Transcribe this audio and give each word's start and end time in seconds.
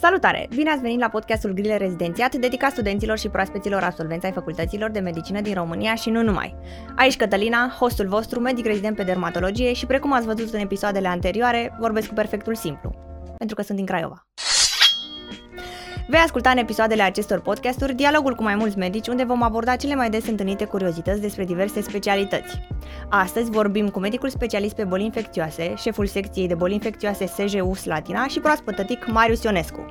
Salutare! 0.00 0.48
Bine 0.54 0.70
ați 0.70 0.80
venit 0.80 1.00
la 1.00 1.08
podcastul 1.08 1.52
Grile 1.52 1.76
Rezidențiat, 1.76 2.34
dedicat 2.34 2.70
studenților 2.70 3.18
și 3.18 3.28
proaspeților 3.28 3.82
absolvenți 3.82 4.26
ai 4.26 4.32
facultăților 4.32 4.90
de 4.90 5.00
medicină 5.00 5.40
din 5.40 5.54
România 5.54 5.94
și 5.94 6.10
nu 6.10 6.22
numai. 6.22 6.56
Aici 6.96 7.16
Cătălina, 7.16 7.76
hostul 7.78 8.08
vostru, 8.08 8.40
medic 8.40 8.66
rezident 8.66 8.96
pe 8.96 9.02
dermatologie 9.02 9.72
și 9.72 9.86
precum 9.86 10.12
ați 10.12 10.26
văzut 10.26 10.52
în 10.52 10.60
episoadele 10.60 11.08
anterioare, 11.08 11.76
vorbesc 11.80 12.08
cu 12.08 12.14
perfectul 12.14 12.54
simplu, 12.54 12.94
pentru 13.36 13.56
că 13.56 13.62
sunt 13.62 13.76
din 13.76 13.86
Craiova. 13.86 14.22
Vei 16.10 16.20
asculta 16.20 16.50
în 16.50 16.56
episoadele 16.56 17.02
acestor 17.02 17.40
podcasturi 17.40 17.94
dialogul 17.94 18.34
cu 18.34 18.42
mai 18.42 18.54
mulți 18.54 18.78
medici 18.78 19.08
unde 19.08 19.24
vom 19.24 19.42
aborda 19.42 19.76
cele 19.76 19.94
mai 19.94 20.10
des 20.10 20.26
întâlnite 20.26 20.64
curiozități 20.64 21.20
despre 21.20 21.44
diverse 21.44 21.80
specialități. 21.80 22.60
Astăzi 23.08 23.50
vorbim 23.50 23.88
cu 23.88 23.98
medicul 23.98 24.28
specialist 24.28 24.74
pe 24.74 24.84
boli 24.84 25.04
infecțioase, 25.04 25.74
șeful 25.76 26.06
secției 26.06 26.48
de 26.48 26.54
boli 26.54 26.74
infecțioase 26.74 27.26
SJU 27.26 27.74
Slatina 27.74 28.26
și 28.26 28.40
proaspătătic 28.40 29.06
Marius 29.06 29.42
Ionescu. 29.42 29.86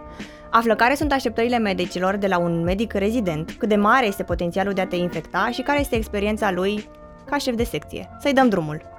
Află 0.52 0.76
care 0.76 0.95
sunt 0.95 1.12
așteptările 1.12 1.58
medicilor 1.58 2.16
de 2.16 2.28
la 2.28 2.38
un 2.38 2.64
medic 2.64 2.94
rezident, 2.94 3.56
cât 3.58 3.70
de 3.70 3.76
mare 3.76 4.06
este 4.06 4.23
potențialul 4.23 4.73
de 4.73 4.81
a 4.81 4.88
te 4.88 4.95
infecta 4.95 5.50
și 5.52 5.62
care 5.62 5.80
este 5.80 5.95
experiența 5.95 6.52
lui 6.52 6.90
ca 7.26 7.38
șef 7.38 7.56
de 7.56 7.64
secție. 7.64 8.09
Să-i 8.20 8.34
dăm 8.34 8.50
drumul! 8.50 8.97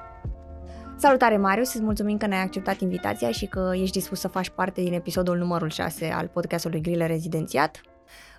Salutare, 1.01 1.37
Marius! 1.37 1.75
Îți 1.75 1.83
mulțumim 1.83 2.17
că 2.17 2.27
ne-ai 2.27 2.43
acceptat 2.43 2.81
invitația 2.81 3.31
și 3.31 3.47
că 3.47 3.71
ești 3.75 3.99
dispus 3.99 4.21
să 4.21 4.29
faci 4.29 4.49
parte 4.49 4.83
din 4.83 4.93
episodul 4.93 5.37
numărul 5.37 5.71
6 5.71 6.07
al 6.07 6.27
podcastului 6.27 6.81
Grile 6.81 7.07
Rezidențiat 7.07 7.81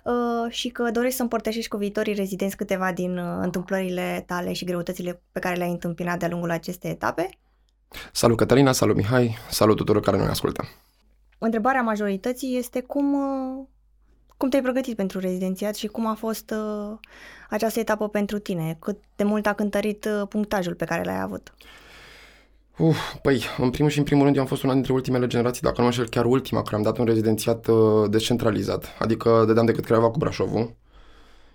uh, 0.04 0.12
și 0.52 0.68
că 0.68 0.90
dorești 0.90 1.16
să 1.16 1.22
împărtășești 1.22 1.68
cu 1.68 1.76
viitorii 1.76 2.14
rezidenți 2.14 2.56
câteva 2.56 2.92
din 2.92 3.18
uh, 3.18 3.38
întâmplările 3.40 4.24
tale 4.26 4.52
și 4.52 4.64
greutățile 4.64 5.22
pe 5.32 5.38
care 5.38 5.56
le-ai 5.56 5.70
întâmpinat 5.70 6.18
de-a 6.18 6.28
lungul 6.28 6.50
acestei 6.50 6.90
etape. 6.90 7.28
Salut 8.12 8.36
Cătălina, 8.36 8.72
salut 8.72 8.96
Mihai, 8.96 9.36
salut 9.50 9.76
tuturor 9.76 10.02
care 10.02 10.16
ne 10.16 10.24
ascultă. 10.24 10.64
Întrebarea 11.38 11.82
majorității 11.82 12.56
este 12.56 12.80
cum, 12.80 13.14
uh, 13.14 13.66
cum 14.36 14.48
te-ai 14.48 14.62
pregătit 14.62 14.96
pentru 14.96 15.18
rezidențiat 15.18 15.74
și 15.74 15.86
cum 15.86 16.06
a 16.06 16.14
fost 16.14 16.50
uh, 16.50 16.98
această 17.50 17.80
etapă 17.80 18.08
pentru 18.08 18.38
tine? 18.38 18.76
Cât 18.80 18.98
de 19.16 19.24
mult 19.24 19.46
a 19.46 19.52
cântărit 19.52 20.04
uh, 20.04 20.28
punctajul 20.28 20.74
pe 20.74 20.84
care 20.84 21.02
l-ai 21.04 21.20
avut? 21.20 21.52
Uh, 21.58 21.78
păi, 23.22 23.44
în 23.58 23.70
primul 23.70 23.90
și 23.90 23.98
în 23.98 24.04
primul 24.04 24.22
rând, 24.22 24.36
eu 24.36 24.42
am 24.42 24.48
fost 24.48 24.62
una 24.62 24.72
dintre 24.72 24.92
ultimele 24.92 25.26
generații, 25.26 25.62
dacă 25.62 25.74
nu 25.76 25.82
mă 25.82 25.88
înșel, 25.88 26.08
chiar 26.08 26.24
ultima, 26.24 26.62
care 26.62 26.76
am 26.76 26.82
dat 26.82 26.98
un 26.98 27.04
rezidențiat 27.04 27.66
uh, 27.66 28.10
descentralizat, 28.10 28.96
adică 28.98 29.44
dădeam 29.46 29.66
decât 29.66 29.84
Craiova 29.84 30.10
cu 30.10 30.18
Brașovul. 30.18 30.74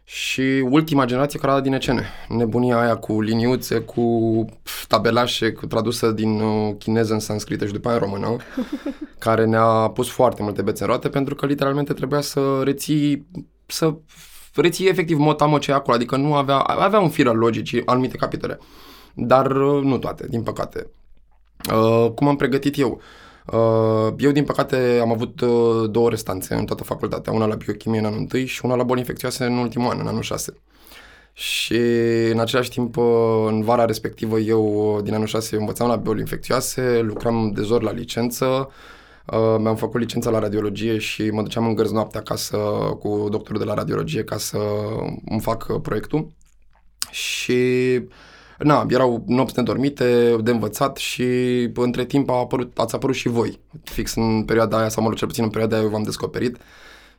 Și 0.07 0.67
ultima 0.69 1.05
generație 1.05 1.39
care 1.39 1.51
a 1.51 1.55
dat 1.55 1.63
din 1.63 1.73
ECN. 1.73 1.99
Nebunia 2.27 2.79
aia 2.79 2.95
cu 2.95 3.21
liniuțe, 3.21 3.79
cu 3.79 4.45
tabelașe, 4.87 5.51
cu 5.51 5.65
tradusă 5.65 6.11
din 6.11 6.39
uh, 6.39 6.75
chineză 6.77 7.13
în 7.13 7.19
sanscrită 7.19 7.65
și 7.65 7.71
după 7.73 7.87
aia 7.87 7.97
în 7.97 8.03
română, 8.03 8.35
care 9.25 9.45
ne-a 9.45 9.89
pus 9.93 10.09
foarte 10.09 10.43
multe 10.43 10.61
bețe 10.61 10.83
în 10.83 10.89
roate, 10.89 11.09
pentru 11.09 11.35
că 11.35 11.45
literalmente 11.45 11.93
trebuia 11.93 12.21
să 12.21 12.61
reții, 12.63 13.27
să 13.65 13.95
reții 14.55 14.87
efectiv 14.87 15.17
motamo 15.17 15.57
ce 15.57 15.71
acolo, 15.71 15.95
adică 15.95 16.15
nu 16.15 16.35
avea, 16.35 16.57
avea 16.57 16.99
un 16.99 17.09
fir 17.09 17.27
al 17.27 17.37
logicii 17.37 17.85
anumite 17.85 18.17
capitole, 18.17 18.59
dar 19.13 19.51
uh, 19.51 19.83
nu 19.83 19.97
toate, 19.97 20.27
din 20.29 20.43
păcate. 20.43 20.87
Uh, 21.73 22.11
cum 22.15 22.27
am 22.27 22.35
pregătit 22.35 22.79
eu? 22.79 23.01
Uh, 23.45 24.13
eu, 24.17 24.31
din 24.31 24.43
păcate, 24.43 24.99
am 25.01 25.11
avut 25.11 25.41
uh, 25.41 25.89
două 25.89 26.09
restanțe 26.09 26.55
în 26.55 26.65
toată 26.65 26.83
facultatea, 26.83 27.33
una 27.33 27.45
la 27.45 27.55
biochimie 27.55 27.99
în 27.99 28.05
anul 28.05 28.27
1 28.33 28.45
și 28.45 28.65
una 28.65 28.75
la 28.75 28.83
boli 28.83 28.99
infecțioase 28.99 29.45
în 29.45 29.57
ultimul 29.57 29.89
an, 29.91 29.99
în 29.99 30.07
anul 30.07 30.21
6. 30.21 30.53
Și 31.33 31.77
în 32.31 32.39
același 32.39 32.69
timp, 32.69 32.97
uh, 32.97 33.45
în 33.47 33.63
vara 33.63 33.85
respectivă, 33.85 34.39
eu 34.39 34.95
uh, 34.95 35.03
din 35.03 35.13
anul 35.13 35.27
6 35.27 35.55
învățam 35.55 35.87
la 35.87 35.95
boli 35.95 36.19
infecțioase, 36.19 36.99
lucram 37.01 37.51
de 37.51 37.61
zor 37.61 37.81
la 37.81 37.91
licență, 37.91 38.69
uh, 39.25 39.55
mi-am 39.59 39.75
făcut 39.75 39.99
licența 39.99 40.29
la 40.29 40.39
radiologie 40.39 40.97
și 40.97 41.29
mă 41.29 41.41
duceam 41.41 41.67
în 41.67 41.75
gărzi 41.75 41.93
noaptea 41.93 42.19
acasă 42.19 42.57
cu 42.99 43.27
doctorul 43.29 43.59
de 43.59 43.65
la 43.65 43.73
radiologie 43.73 44.23
ca 44.23 44.37
să 44.37 44.57
îmi 45.25 45.41
fac 45.41 45.65
uh, 45.69 45.79
proiectul. 45.81 46.27
Și 47.11 48.01
na, 48.59 48.85
erau 48.89 49.23
nopți 49.27 49.53
nedormite, 49.57 50.35
de 50.43 50.51
învățat 50.51 50.97
și 50.97 51.23
între 51.73 52.05
timp 52.05 52.29
a 52.29 52.33
apărut, 52.33 52.77
ați 52.77 52.95
apărut 52.95 53.15
și 53.15 53.27
voi. 53.27 53.59
Fix 53.83 54.15
în 54.15 54.43
perioada 54.43 54.77
aia, 54.77 54.89
sau 54.89 55.03
mă 55.03 55.09
rog, 55.09 55.17
cel 55.17 55.27
puțin 55.27 55.43
în 55.43 55.49
perioada 55.49 55.75
aia 55.75 55.85
eu 55.85 55.91
v-am 55.91 56.03
descoperit 56.03 56.57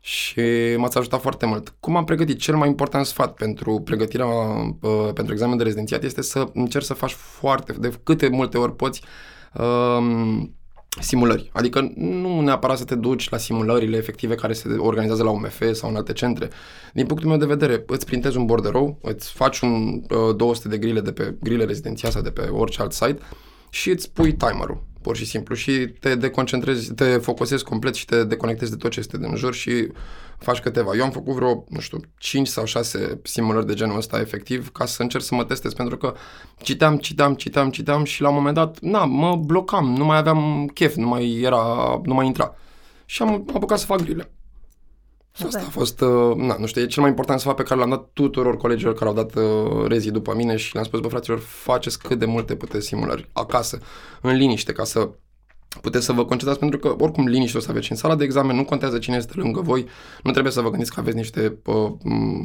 și 0.01 0.41
m-ați 0.77 0.99
ajutat 0.99 1.21
foarte 1.21 1.47
mult. 1.47 1.75
Cum 1.81 1.97
am 1.97 2.05
pregătit? 2.05 2.39
Cel 2.39 2.57
mai 2.57 2.69
important 2.69 3.07
sfat 3.07 3.35
pentru 3.35 3.81
pregătirea 3.85 4.27
uh, 4.27 5.13
pentru 5.15 5.33
examen 5.33 5.57
de 5.57 5.63
rezidențiat 5.63 6.03
este 6.03 6.23
să 6.23 6.49
încerci 6.55 6.85
să 6.85 6.95
faci 6.95 7.13
foarte, 7.13 7.73
de 7.73 7.93
câte 8.03 8.29
multe 8.29 8.59
ori 8.59 8.77
poți, 8.77 9.03
uh, 9.55 10.43
simulări. 11.01 11.51
Adică 11.53 11.93
nu 11.97 12.41
neapărat 12.41 12.79
să 12.79 12.85
te 12.85 12.95
duci 12.95 13.29
la 13.29 13.37
simulările 13.37 13.97
efective 13.97 14.35
care 14.35 14.53
se 14.53 14.69
organizează 14.69 15.23
la 15.23 15.31
UMF 15.31 15.63
sau 15.73 15.91
în 15.91 15.97
alte 15.97 16.13
centre. 16.13 16.49
Din 16.93 17.07
punctul 17.07 17.29
meu 17.29 17.39
de 17.39 17.47
vedere, 17.47 17.85
îți 17.87 18.07
printezi 18.07 18.37
un 18.37 18.47
borderou, 18.47 18.99
îți 19.03 19.33
faci 19.33 19.61
un 19.61 20.03
uh, 20.11 20.37
200 20.37 20.69
de 20.69 20.79
grile 20.79 21.01
de 21.01 21.13
pe 21.13 21.35
grile 21.43 21.65
rezidențiale 21.65 22.15
sau 22.15 22.23
de 22.23 22.31
pe 22.31 22.41
orice 22.41 22.81
alt 22.81 22.93
site 22.93 23.19
și 23.71 23.91
îți 23.91 24.11
pui 24.13 24.33
timerul 24.33 24.85
pur 25.07 25.17
și 25.17 25.25
simplu 25.25 25.55
și 25.55 25.87
te 26.01 26.15
deconcentrezi, 26.15 26.95
te 26.95 27.17
focusezi 27.17 27.65
complet 27.65 27.95
și 27.95 28.05
te 28.05 28.25
deconectezi 28.25 28.71
de 28.71 28.77
tot 28.77 28.91
ce 28.91 28.99
este 28.99 29.19
din 29.19 29.37
jur 29.37 29.55
și 29.55 29.89
faci 30.39 30.59
câteva. 30.59 30.95
Eu 30.95 31.05
am 31.05 31.11
făcut 31.11 31.35
vreo, 31.35 31.65
nu 31.69 31.81
știu, 31.81 32.01
5 32.19 32.49
sau 32.49 32.65
6 32.65 33.21
simulări 33.23 33.67
de 33.67 33.75
genul 33.75 33.97
ăsta 33.97 34.21
efectiv 34.21 34.73
ca 34.73 34.87
să 34.87 35.03
încerc 35.03 35.25
să 35.25 35.35
mă 35.35 35.45
testez 35.45 35.73
pentru 35.73 35.97
că 35.97 36.15
citeam, 36.63 36.97
citeam, 36.97 37.35
citeam, 37.35 37.71
citeam 37.71 38.05
și 38.05 38.21
la 38.21 38.29
un 38.29 38.35
moment 38.35 38.55
dat, 38.55 38.79
na, 38.81 39.05
mă 39.05 39.37
blocam, 39.37 39.95
nu 39.97 40.05
mai 40.05 40.17
aveam 40.17 40.71
chef, 40.75 40.95
nu 40.95 41.07
mai 41.07 41.41
era, 41.41 41.65
nu 42.05 42.15
mai 42.15 42.27
intra. 42.27 42.55
Și 43.05 43.23
am 43.23 43.45
apucat 43.55 43.79
să 43.79 43.87
fac 43.87 44.01
grile. 44.03 44.31
Super. 45.37 45.55
Asta 45.55 45.67
a 45.67 45.71
fost, 45.71 46.01
uh, 46.01 46.37
na, 46.37 46.57
nu 46.59 46.67
știu, 46.67 46.83
e 46.83 46.87
cel 46.87 47.03
mai 47.03 47.11
important 47.11 47.41
sfat 47.41 47.55
pe 47.55 47.63
care 47.63 47.81
l-am 47.81 47.89
dat 47.89 48.11
tuturor 48.13 48.57
colegilor 48.57 48.95
care 48.95 49.09
au 49.09 49.15
dat 49.15 49.35
uh, 49.35 49.87
rezii 49.87 50.11
după 50.11 50.35
mine 50.35 50.57
și 50.57 50.73
le-am 50.73 50.85
spus, 50.85 51.01
bă, 51.01 51.09
fraților, 51.09 51.39
faceți 51.39 51.99
cât 51.99 52.19
de 52.19 52.25
multe 52.25 52.57
puteți 52.57 52.87
simulări 52.87 53.29
acasă, 53.33 53.79
în 54.21 54.37
liniște, 54.37 54.73
ca 54.73 54.85
să 54.85 55.11
puteți 55.81 56.05
să 56.05 56.13
vă 56.13 56.25
concentrați, 56.25 56.59
pentru 56.59 56.79
că 56.79 56.97
oricum 56.99 57.27
liniște 57.27 57.57
o 57.57 57.61
să 57.61 57.71
aveți 57.71 57.91
în 57.91 57.97
sala 57.97 58.15
de 58.15 58.25
examen, 58.25 58.57
nu 58.57 58.65
contează 58.65 58.99
cine 58.99 59.17
este 59.17 59.33
lângă 59.37 59.61
voi, 59.61 59.87
nu 60.23 60.31
trebuie 60.31 60.53
să 60.53 60.61
vă 60.61 60.71
gândiți 60.71 60.93
că 60.93 61.01
aveți 61.01 61.17
niște 61.17 61.59
uh, 61.65 61.93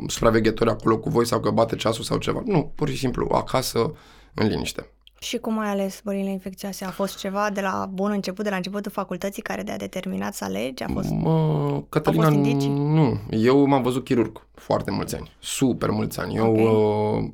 supraveghetori 0.08 0.70
acolo 0.70 0.98
cu 0.98 1.10
voi 1.10 1.26
sau 1.26 1.40
că 1.40 1.50
bate 1.50 1.76
ceasul 1.76 2.04
sau 2.04 2.18
ceva. 2.18 2.42
Nu, 2.46 2.72
pur 2.76 2.90
și 2.90 2.98
simplu, 2.98 3.28
acasă, 3.32 3.94
în 4.34 4.48
liniște. 4.48 4.92
Și 5.24 5.38
cum 5.38 5.60
ai 5.60 5.70
ales 5.70 6.02
bolile 6.04 6.30
infecțioase? 6.30 6.86
A 6.86 6.90
fost 6.90 7.18
ceva 7.18 7.50
de 7.54 7.62
la 7.62 7.90
bun 7.92 8.12
început, 8.12 8.44
de 8.44 8.50
la 8.50 8.56
începutul 8.56 8.92
facultății, 8.92 9.42
care 9.42 9.64
te-a 9.64 9.78
determinat 9.78 10.34
să 10.34 10.44
alegi? 10.44 10.84
A 10.84 10.88
fost, 10.94 11.10
mă, 11.10 11.84
Cătălina, 11.90 12.24
fost 12.24 12.36
indicii? 12.36 12.70
nu. 12.70 13.20
Eu 13.30 13.66
m-am 13.66 13.82
văzut 13.82 14.04
chirurg 14.04 14.48
foarte 14.54 14.92
mulți 14.92 15.16
ani, 15.16 15.32
super 15.40 15.90
mulți 15.90 16.20
ani. 16.20 16.36
Eu 16.36 16.52
okay. 16.52 16.66
uh, 16.66 17.30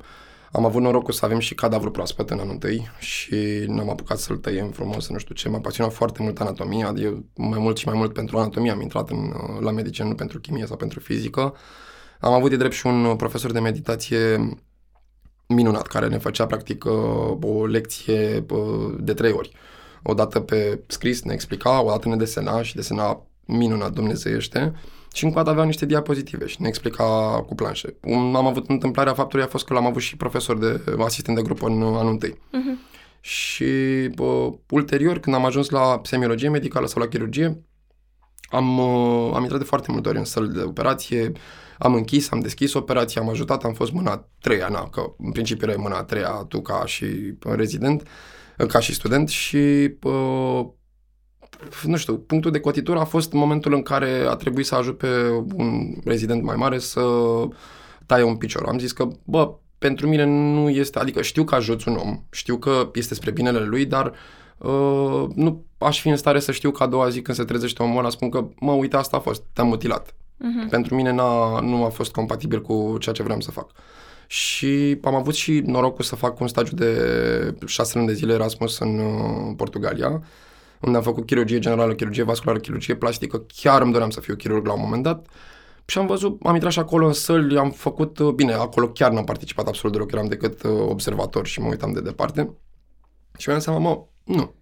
am 0.52 0.64
avut 0.64 0.82
norocul 0.82 1.12
să 1.12 1.24
avem 1.24 1.38
și 1.38 1.54
cadavru 1.54 1.90
proaspăt 1.90 2.30
în 2.30 2.38
anul 2.38 2.52
întâi 2.52 2.88
și 2.98 3.64
n-am 3.66 3.90
apucat 3.90 4.18
să-l 4.18 4.36
tăiem 4.36 4.70
frumos, 4.70 5.08
nu 5.08 5.18
știu 5.18 5.34
ce. 5.34 5.48
M-a 5.48 5.58
pasionat 5.60 5.92
foarte 5.92 6.22
mult 6.22 6.40
anatomia, 6.40 6.92
eu 6.96 7.24
mai 7.36 7.58
mult 7.58 7.76
și 7.76 7.86
mai 7.86 7.96
mult 7.96 8.12
pentru 8.12 8.38
anatomia 8.38 8.72
am 8.72 8.80
intrat 8.80 9.10
în, 9.10 9.18
uh, 9.18 9.60
la 9.60 9.70
medicină, 9.70 10.08
nu 10.08 10.14
pentru 10.14 10.40
chimie 10.40 10.66
sau 10.66 10.76
pentru 10.76 11.00
fizică. 11.00 11.54
Am 12.20 12.32
avut 12.32 12.50
de 12.50 12.56
drept 12.56 12.74
și 12.74 12.86
un 12.86 13.16
profesor 13.16 13.52
de 13.52 13.60
meditație 13.60 14.48
minunat, 15.54 15.86
care 15.86 16.06
ne 16.08 16.18
făcea 16.18 16.46
practic 16.46 16.84
uh, 16.84 17.36
o 17.40 17.66
lecție 17.66 18.44
uh, 18.50 18.94
de 18.98 19.14
trei 19.14 19.32
ori. 19.32 19.52
O 20.02 20.14
dată 20.14 20.40
pe 20.40 20.80
scris 20.86 21.22
ne 21.22 21.32
explica, 21.32 21.82
o 21.82 21.88
dată 21.88 22.08
ne 22.08 22.16
desena 22.16 22.62
și 22.62 22.74
desena 22.74 23.22
minunat 23.44 23.92
dumnezeiește 23.92 24.74
și 25.12 25.24
încă 25.24 25.38
o 25.38 25.42
dată 25.42 25.54
avea 25.54 25.64
niște 25.64 25.86
diapozitive 25.86 26.46
și 26.46 26.62
ne 26.62 26.68
explica 26.68 27.04
cu 27.46 27.54
planșe. 27.54 27.96
Am 28.12 28.46
avut 28.46 28.68
întâmplarea 28.68 29.14
faptului 29.14 29.44
a 29.44 29.48
fost 29.48 29.64
că 29.64 29.72
l-am 29.72 29.86
avut 29.86 30.02
și 30.02 30.16
profesor 30.16 30.58
de 30.58 30.82
asistent 30.98 31.36
de 31.36 31.42
grup 31.42 31.62
în 31.62 31.82
anul 31.82 32.10
întâi. 32.10 32.32
Uh-huh. 32.32 32.96
Și 33.20 33.64
uh, 34.18 34.52
ulterior, 34.70 35.18
când 35.18 35.36
am 35.36 35.44
ajuns 35.44 35.68
la 35.68 36.00
semiologie 36.02 36.48
medicală 36.48 36.86
sau 36.86 37.02
la 37.02 37.08
chirurgie, 37.08 37.62
am, 38.48 38.78
uh, 38.78 39.30
am 39.34 39.42
intrat 39.42 39.58
de 39.58 39.64
foarte 39.64 39.92
multe 39.92 40.08
ori 40.08 40.18
în 40.18 40.24
săli 40.24 40.52
de 40.52 40.62
operație, 40.62 41.32
am 41.78 41.94
închis, 41.94 42.30
am 42.30 42.40
deschis 42.40 42.74
operația, 42.74 43.22
am 43.22 43.28
ajutat, 43.28 43.64
am 43.64 43.72
fost 43.72 43.92
mâna 43.92 44.10
a 44.10 44.28
treia, 44.40 44.68
na, 44.68 44.88
că 44.88 45.12
în 45.18 45.32
principiu 45.32 45.70
era 45.70 45.80
mâna 45.80 45.96
a 45.96 46.02
treia 46.02 46.44
tu 46.48 46.60
ca 46.60 46.82
și 46.86 47.06
rezident, 47.40 48.08
ca 48.68 48.78
și 48.78 48.94
student 48.94 49.28
și 49.28 49.94
uh, 50.02 50.66
nu 51.82 51.96
știu, 51.96 52.18
punctul 52.18 52.50
de 52.50 52.60
cotitură 52.60 52.98
a 52.98 53.04
fost 53.04 53.32
momentul 53.32 53.74
în 53.74 53.82
care 53.82 54.24
a 54.28 54.34
trebuit 54.34 54.66
să 54.66 54.74
ajut 54.74 54.98
pe 54.98 55.28
un 55.54 55.94
rezident 56.04 56.42
mai 56.42 56.56
mare 56.56 56.78
să 56.78 57.00
taie 58.06 58.22
un 58.22 58.36
picior. 58.36 58.64
Am 58.68 58.78
zis 58.78 58.92
că, 58.92 59.08
bă, 59.24 59.54
pentru 59.78 60.08
mine 60.08 60.24
nu 60.24 60.68
este, 60.68 60.98
adică 60.98 61.22
știu 61.22 61.44
că 61.44 61.54
ajuți 61.54 61.88
un 61.88 61.96
om, 61.96 62.22
știu 62.30 62.56
că 62.56 62.90
este 62.94 63.14
spre 63.14 63.30
binele 63.30 63.58
lui, 63.58 63.86
dar 63.86 64.06
uh, 64.06 64.12
nu 65.34 65.64
aș 65.78 66.00
fi 66.00 66.08
în 66.08 66.16
stare 66.16 66.40
să 66.40 66.52
știu 66.52 66.70
că 66.70 66.82
a 66.82 66.86
doua 66.86 67.08
zi 67.08 67.22
când 67.22 67.36
se 67.36 67.44
trezește 67.44 67.82
omul 67.82 67.98
ăla 67.98 68.10
spun 68.10 68.28
că, 68.28 68.48
mă, 68.60 68.72
uite, 68.72 68.96
asta 68.96 69.16
a 69.16 69.20
fost, 69.20 69.42
te-am 69.52 69.66
mutilat. 69.66 70.12
Uh-huh. 70.12 70.70
Pentru 70.70 70.94
mine 70.94 71.12
n-a, 71.12 71.60
nu 71.60 71.84
a 71.84 71.88
fost 71.88 72.12
compatibil 72.12 72.62
cu 72.62 72.96
ceea 73.00 73.14
ce 73.14 73.22
vreau 73.22 73.40
să 73.40 73.50
fac. 73.50 73.70
Și 74.26 74.98
am 75.02 75.14
avut 75.14 75.34
și 75.34 75.62
norocul 75.66 76.04
să 76.04 76.16
fac 76.16 76.40
un 76.40 76.48
stagiu 76.48 76.74
de 76.74 77.54
șase 77.66 77.92
luni 77.94 78.08
de 78.08 78.14
zile 78.14 78.32
Erasmus 78.32 78.78
în 78.78 78.98
uh, 78.98 79.54
Portugalia, 79.56 80.22
unde 80.80 80.96
am 80.96 81.02
făcut 81.02 81.26
chirurgie 81.26 81.58
generală, 81.58 81.94
chirurgie 81.94 82.22
vasculară, 82.22 82.58
chirurgie 82.58 82.94
plastică. 82.94 83.46
Chiar 83.54 83.82
îmi 83.82 83.92
doream 83.92 84.10
să 84.10 84.20
fiu 84.20 84.34
chirurg 84.34 84.66
la 84.66 84.72
un 84.72 84.80
moment 84.82 85.02
dat. 85.02 85.26
Și 85.84 85.98
am 85.98 86.06
văzut, 86.06 86.40
am 86.42 86.54
intrat 86.54 86.72
și 86.72 86.78
acolo 86.78 87.06
în 87.06 87.12
săli, 87.12 87.58
am 87.58 87.70
făcut, 87.70 88.18
uh, 88.18 88.32
bine, 88.32 88.52
acolo 88.52 88.88
chiar 88.88 89.10
n-am 89.10 89.24
participat 89.24 89.66
absolut 89.66 89.96
deloc, 89.96 90.12
eram 90.12 90.26
decât 90.26 90.62
uh, 90.62 90.70
observator 90.88 91.46
și 91.46 91.60
mă 91.60 91.68
uitam 91.68 91.92
de 91.92 92.00
departe. 92.00 92.56
Și 93.38 93.48
mi-am 93.48 93.60
seama, 93.60 93.78
mă, 93.78 94.04
nu, 94.28 94.54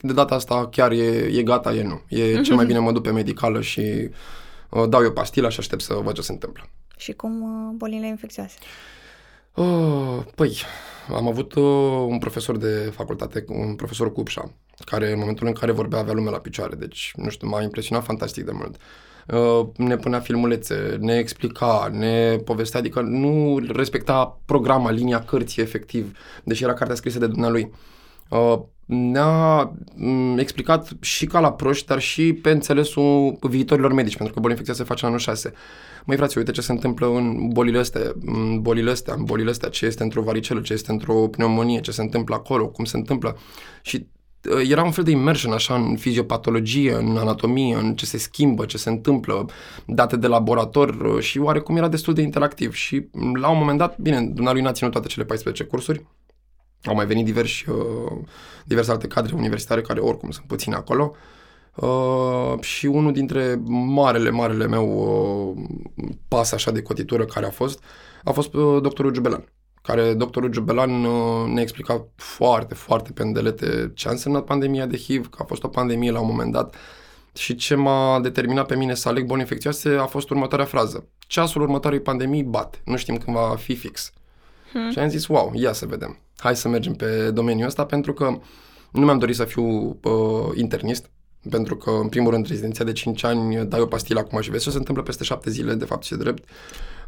de 0.00 0.12
data 0.12 0.34
asta 0.34 0.68
chiar 0.68 0.90
e, 0.90 1.28
e 1.32 1.42
gata, 1.42 1.74
e 1.74 1.82
nu. 1.82 2.00
E 2.08 2.40
cel 2.40 2.54
mai 2.54 2.66
bine 2.66 2.78
mă 2.78 2.92
duc 2.92 3.02
pe 3.02 3.10
medicală 3.10 3.60
și 3.60 4.10
uh, 4.70 4.88
dau 4.88 5.02
eu 5.02 5.12
pastilă 5.12 5.48
și 5.48 5.60
aștept 5.60 5.82
să 5.82 5.94
văd 5.94 6.14
ce 6.14 6.22
se 6.22 6.32
întâmplă. 6.32 6.68
Și 6.96 7.12
cum 7.12 7.42
uh, 7.42 7.74
bolile 7.76 8.06
infecțioase? 8.06 8.58
Uh, 9.54 10.18
păi, 10.34 10.62
am 11.14 11.26
avut 11.26 11.54
uh, 11.54 11.62
un 12.08 12.18
profesor 12.18 12.56
de 12.56 12.92
facultate, 12.94 13.44
un 13.48 13.74
profesor 13.74 14.12
Cupșa, 14.12 14.52
care 14.84 15.12
în 15.12 15.18
momentul 15.18 15.46
în 15.46 15.52
care 15.52 15.72
vorbea 15.72 15.98
avea 15.98 16.12
lume 16.12 16.30
la 16.30 16.38
picioare, 16.38 16.74
deci, 16.74 17.12
nu 17.16 17.28
știu, 17.28 17.48
m-a 17.48 17.62
impresionat 17.62 18.04
fantastic 18.04 18.44
de 18.44 18.52
mult. 18.52 18.76
Uh, 19.26 19.66
ne 19.76 19.96
punea 19.96 20.20
filmulețe, 20.20 20.96
ne 21.00 21.14
explica, 21.18 21.88
ne 21.92 22.36
povestea, 22.36 22.80
adică 22.80 23.00
nu 23.00 23.58
respecta 23.68 24.40
programa, 24.44 24.90
linia 24.90 25.24
cărții 25.24 25.62
efectiv, 25.62 26.18
deși 26.44 26.62
era 26.62 26.74
cartea 26.74 26.96
scrisă 26.96 27.18
de 27.18 27.26
dumnealui. 27.26 27.72
Uh, 28.28 28.58
ne-a 28.86 29.72
mm, 29.94 30.38
explicat 30.38 30.92
și 31.00 31.26
ca 31.26 31.40
la 31.40 31.52
proști, 31.52 31.86
dar 31.86 32.00
și 32.00 32.32
pe 32.32 32.50
înțelesul 32.50 33.38
viitorilor 33.40 33.92
medici, 33.92 34.16
pentru 34.16 34.34
că 34.34 34.40
boala 34.40 34.56
infecțioasă 34.56 34.82
se 34.82 34.88
face 34.88 35.04
în 35.04 35.08
anul 35.10 35.22
6. 35.22 35.52
Măi 36.04 36.16
frate, 36.16 36.38
uite 36.38 36.50
ce 36.50 36.60
se 36.60 36.72
întâmplă 36.72 37.06
în 37.06 37.48
bolile 37.48 37.78
astea, 37.78 38.00
în 38.26 38.60
bolile 38.60 38.90
astea, 38.90 39.14
în 39.14 39.24
bolile 39.24 39.50
astea, 39.50 39.68
ce 39.68 39.86
este 39.86 40.02
într-o 40.02 40.22
varicelă, 40.22 40.60
ce 40.60 40.72
este 40.72 40.90
într-o 40.90 41.14
pneumonie, 41.14 41.80
ce 41.80 41.90
se 41.90 42.02
întâmplă 42.02 42.34
acolo, 42.34 42.68
cum 42.68 42.84
se 42.84 42.96
întâmplă. 42.96 43.36
Și 43.82 44.06
uh, 44.50 44.70
era 44.70 44.84
un 44.84 44.90
fel 44.90 45.04
de 45.04 45.10
immersion 45.10 45.52
așa 45.52 45.74
în 45.74 45.96
fiziopatologie, 45.96 46.94
în 46.94 47.16
anatomie, 47.16 47.74
în 47.74 47.94
ce 47.94 48.06
se 48.06 48.18
schimbă, 48.18 48.64
ce 48.64 48.78
se 48.78 48.90
întâmplă, 48.90 49.46
date 49.86 50.16
de 50.16 50.26
laborator 50.26 50.88
uh, 50.88 51.22
și 51.22 51.38
oarecum 51.38 51.76
era 51.76 51.88
destul 51.88 52.14
de 52.14 52.22
interactiv. 52.22 52.74
Și 52.74 53.08
la 53.40 53.48
un 53.50 53.58
moment 53.58 53.78
dat, 53.78 53.98
bine, 53.98 54.20
dumnealui 54.22 54.62
n-a 54.62 54.72
ținut 54.72 54.92
toate 54.92 55.08
cele 55.08 55.24
14 55.24 55.64
cursuri, 55.64 56.06
au 56.86 56.94
mai 56.94 57.06
venit 57.06 57.24
diversi, 57.24 57.68
uh, 57.68 58.18
diverse 58.64 58.90
alte 58.90 59.06
cadre 59.06 59.34
universitare 59.34 59.80
care 59.80 60.00
oricum 60.00 60.30
sunt 60.30 60.46
puține 60.46 60.74
acolo. 60.74 61.14
Uh, 61.74 62.60
și 62.60 62.86
unul 62.86 63.12
dintre 63.12 63.60
marele, 63.66 64.30
marele 64.30 64.66
meu 64.66 64.86
uh, 65.56 66.04
pas 66.28 66.52
așa 66.52 66.70
de 66.70 66.82
cotitură 66.82 67.24
care 67.24 67.46
a 67.46 67.50
fost, 67.50 67.82
a 68.24 68.30
fost 68.30 68.54
uh, 68.54 68.82
doctorul 68.82 69.12
Giubelan 69.12 69.44
care 69.86 70.14
doctorul 70.14 70.50
Giubelan 70.50 71.04
uh, 71.04 71.48
ne 71.52 71.60
explica 71.60 72.06
foarte, 72.16 72.74
foarte 72.74 73.12
pe 73.12 73.22
îndelete 73.22 73.90
ce 73.94 74.08
a 74.08 74.10
însemnat 74.10 74.44
pandemia 74.44 74.86
de 74.86 74.96
HIV, 74.96 75.28
că 75.28 75.38
a 75.40 75.44
fost 75.44 75.64
o 75.64 75.68
pandemie 75.68 76.10
la 76.10 76.20
un 76.20 76.26
moment 76.26 76.52
dat 76.52 76.74
și 77.34 77.54
ce 77.54 77.74
m-a 77.74 78.20
determinat 78.20 78.66
pe 78.66 78.76
mine 78.76 78.94
să 78.94 79.08
aleg 79.08 79.26
boli 79.26 79.40
infecțioase 79.40 79.88
a 79.88 80.06
fost 80.06 80.30
următoarea 80.30 80.66
frază. 80.66 81.08
Ceasul 81.18 81.62
următoarei 81.62 82.00
pandemii 82.00 82.42
bate, 82.42 82.78
nu 82.84 82.96
știm 82.96 83.16
când 83.16 83.36
va 83.36 83.56
fi 83.56 83.74
fix. 83.74 84.12
Hmm. 84.72 84.90
Și 84.90 84.98
am 84.98 85.08
zis, 85.08 85.26
wow, 85.26 85.52
ia 85.54 85.72
să 85.72 85.86
vedem. 85.86 86.18
Hai 86.36 86.56
să 86.56 86.68
mergem 86.68 86.94
pe 86.94 87.30
domeniul 87.30 87.66
ăsta 87.66 87.84
pentru 87.84 88.12
că 88.12 88.38
nu 88.90 89.04
mi-am 89.04 89.18
dorit 89.18 89.36
să 89.36 89.44
fiu 89.44 89.88
uh, 89.88 90.50
internist, 90.54 91.10
pentru 91.50 91.76
că, 91.76 91.90
în 91.90 92.08
primul 92.08 92.30
rând, 92.30 92.46
rezidenția 92.46 92.84
de 92.84 92.92
5 92.92 93.24
ani, 93.24 93.66
dai 93.66 93.80
o 93.80 93.86
pastilă 93.86 94.20
acum 94.20 94.40
și 94.40 94.50
vezi 94.50 94.64
ce 94.64 94.70
se 94.70 94.78
întâmplă 94.78 95.02
peste 95.02 95.24
7 95.24 95.50
zile, 95.50 95.74
de 95.74 95.84
fapt 95.84 96.04
și 96.04 96.14
drept. 96.14 96.48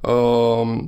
Uh, 0.02 0.78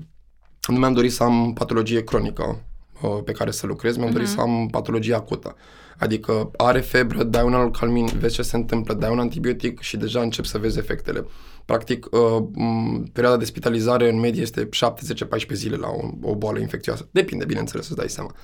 nu 0.69 0.77
mi-am 0.79 0.93
dorit 0.93 1.13
să 1.13 1.23
am 1.23 1.53
patologie 1.53 2.05
cronică 2.05 2.63
uh, 3.03 3.19
pe 3.25 3.33
care 3.33 3.51
să 3.51 3.67
lucrez, 3.67 3.97
mi-am 3.97 4.09
uh-huh. 4.09 4.13
dorit 4.13 4.29
mhm. 4.29 4.37
să 4.37 4.43
am 4.43 4.69
patologie 4.71 5.15
acută. 5.15 5.57
Adică 5.99 6.51
are 6.57 6.81
febră, 6.81 7.23
dai 7.23 7.45
un 7.45 7.55
alcalmin, 7.55 8.07
vezi 8.19 8.35
ce 8.35 8.43
se 8.43 8.57
întâmplă, 8.57 8.95
dai 8.95 9.11
un 9.11 9.19
antibiotic 9.19 9.81
și 9.81 9.97
deja 9.97 10.21
încep 10.21 10.45
să 10.45 10.59
vezi 10.59 10.79
efectele. 10.79 11.27
Practic, 11.71 12.09
uh, 12.11 12.43
perioada 13.13 13.39
de 13.39 13.45
spitalizare 13.45 14.09
în 14.09 14.19
medie 14.19 14.43
este 14.43 14.69
7-10-14 14.69 15.53
zile 15.53 15.77
la 15.77 15.89
o, 15.89 16.31
o 16.31 16.35
boală 16.35 16.59
infecțioasă. 16.59 17.09
Depinde, 17.11 17.45
bineînțeles, 17.45 17.87
să-ți 17.87 17.99
dai 17.99 18.09
seama. 18.09 18.35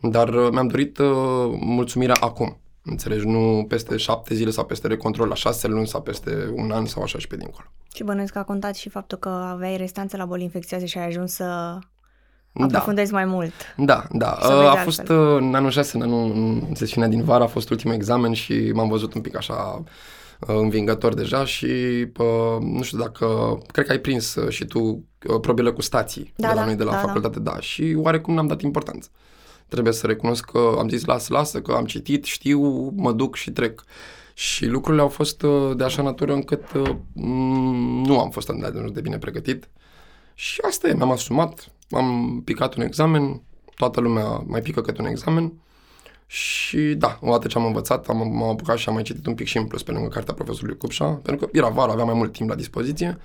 Dar 0.00 0.28
uh, 0.28 0.48
mi-am 0.50 0.66
dorit 0.66 0.98
uh, 0.98 1.06
mulțumirea 1.60 2.16
acum. 2.20 2.58
Înțelegi? 2.82 3.26
Nu 3.26 3.64
peste 3.68 3.96
șapte 3.96 4.34
zile 4.34 4.50
sau 4.50 4.64
peste 4.64 4.86
recontrol 4.86 5.28
la 5.28 5.34
șase 5.34 5.66
luni 5.66 5.86
sau 5.86 6.02
peste 6.02 6.52
un 6.54 6.70
an 6.70 6.86
sau 6.86 7.02
așa 7.02 7.18
și 7.18 7.26
pe 7.26 7.36
dincolo. 7.36 7.66
Și 7.94 8.04
bănuiesc 8.04 8.32
că 8.32 8.38
a 8.38 8.44
contat 8.44 8.74
și 8.74 8.88
faptul 8.88 9.18
că 9.18 9.28
aveai 9.28 9.76
restanțe 9.76 10.16
la 10.16 10.24
boli 10.24 10.42
infecțioase 10.42 10.86
și 10.86 10.98
ai 10.98 11.06
ajuns 11.06 11.32
să 11.32 11.44
da. 12.52 12.64
aprofundezi 12.64 13.10
da. 13.10 13.16
mai 13.16 13.24
mult. 13.24 13.52
Da, 13.76 14.04
da. 14.12 14.30
A 14.30 14.74
fost 14.74 14.98
altfel. 14.98 15.36
în 15.36 15.54
anul 15.54 15.70
6, 15.70 15.96
în, 15.96 16.02
anul, 16.02 16.30
în 16.68 16.74
sesiunea 16.74 17.08
din 17.08 17.24
vară, 17.24 17.44
a 17.44 17.46
fost 17.46 17.70
ultimul 17.70 17.94
examen 17.94 18.32
și 18.32 18.70
m-am 18.74 18.88
văzut 18.88 19.14
un 19.14 19.20
pic 19.20 19.36
așa 19.36 19.82
învingător 20.38 21.14
deja 21.14 21.44
și 21.44 21.66
nu 22.60 22.82
știu 22.82 22.98
dacă, 22.98 23.58
cred 23.72 23.86
că 23.86 23.92
ai 23.92 23.98
prins 23.98 24.36
și 24.48 24.64
tu 24.64 25.04
probele 25.40 25.70
cu 25.70 25.82
stații 25.82 26.32
da, 26.36 26.48
de 26.48 26.54
la 26.54 26.60
da, 26.60 26.66
noi 26.66 26.76
de 26.76 26.82
la 26.82 26.90
da, 26.90 26.96
da. 26.96 27.02
facultate, 27.06 27.40
da. 27.40 27.50
da, 27.50 27.60
și 27.60 27.96
oarecum 27.96 28.34
n-am 28.34 28.46
dat 28.46 28.62
importanță. 28.62 29.08
Trebuie 29.68 29.92
să 29.92 30.06
recunosc 30.06 30.44
că 30.44 30.74
am 30.78 30.88
zis 30.88 31.04
lasă, 31.04 31.32
lasă, 31.32 31.60
că 31.60 31.72
am 31.72 31.84
citit, 31.84 32.24
știu, 32.24 32.92
mă 32.96 33.12
duc 33.12 33.36
și 33.36 33.50
trec. 33.50 33.84
Și 34.34 34.66
lucrurile 34.66 35.02
au 35.02 35.08
fost 35.08 35.44
de 35.76 35.84
așa 35.84 36.02
natură 36.02 36.32
încât 36.32 36.64
nu 38.04 38.20
am 38.20 38.30
fost 38.30 38.48
atât 38.48 38.92
de 38.92 39.00
bine 39.00 39.18
pregătit. 39.18 39.68
Și 40.34 40.60
asta 40.66 40.88
e, 40.88 40.94
mi-am 40.94 41.10
asumat, 41.10 41.72
am 41.90 42.40
picat 42.44 42.74
un 42.74 42.82
examen, 42.82 43.42
toată 43.76 44.00
lumea 44.00 44.42
mai 44.46 44.60
pică 44.60 44.80
câte 44.80 45.00
un 45.02 45.08
examen 45.08 45.52
și 46.30 46.78
da, 46.78 47.18
odată 47.20 47.48
ce 47.48 47.58
am 47.58 47.64
învățat, 47.64 48.06
am, 48.08 48.16
m-am 48.16 48.48
apucat 48.48 48.76
și 48.76 48.88
am 48.88 48.94
mai 48.94 49.02
citit 49.02 49.26
un 49.26 49.34
pic 49.34 49.46
și 49.46 49.56
în 49.56 49.66
plus 49.66 49.82
pe 49.82 49.92
lângă 49.92 50.08
cartea 50.08 50.34
profesorului 50.34 50.76
Cupșa, 50.76 51.04
pentru 51.04 51.46
că 51.46 51.58
era 51.58 51.68
vară, 51.68 51.92
aveam 51.92 52.06
mai 52.06 52.16
mult 52.16 52.32
timp 52.32 52.48
la 52.48 52.54
dispoziție 52.54 53.18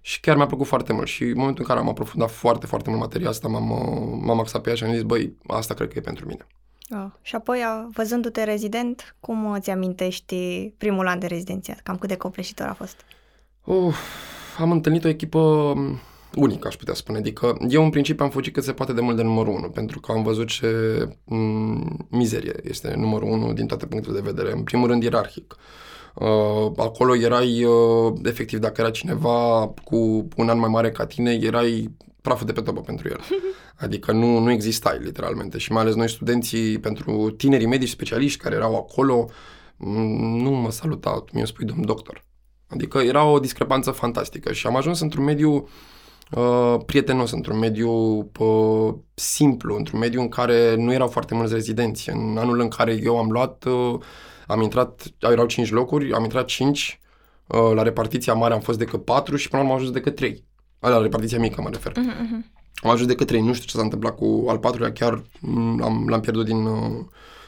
și 0.00 0.20
chiar 0.20 0.36
mi-a 0.36 0.46
plăcut 0.46 0.66
foarte 0.66 0.92
mult. 0.92 1.06
Și 1.06 1.22
în 1.22 1.36
momentul 1.36 1.62
în 1.62 1.68
care 1.68 1.80
am 1.80 1.88
aprofundat 1.88 2.30
foarte, 2.30 2.66
foarte 2.66 2.88
mult 2.88 3.00
material 3.00 3.30
asta, 3.30 3.48
m-am, 3.48 3.64
m-am 4.24 4.38
axat 4.38 4.62
pe 4.62 4.68
ea 4.68 4.74
și 4.74 4.84
am 4.84 4.92
zis, 4.92 5.02
băi, 5.02 5.36
asta 5.46 5.74
cred 5.74 5.88
că 5.88 5.98
e 5.98 6.00
pentru 6.00 6.26
mine. 6.26 6.46
Oh. 6.90 7.10
Și 7.22 7.34
apoi, 7.34 7.60
văzându-te 7.92 8.44
rezident, 8.44 9.16
cum 9.20 9.50
îți 9.50 9.70
amintești 9.70 10.72
primul 10.78 11.06
an 11.06 11.18
de 11.18 11.26
rezidențiat? 11.26 11.80
Cam 11.80 11.96
cât 11.96 12.08
de 12.08 12.16
copleșitor 12.16 12.66
a 12.66 12.74
fost? 12.74 13.04
Uh, 13.64 13.94
am 14.58 14.70
întâlnit 14.70 15.04
o 15.04 15.08
echipă 15.08 15.74
unic, 16.34 16.66
aș 16.66 16.76
putea 16.76 16.94
spune. 16.94 17.18
Adică 17.18 17.56
eu 17.68 17.84
în 17.84 17.90
principiu 17.90 18.24
am 18.24 18.30
fugit 18.30 18.52
cât 18.52 18.64
se 18.64 18.72
poate 18.72 18.92
de 18.92 19.00
mult 19.00 19.16
de 19.16 19.22
numărul 19.22 19.54
1, 19.54 19.68
pentru 19.68 20.00
că 20.00 20.12
am 20.12 20.22
văzut 20.22 20.46
ce 20.46 20.68
m- 21.06 21.16
mm, 21.24 22.06
mizerie 22.10 22.54
este 22.62 22.94
numărul 22.96 23.28
1 23.28 23.52
din 23.52 23.66
toate 23.66 23.86
punctele 23.86 24.20
de 24.20 24.30
vedere. 24.32 24.52
În 24.52 24.62
primul 24.62 24.88
rând 24.88 25.02
ierarhic. 25.02 25.56
Uh, 26.14 26.72
acolo 26.76 27.16
erai, 27.16 27.64
uh, 27.64 28.12
efectiv, 28.22 28.58
dacă 28.58 28.80
era 28.80 28.90
cineva 28.90 29.72
cu 29.84 30.28
un 30.36 30.48
an 30.48 30.58
mai 30.58 30.68
mare 30.68 30.90
ca 30.90 31.06
tine, 31.06 31.38
erai 31.40 31.94
praful 32.22 32.46
de 32.46 32.52
pe 32.52 32.60
topă 32.60 32.80
pentru 32.80 33.08
el. 33.08 33.20
Adică 33.84 34.12
nu, 34.12 34.38
nu 34.38 34.50
existai, 34.50 34.98
literalmente. 34.98 35.58
Și 35.58 35.72
mai 35.72 35.82
ales 35.82 35.94
noi 35.94 36.08
studenții, 36.08 36.78
pentru 36.78 37.30
tinerii 37.30 37.66
medici 37.66 37.88
specialiști 37.88 38.42
care 38.42 38.54
erau 38.54 38.76
acolo, 38.76 39.28
mm, 39.76 40.40
nu 40.42 40.50
mă 40.50 40.70
saluta, 40.70 41.10
tu 41.10 41.32
mi-o 41.34 41.44
spui 41.44 41.64
domn 41.64 41.84
doctor. 41.84 42.24
Adică 42.68 42.98
era 42.98 43.24
o 43.24 43.38
discrepanță 43.38 43.90
fantastică 43.90 44.52
și 44.52 44.66
am 44.66 44.76
ajuns 44.76 45.00
într-un 45.00 45.24
mediu 45.24 45.54
uh, 45.54 45.68
uh, 46.30 46.76
prietenos, 46.86 47.30
într-un 47.30 47.58
mediu 47.58 47.90
uh, 48.38 48.94
simplu, 49.14 49.76
într-un 49.76 49.98
mediu 49.98 50.20
în 50.20 50.28
care 50.28 50.74
nu 50.74 50.92
erau 50.92 51.08
foarte 51.08 51.34
mulți 51.34 51.52
rezidenți. 51.52 52.10
În 52.10 52.36
anul 52.38 52.60
în 52.60 52.68
care 52.68 53.00
eu 53.02 53.18
am 53.18 53.30
luat, 53.30 53.64
uh, 53.64 54.00
am 54.46 54.60
intrat, 54.62 55.02
erau 55.18 55.46
5 55.46 55.70
locuri, 55.70 56.12
am 56.12 56.22
intrat 56.22 56.44
5, 56.44 57.00
uh, 57.46 57.70
la 57.74 57.82
repartiția 57.82 58.34
mare 58.34 58.54
am 58.54 58.60
fost 58.60 58.78
decât 58.78 59.04
4 59.04 59.36
și 59.36 59.48
până 59.48 59.62
la 59.62 59.68
urmă 59.68 59.78
am 59.78 59.80
ajuns 59.80 59.96
decât 59.96 60.16
3. 60.16 60.44
La 60.78 61.00
repartiția 61.00 61.38
mică 61.38 61.62
mă 61.62 61.68
refer. 61.72 61.92
Uh-huh. 61.92 62.58
Am 62.74 62.90
ajuns 62.90 63.08
decât 63.08 63.26
3, 63.26 63.40
nu 63.40 63.52
știu 63.52 63.66
ce 63.66 63.76
s-a 63.76 63.82
întâmplat 63.82 64.16
cu 64.16 64.44
al 64.48 64.58
patrulea, 64.58 64.92
chiar 64.92 65.22
l-am, 65.78 66.06
l-am 66.08 66.20
pierdut 66.20 66.44
din, 66.44 66.64
uh, 66.64 67.04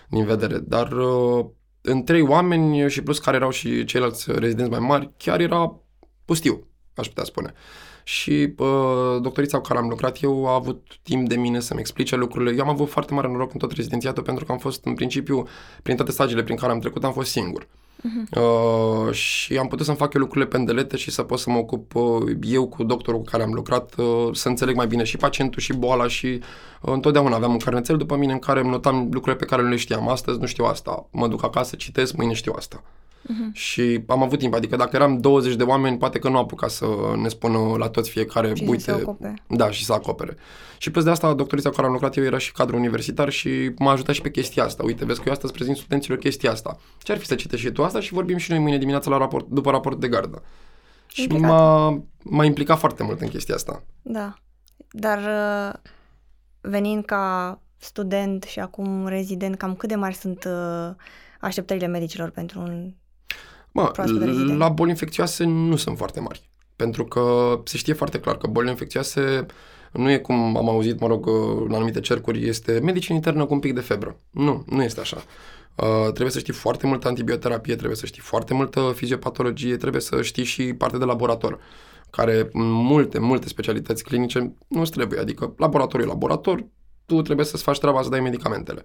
din 0.08 0.24
vedere, 0.24 0.58
dar 0.58 0.92
uh, 0.92 1.44
în 1.80 2.04
trei 2.04 2.22
oameni 2.22 2.90
și 2.90 3.02
plus 3.02 3.18
care 3.18 3.36
erau 3.36 3.50
și 3.50 3.84
ceilalți 3.84 4.32
rezidenți 4.32 4.70
mai 4.70 4.80
mari, 4.80 5.10
chiar 5.16 5.40
era 5.40 5.80
pustiu, 6.24 6.66
aș 6.94 7.06
putea 7.06 7.24
spune. 7.24 7.52
Uh, 7.54 7.91
și 8.04 8.54
uh, 8.58 9.20
doctorița 9.20 9.56
cu 9.56 9.62
care 9.62 9.78
am 9.78 9.88
lucrat 9.88 10.22
eu 10.22 10.46
a 10.46 10.54
avut 10.54 10.82
timp 11.02 11.28
de 11.28 11.36
mine 11.36 11.60
să-mi 11.60 11.80
explice 11.80 12.16
lucrurile. 12.16 12.54
Eu 12.56 12.62
am 12.62 12.68
avut 12.68 12.88
foarte 12.88 13.14
mare 13.14 13.28
noroc 13.28 13.52
în 13.52 13.58
tot 13.58 13.72
rezidențiatul 13.72 14.22
pentru 14.22 14.44
că 14.44 14.52
am 14.52 14.58
fost 14.58 14.84
în 14.84 14.94
principiu, 14.94 15.46
prin 15.82 15.96
toate 15.96 16.10
stagiile 16.10 16.42
prin 16.42 16.56
care 16.56 16.72
am 16.72 16.78
trecut, 16.78 17.04
am 17.04 17.12
fost 17.12 17.30
singur. 17.30 17.66
Uh-huh. 18.02 18.38
Uh, 18.38 19.12
și 19.12 19.56
am 19.56 19.68
putut 19.68 19.84
să-mi 19.84 19.96
fac 19.96 20.14
eu 20.14 20.20
lucrurile 20.20 20.50
pendelete 20.50 20.96
și 20.96 21.10
să 21.10 21.22
pot 21.22 21.38
să 21.38 21.50
mă 21.50 21.58
ocup 21.58 21.94
uh, 21.94 22.36
eu 22.42 22.68
cu 22.68 22.84
doctorul 22.84 23.20
cu 23.20 23.30
care 23.30 23.42
am 23.42 23.52
lucrat, 23.52 23.94
uh, 23.96 24.28
să 24.32 24.48
înțeleg 24.48 24.76
mai 24.76 24.86
bine 24.86 25.04
și 25.04 25.16
pacientul 25.16 25.60
și 25.60 25.72
boala 25.72 26.08
și 26.08 26.26
uh, 26.26 26.92
întotdeauna 26.92 27.36
aveam 27.36 27.52
un 27.52 27.58
carnețel 27.58 27.96
după 27.96 28.16
mine 28.16 28.32
în 28.32 28.38
care 28.38 28.60
îmi 28.60 28.70
notam 28.70 28.96
lucrurile 29.02 29.36
pe 29.36 29.44
care 29.44 29.62
nu 29.62 29.68
le 29.68 29.76
știam. 29.76 30.08
Astăzi 30.08 30.38
nu 30.38 30.46
știu 30.46 30.64
asta, 30.64 31.08
mă 31.10 31.28
duc 31.28 31.44
acasă, 31.44 31.76
citesc, 31.76 32.16
mâine 32.16 32.32
știu 32.32 32.52
asta. 32.56 32.82
Uh-huh. 33.22 33.52
Și 33.52 34.04
am 34.06 34.22
avut 34.22 34.38
timp, 34.38 34.54
adică 34.54 34.76
dacă 34.76 34.96
eram 34.96 35.20
20 35.20 35.54
de 35.54 35.62
oameni, 35.62 35.98
poate 35.98 36.18
că 36.18 36.28
nu 36.28 36.38
apuca 36.38 36.68
să 36.68 36.86
ne 37.16 37.28
spună 37.28 37.76
la 37.76 37.88
toți 37.88 38.10
fiecare, 38.10 38.54
Și 38.54 38.64
uite, 38.66 38.82
să 38.82 38.94
se 38.96 39.02
ocupe. 39.02 39.34
da, 39.48 39.70
și 39.70 39.84
să 39.84 39.92
acopere. 39.92 40.36
Și 40.78 40.90
plus 40.90 41.04
de 41.04 41.10
asta, 41.10 41.34
doctorița 41.34 41.68
cu 41.68 41.74
care 41.74 41.86
am 41.86 41.92
lucrat 41.92 42.16
eu 42.16 42.24
era 42.24 42.38
și 42.38 42.52
cadru 42.52 42.76
universitar 42.76 43.30
și 43.30 43.72
m-a 43.78 43.90
ajutat 43.90 44.14
și 44.14 44.20
pe 44.20 44.30
chestia 44.30 44.64
asta. 44.64 44.82
Uite, 44.84 45.04
vezi 45.04 45.18
că 45.18 45.24
eu 45.26 45.32
astăzi 45.32 45.52
prezint 45.52 45.76
studenților 45.76 46.18
chestia 46.18 46.50
asta. 46.50 46.78
Ce 46.98 47.12
ar 47.12 47.18
fi 47.18 47.26
să 47.26 47.34
citești 47.34 47.66
și 47.66 47.72
tu 47.72 47.84
asta 47.84 48.00
și 48.00 48.12
vorbim 48.12 48.36
și 48.36 48.50
noi 48.50 48.58
mâine 48.60 48.78
dimineața 48.78 49.10
la 49.10 49.16
raport, 49.16 49.46
după 49.48 49.70
raport 49.70 50.00
de 50.00 50.08
gardă. 50.08 50.42
Și 51.06 51.22
Implicat. 51.22 51.50
m-a, 51.50 52.02
m-a 52.22 52.44
implicat 52.44 52.78
foarte 52.78 53.02
mult 53.02 53.20
în 53.20 53.28
chestia 53.28 53.54
asta. 53.54 53.82
Da. 54.02 54.34
Dar 54.90 55.18
uh, 55.18 55.90
venind 56.60 57.04
ca 57.04 57.60
student 57.76 58.42
și 58.42 58.60
acum 58.60 59.06
rezident, 59.06 59.56
cam 59.56 59.74
cât 59.74 59.88
de 59.88 59.94
mari 59.94 60.14
sunt 60.14 60.44
uh, 60.44 60.90
așteptările 61.40 61.86
medicilor 61.86 62.30
pentru 62.30 62.60
un... 62.60 62.94
Mă, 63.72 63.86
Proaspăt 63.86 64.22
rezident. 64.22 64.58
la 64.58 64.68
boli 64.68 64.90
infecțioase 64.90 65.44
nu 65.44 65.76
sunt 65.76 65.96
foarte 65.96 66.20
mari. 66.20 66.50
Pentru 66.76 67.04
că 67.04 67.60
se 67.64 67.76
știe 67.76 67.92
foarte 67.92 68.20
clar 68.20 68.36
că 68.36 68.46
bolile 68.46 68.70
infecțioase 68.70 69.46
nu 69.92 70.10
e 70.10 70.18
cum 70.18 70.56
am 70.56 70.68
auzit, 70.68 71.00
mă 71.00 71.06
rog, 71.06 71.26
în 71.66 71.74
anumite 71.74 72.00
cercuri, 72.00 72.46
este 72.46 72.80
medicină 72.82 73.16
internă 73.16 73.44
cu 73.44 73.52
un 73.52 73.60
pic 73.60 73.74
de 73.74 73.80
febră. 73.80 74.16
Nu, 74.30 74.64
nu 74.68 74.82
este 74.82 75.00
așa. 75.00 75.22
Uh, 75.76 76.02
trebuie 76.02 76.30
să 76.30 76.38
știi 76.38 76.52
foarte 76.52 76.86
multă 76.86 77.08
antibioterapie, 77.08 77.74
trebuie 77.74 77.96
să 77.96 78.06
știi 78.06 78.22
foarte 78.22 78.54
multă 78.54 78.92
fiziopatologie, 78.94 79.76
trebuie 79.76 80.00
să 80.00 80.22
știi 80.22 80.44
și 80.44 80.74
parte 80.74 80.98
de 80.98 81.04
laborator, 81.04 81.58
care 82.10 82.48
în 82.52 82.70
multe, 82.70 83.18
multe 83.18 83.48
specialități 83.48 84.02
clinice 84.04 84.54
nu 84.68 84.80
îți 84.80 84.90
trebuie. 84.90 85.20
Adică 85.20 85.54
laboratorul 85.56 86.06
e 86.06 86.08
laborator, 86.08 86.64
tu 87.06 87.22
trebuie 87.22 87.46
să-ți 87.46 87.62
faci 87.62 87.78
treaba 87.78 88.02
să 88.02 88.08
dai 88.08 88.20
medicamentele. 88.20 88.82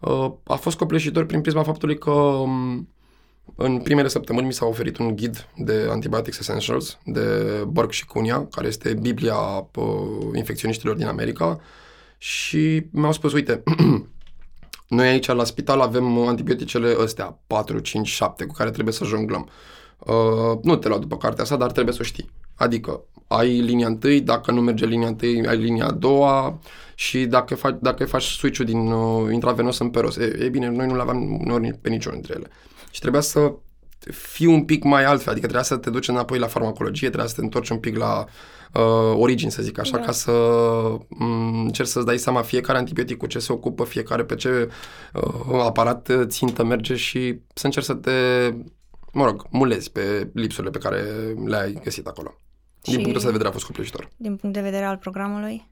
Uh, 0.00 0.32
a 0.44 0.54
fost 0.54 0.76
copleșitor 0.76 1.24
prin 1.24 1.40
prisma 1.40 1.62
faptului 1.62 1.98
că 1.98 2.10
um, 2.10 2.88
în 3.56 3.80
primele 3.80 4.08
săptămâni 4.08 4.46
mi 4.46 4.52
s-a 4.52 4.66
oferit 4.66 4.98
un 4.98 5.16
ghid 5.16 5.48
de 5.56 5.86
Antibiotics 5.90 6.38
Essentials 6.38 6.98
de 7.04 7.20
Burke 7.66 7.92
și 7.92 8.06
Cunha, 8.06 8.46
care 8.50 8.66
este 8.66 8.94
Biblia 8.94 9.36
uh, 9.74 9.86
infecționiștilor 10.34 10.96
din 10.96 11.06
America 11.06 11.60
și 12.18 12.86
mi-au 12.90 13.12
spus, 13.12 13.32
uite, 13.32 13.62
noi 14.88 15.08
aici 15.08 15.26
la 15.26 15.44
spital 15.44 15.80
avem 15.80 16.18
antibioticele 16.18 16.96
astea, 17.02 17.40
4, 17.46 17.78
5, 17.78 18.08
7, 18.08 18.44
cu 18.44 18.54
care 18.54 18.70
trebuie 18.70 18.94
să 18.94 19.04
jonglăm. 19.04 19.48
Uh, 19.98 20.58
nu 20.62 20.76
te 20.76 20.88
lua 20.88 20.98
după 20.98 21.16
cartea 21.16 21.42
asta, 21.42 21.56
dar 21.56 21.72
trebuie 21.72 21.94
să 21.94 22.00
o 22.02 22.04
știi. 22.04 22.30
Adică 22.54 23.04
ai 23.26 23.60
linia 23.60 23.86
întâi, 23.86 24.20
dacă 24.20 24.50
nu 24.50 24.60
merge 24.60 24.86
linia 24.86 25.06
întâi, 25.06 25.46
ai 25.46 25.56
linia 25.56 25.86
a 25.86 25.90
doua 25.90 26.58
și 26.94 27.24
dacă 27.24 27.54
faci, 27.54 27.76
dacă 27.80 28.04
faci 28.04 28.22
switch-ul 28.22 28.64
din 28.64 28.90
uh, 28.90 29.32
intravenos 29.32 29.78
în 29.78 29.90
peros. 29.90 30.16
E, 30.16 30.38
e 30.40 30.48
bine, 30.48 30.68
noi 30.68 30.86
nu 30.86 30.94
le 30.94 31.00
aveam 31.00 31.40
uneori 31.40 31.78
pe 31.80 31.88
niciunul 31.88 32.20
dintre 32.20 32.34
ele. 32.38 32.50
Și 32.92 33.00
trebuia 33.00 33.20
să 33.20 33.52
fii 34.12 34.46
un 34.46 34.64
pic 34.64 34.82
mai 34.84 35.04
altfel, 35.04 35.30
adică 35.30 35.46
trebuia 35.46 35.62
să 35.68 35.76
te 35.76 35.90
duci 35.90 36.08
înapoi 36.08 36.38
la 36.38 36.46
farmacologie, 36.46 37.06
trebuia 37.08 37.28
să 37.28 37.34
te 37.34 37.40
întorci 37.40 37.68
un 37.68 37.78
pic 37.78 37.96
la 37.96 38.24
uh, 38.74 39.14
origini, 39.16 39.50
să 39.50 39.62
zic 39.62 39.78
așa, 39.78 39.96
Da. 39.96 40.02
ca 40.04 40.12
să 40.12 40.30
um, 40.30 41.64
încerci 41.64 41.88
să-ți 41.88 42.06
dai 42.06 42.18
seama 42.18 42.42
fiecare 42.42 42.78
antibiotic 42.78 43.16
cu 43.16 43.26
ce 43.26 43.38
se 43.38 43.52
ocupă, 43.52 43.84
fiecare 43.84 44.24
pe 44.24 44.34
ce 44.34 44.68
uh, 45.14 45.60
aparat 45.64 46.08
uh, 46.08 46.22
țintă 46.26 46.64
merge 46.64 46.94
și 46.94 47.40
să 47.54 47.66
încerci 47.66 47.86
să 47.86 47.94
te, 47.94 48.10
mă 49.12 49.24
rog, 49.24 49.46
mulezi 49.50 49.90
pe 49.90 50.30
lipsurile 50.34 50.70
pe 50.70 50.78
care 50.78 51.02
le-ai 51.44 51.80
găsit 51.84 52.06
acolo. 52.06 52.34
Din 52.82 52.92
Și- 52.92 52.98
punctul 52.98 53.16
ăsta 53.16 53.26
de 53.26 53.32
vedere 53.32 53.48
a 53.48 53.52
fost 53.52 53.64
copleșitor. 53.66 54.08
Din 54.16 54.36
punct 54.36 54.54
de 54.56 54.62
vedere 54.62 54.84
al 54.84 54.96
programului, 54.96 55.70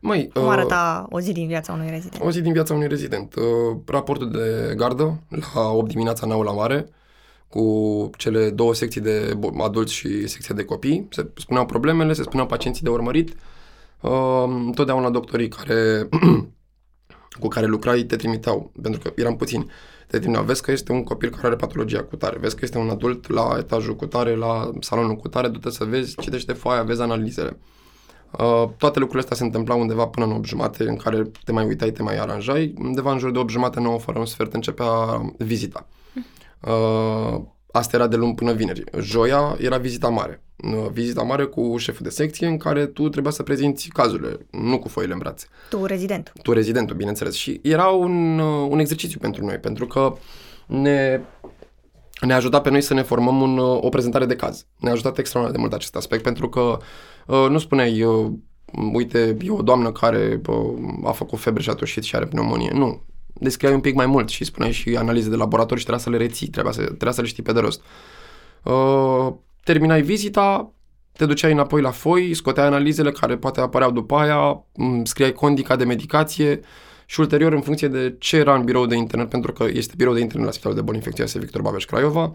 Măi, 0.00 0.30
cum 0.34 0.42
uh, 0.44 0.50
arăta 0.50 1.06
o 1.10 1.20
zi 1.20 1.32
din 1.32 1.46
viața 1.46 1.72
unui 1.72 1.90
rezident? 1.90 2.22
O 2.24 2.30
zi 2.30 2.40
din 2.40 2.52
viața 2.52 2.74
unui 2.74 2.88
rezident. 2.88 3.34
Uh, 3.34 3.44
Raportul 3.86 4.30
de 4.30 4.74
gardă 4.76 5.20
la 5.54 5.60
8 5.70 5.88
dimineața 5.88 6.26
în 6.26 6.32
aula 6.32 6.52
mare 6.52 6.86
cu 7.48 8.10
cele 8.16 8.50
două 8.50 8.74
secții 8.74 9.00
de 9.00 9.34
bo- 9.38 9.64
adulți 9.64 9.92
și 9.92 10.26
secția 10.26 10.54
de 10.54 10.64
copii. 10.64 11.08
Se 11.10 11.30
spuneau 11.36 11.66
problemele, 11.66 12.12
se 12.12 12.22
spuneau 12.22 12.46
pacienții 12.46 12.82
de 12.82 12.90
urmărit. 12.90 13.34
Uh, 14.00 14.44
Întotdeauna 14.66 15.10
doctorii 15.10 15.48
care, 15.48 16.08
cu 17.40 17.48
care 17.48 17.66
lucrai 17.66 18.02
te 18.02 18.16
trimiteau, 18.16 18.72
pentru 18.82 19.00
că 19.00 19.12
eram 19.16 19.36
puțini, 19.36 19.66
te 20.06 20.18
trimiteau. 20.18 20.44
Vezi 20.44 20.62
că 20.62 20.70
este 20.70 20.92
un 20.92 21.02
copil 21.04 21.30
care 21.30 21.46
are 21.46 21.56
patologia 21.56 22.02
cu 22.02 22.16
tare, 22.16 22.38
vezi 22.40 22.54
că 22.54 22.60
este 22.64 22.78
un 22.78 22.88
adult 22.88 23.30
la 23.30 23.54
etajul 23.58 23.96
cu 23.96 24.06
tare, 24.06 24.34
la 24.36 24.70
salonul 24.80 25.16
cu 25.16 25.28
tare, 25.28 25.48
du-te 25.48 25.70
să 25.70 25.84
vezi, 25.84 26.14
citește 26.20 26.52
foaia, 26.52 26.82
vezi 26.82 27.00
analizele. 27.02 27.58
Uh, 27.60 27.77
toate 28.76 28.98
lucrurile 28.98 29.18
astea 29.20 29.36
se 29.36 29.44
întâmplau 29.44 29.80
undeva 29.80 30.06
până 30.06 30.26
în 30.26 30.32
8 30.32 30.44
jumate, 30.44 30.88
în 30.88 30.96
care 30.96 31.30
te 31.44 31.52
mai 31.52 31.66
uitai, 31.66 31.90
te 31.90 32.02
mai 32.02 32.18
aranjai. 32.18 32.74
Undeva 32.78 33.12
în 33.12 33.18
jur 33.18 33.30
de 33.30 33.38
8 33.38 33.50
jumate, 33.50 33.80
9 33.80 33.98
fără 33.98 34.18
un 34.18 34.26
sfert, 34.26 34.54
începea 34.54 34.88
vizita. 35.38 35.86
Uh, 36.60 37.40
asta 37.72 37.96
era 37.96 38.06
de 38.06 38.16
luni 38.16 38.34
până 38.34 38.52
vineri. 38.52 38.84
Joia 39.00 39.56
era 39.60 39.76
vizita 39.76 40.08
mare. 40.08 40.42
Uh, 40.64 40.86
vizita 40.92 41.22
mare 41.22 41.44
cu 41.44 41.76
șeful 41.76 42.02
de 42.02 42.10
secție, 42.10 42.46
în 42.46 42.56
care 42.56 42.86
tu 42.86 43.08
trebuia 43.08 43.32
să 43.32 43.42
prezinți 43.42 43.88
cazurile, 43.88 44.46
nu 44.50 44.78
cu 44.78 44.88
foile 44.88 45.12
în 45.12 45.18
brațe 45.18 45.46
Tu, 45.70 45.84
rezident. 45.84 46.32
tu 46.42 46.52
rezidentul, 46.52 46.96
bineînțeles. 46.96 47.34
Și 47.34 47.60
era 47.62 47.86
un, 47.86 48.38
uh, 48.38 48.66
un 48.70 48.78
exercițiu 48.78 49.18
pentru 49.18 49.44
noi, 49.44 49.56
pentru 49.58 49.86
că 49.86 50.14
ne, 50.66 51.20
ne 52.20 52.32
ajuta 52.32 52.60
pe 52.60 52.70
noi 52.70 52.80
să 52.80 52.94
ne 52.94 53.02
formăm 53.02 53.40
un, 53.40 53.58
uh, 53.58 53.78
o 53.80 53.88
prezentare 53.88 54.26
de 54.26 54.36
caz. 54.36 54.66
Ne-a 54.76 54.92
ajutat 54.92 55.18
extraordinar 55.18 55.60
de 55.60 55.68
mult 55.68 55.80
acest 55.80 55.96
aspect, 55.96 56.22
pentru 56.22 56.48
că 56.48 56.78
uh, 57.26 57.46
nu 57.48 57.58
spuneai, 57.58 58.02
uh, 58.02 58.30
uite, 58.92 59.36
e 59.40 59.50
o 59.50 59.62
doamnă 59.62 59.92
care 59.92 60.40
uh, 60.48 60.78
a 61.04 61.10
făcut 61.10 61.38
febră 61.38 61.62
și 61.62 61.70
a 61.70 61.74
toșit 61.74 62.02
și 62.02 62.16
are 62.16 62.26
pneumonie. 62.26 62.70
Nu. 62.74 63.02
Descriai 63.34 63.74
un 63.74 63.80
pic 63.80 63.94
mai 63.94 64.06
mult 64.06 64.28
și 64.28 64.44
spuneai 64.44 64.72
și 64.72 64.96
analize 64.96 65.28
de 65.28 65.36
laborator 65.36 65.78
și 65.78 65.84
trebuia 65.84 66.04
să 66.04 66.10
le 66.10 66.16
reții, 66.16 66.48
trebuia 66.48 66.72
să, 66.72 66.82
trebuia 66.82 67.12
să 67.12 67.20
le 67.20 67.26
știi 67.26 67.42
pe 67.42 67.52
de 67.52 67.60
rost. 67.60 67.82
Uh, 68.62 69.32
terminai 69.64 70.02
vizita, 70.02 70.72
te 71.12 71.26
duceai 71.26 71.52
înapoi 71.52 71.80
la 71.80 71.90
foi, 71.90 72.34
scoteai 72.34 72.66
analizele 72.66 73.10
care 73.10 73.36
poate 73.36 73.60
apăreau 73.60 73.90
după 73.90 74.16
aia, 74.16 74.64
m, 74.74 75.04
scriai 75.04 75.32
condica 75.32 75.76
de 75.76 75.84
medicație 75.84 76.60
și 77.10 77.20
ulterior, 77.20 77.52
în 77.52 77.60
funcție 77.60 77.88
de 77.88 78.16
ce 78.18 78.36
era 78.36 78.54
în 78.54 78.64
birou 78.64 78.86
de 78.86 78.96
internări, 78.96 79.28
pentru 79.28 79.52
că 79.52 79.66
este 79.72 79.94
birou 79.96 80.14
de 80.14 80.20
internări 80.20 80.46
la 80.46 80.52
Spitalul 80.52 80.76
de 80.76 80.82
Boli 80.82 80.96
Infecțioase 80.96 81.38
Victor 81.38 81.62
Babeș 81.62 81.84
Craiova, 81.84 82.32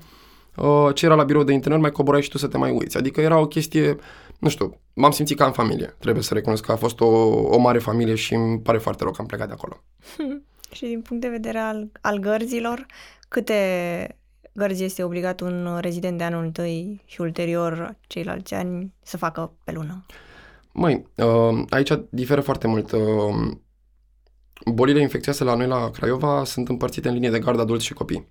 uh, 0.56 0.94
ce 0.94 1.06
era 1.06 1.16
la 1.16 1.24
birou 1.24 1.44
de 1.44 1.54
internări, 1.54 1.82
mai 1.82 1.92
coborai 1.92 2.22
și 2.22 2.30
tu 2.30 2.38
să 2.38 2.48
te 2.48 2.58
mai 2.58 2.72
uiți. 2.72 2.98
Adică 2.98 3.22
era 3.22 3.40
o 3.40 3.48
chestie, 3.48 3.96
nu 4.40 4.50
știu, 4.50 4.80
m-am 4.94 5.12
simțit 5.12 5.38
ca 5.38 5.46
în 5.46 5.52
familie. 5.52 5.96
Trebuie 6.00 6.24
să 6.24 6.34
recunosc 6.34 6.66
că 6.66 6.72
a 6.72 6.76
fost 6.76 7.00
o, 7.00 7.06
o 7.28 7.58
mare 7.58 7.80
familie 7.80 8.16
și 8.16 8.34
îmi 8.34 8.60
pare 8.60 8.78
foarte 8.78 9.04
rău 9.04 9.12
că 9.12 9.22
am 9.22 9.28
plecat 9.28 9.48
de 9.48 9.54
acolo. 9.54 9.84
Și 10.76 10.86
din 10.86 11.02
punct 11.02 11.22
de 11.22 11.30
vedere 11.30 11.58
al, 11.58 11.90
al 12.02 12.18
gărzilor, 12.18 12.86
câte 13.28 14.18
gărzi 14.54 14.84
este 14.84 15.04
obligat 15.04 15.40
un 15.40 15.78
rezident 15.82 16.18
de 16.18 16.24
anul 16.24 16.44
întâi 16.44 17.02
și 17.06 17.22
ulterior 17.22 17.98
ceilalți 18.08 18.54
ani 18.54 18.94
să 19.04 19.18
facă 19.18 19.54
pe 19.64 19.72
lună? 19.72 20.06
Măi, 20.72 21.06
uh, 21.16 21.64
aici 21.70 21.92
diferă 22.10 22.42
foarte 22.42 22.68
mult. 22.68 22.92
Uh, 24.66 24.74
bolile 24.74 25.02
infecțioase 25.02 25.44
la 25.44 25.56
noi 25.56 25.68
la 25.68 25.90
Craiova 25.90 26.44
sunt 26.44 26.70
împărțite 26.70 27.08
în 27.08 27.14
linie 27.14 27.30
de 27.30 27.40
gardă 27.40 27.62
adulți 27.62 27.86
și 27.86 27.94
copii. 27.94 28.28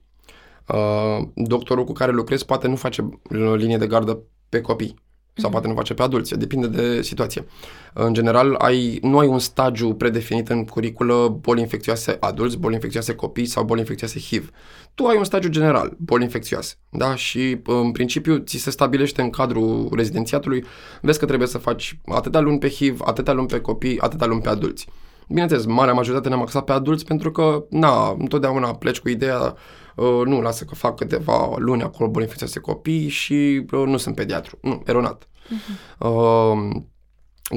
Uh, 0.69 1.29
doctorul 1.35 1.85
cu 1.85 1.93
care 1.93 2.13
lucrez 2.13 2.43
poate 2.43 2.69
nu 2.69 2.77
face 2.77 3.03
uh, 3.03 3.55
linie 3.57 3.77
de 3.77 3.87
gardă 3.87 4.23
pe 4.49 4.61
copii 4.61 4.95
sau 5.35 5.51
poate 5.51 5.69
nu 5.69 5.75
face 5.75 5.95
pe 5.95 6.03
adulți, 6.03 6.39
depinde 6.39 6.67
de 6.67 7.03
situație. 7.03 7.47
În 7.93 8.15
general, 8.15 8.55
ai, 8.55 8.99
nu 9.03 9.19
ai 9.19 9.27
un 9.27 9.39
stagiu 9.39 9.95
predefinit 9.95 10.49
în 10.49 10.65
curiculă 10.65 11.39
boli 11.41 11.61
infecțioase 11.61 12.17
adulți, 12.21 12.59
boli 12.59 12.75
infecțioase 12.75 13.15
copii 13.15 13.47
sau 13.47 13.65
boli 13.65 13.81
infecțioase 13.81 14.19
HIV. 14.19 14.51
Tu 14.95 15.05
ai 15.05 15.17
un 15.17 15.25
stagiu 15.25 15.49
general, 15.49 15.97
boli 15.99 16.23
infecțioase, 16.23 16.75
da? 16.91 17.15
Și 17.15 17.61
în 17.65 17.93
principiu 17.93 18.39
ți 18.39 18.57
se 18.57 18.71
stabilește 18.71 19.23
în 19.23 19.31
cadrul 19.31 19.89
rezidențiatului, 19.97 20.65
vezi 21.01 21.19
că 21.19 21.27
trebuie 21.27 21.49
să 21.49 21.59
faci 21.59 22.01
atâtea 22.05 22.41
luni 22.41 22.59
pe 22.59 22.69
HIV, 22.69 23.01
atâtea 23.05 23.33
luni 23.33 23.47
pe 23.47 23.61
copii, 23.61 24.01
atâtea 24.01 24.27
luni 24.27 24.41
pe 24.41 24.49
adulți. 24.49 24.87
Bineînțeles, 25.33 25.65
marea 25.65 25.95
majoritate 25.95 26.29
ne-am 26.29 26.43
axat 26.43 26.65
pe 26.65 26.73
adulți 26.73 27.05
pentru 27.05 27.31
că, 27.31 27.65
na, 27.71 28.17
întotdeauna 28.19 28.75
pleci 28.75 29.01
cu 29.01 29.09
ideea, 29.09 29.55
uh, 29.97 30.21
nu, 30.25 30.41
lasă 30.41 30.65
că 30.65 30.75
fac 30.75 30.97
câteva 30.97 31.55
luni 31.59 31.83
acolo 31.83 32.11
boli 32.11 32.25
infecțioase 32.25 32.61
copii 32.61 33.09
și 33.09 33.65
uh, 33.73 33.87
nu 33.87 33.97
sunt 33.97 34.15
pediatru. 34.15 34.59
Nu, 34.63 34.83
eronat. 34.87 35.29
Uh, 35.99 36.83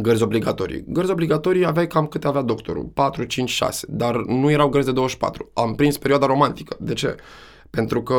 gărzi 0.02 0.24
obligatorii. 0.24 0.84
Gărzi 0.88 1.12
obligatorii 1.12 1.66
aveai 1.66 1.88
cam 1.88 2.08
câte 2.08 2.28
avea 2.28 2.42
doctorul, 2.42 2.84
4, 2.84 3.24
5, 3.24 3.50
6, 3.50 3.86
dar 3.90 4.16
nu 4.16 4.52
erau 4.52 4.70
gărzi 4.70 4.88
de 4.88 4.94
24. 4.94 5.52
Am 5.54 5.76
prins 5.76 5.98
perioada 5.98 6.26
romantică. 6.26 6.78
De 6.80 6.94
ce? 6.94 7.16
Pentru 7.70 8.04
că 8.04 8.16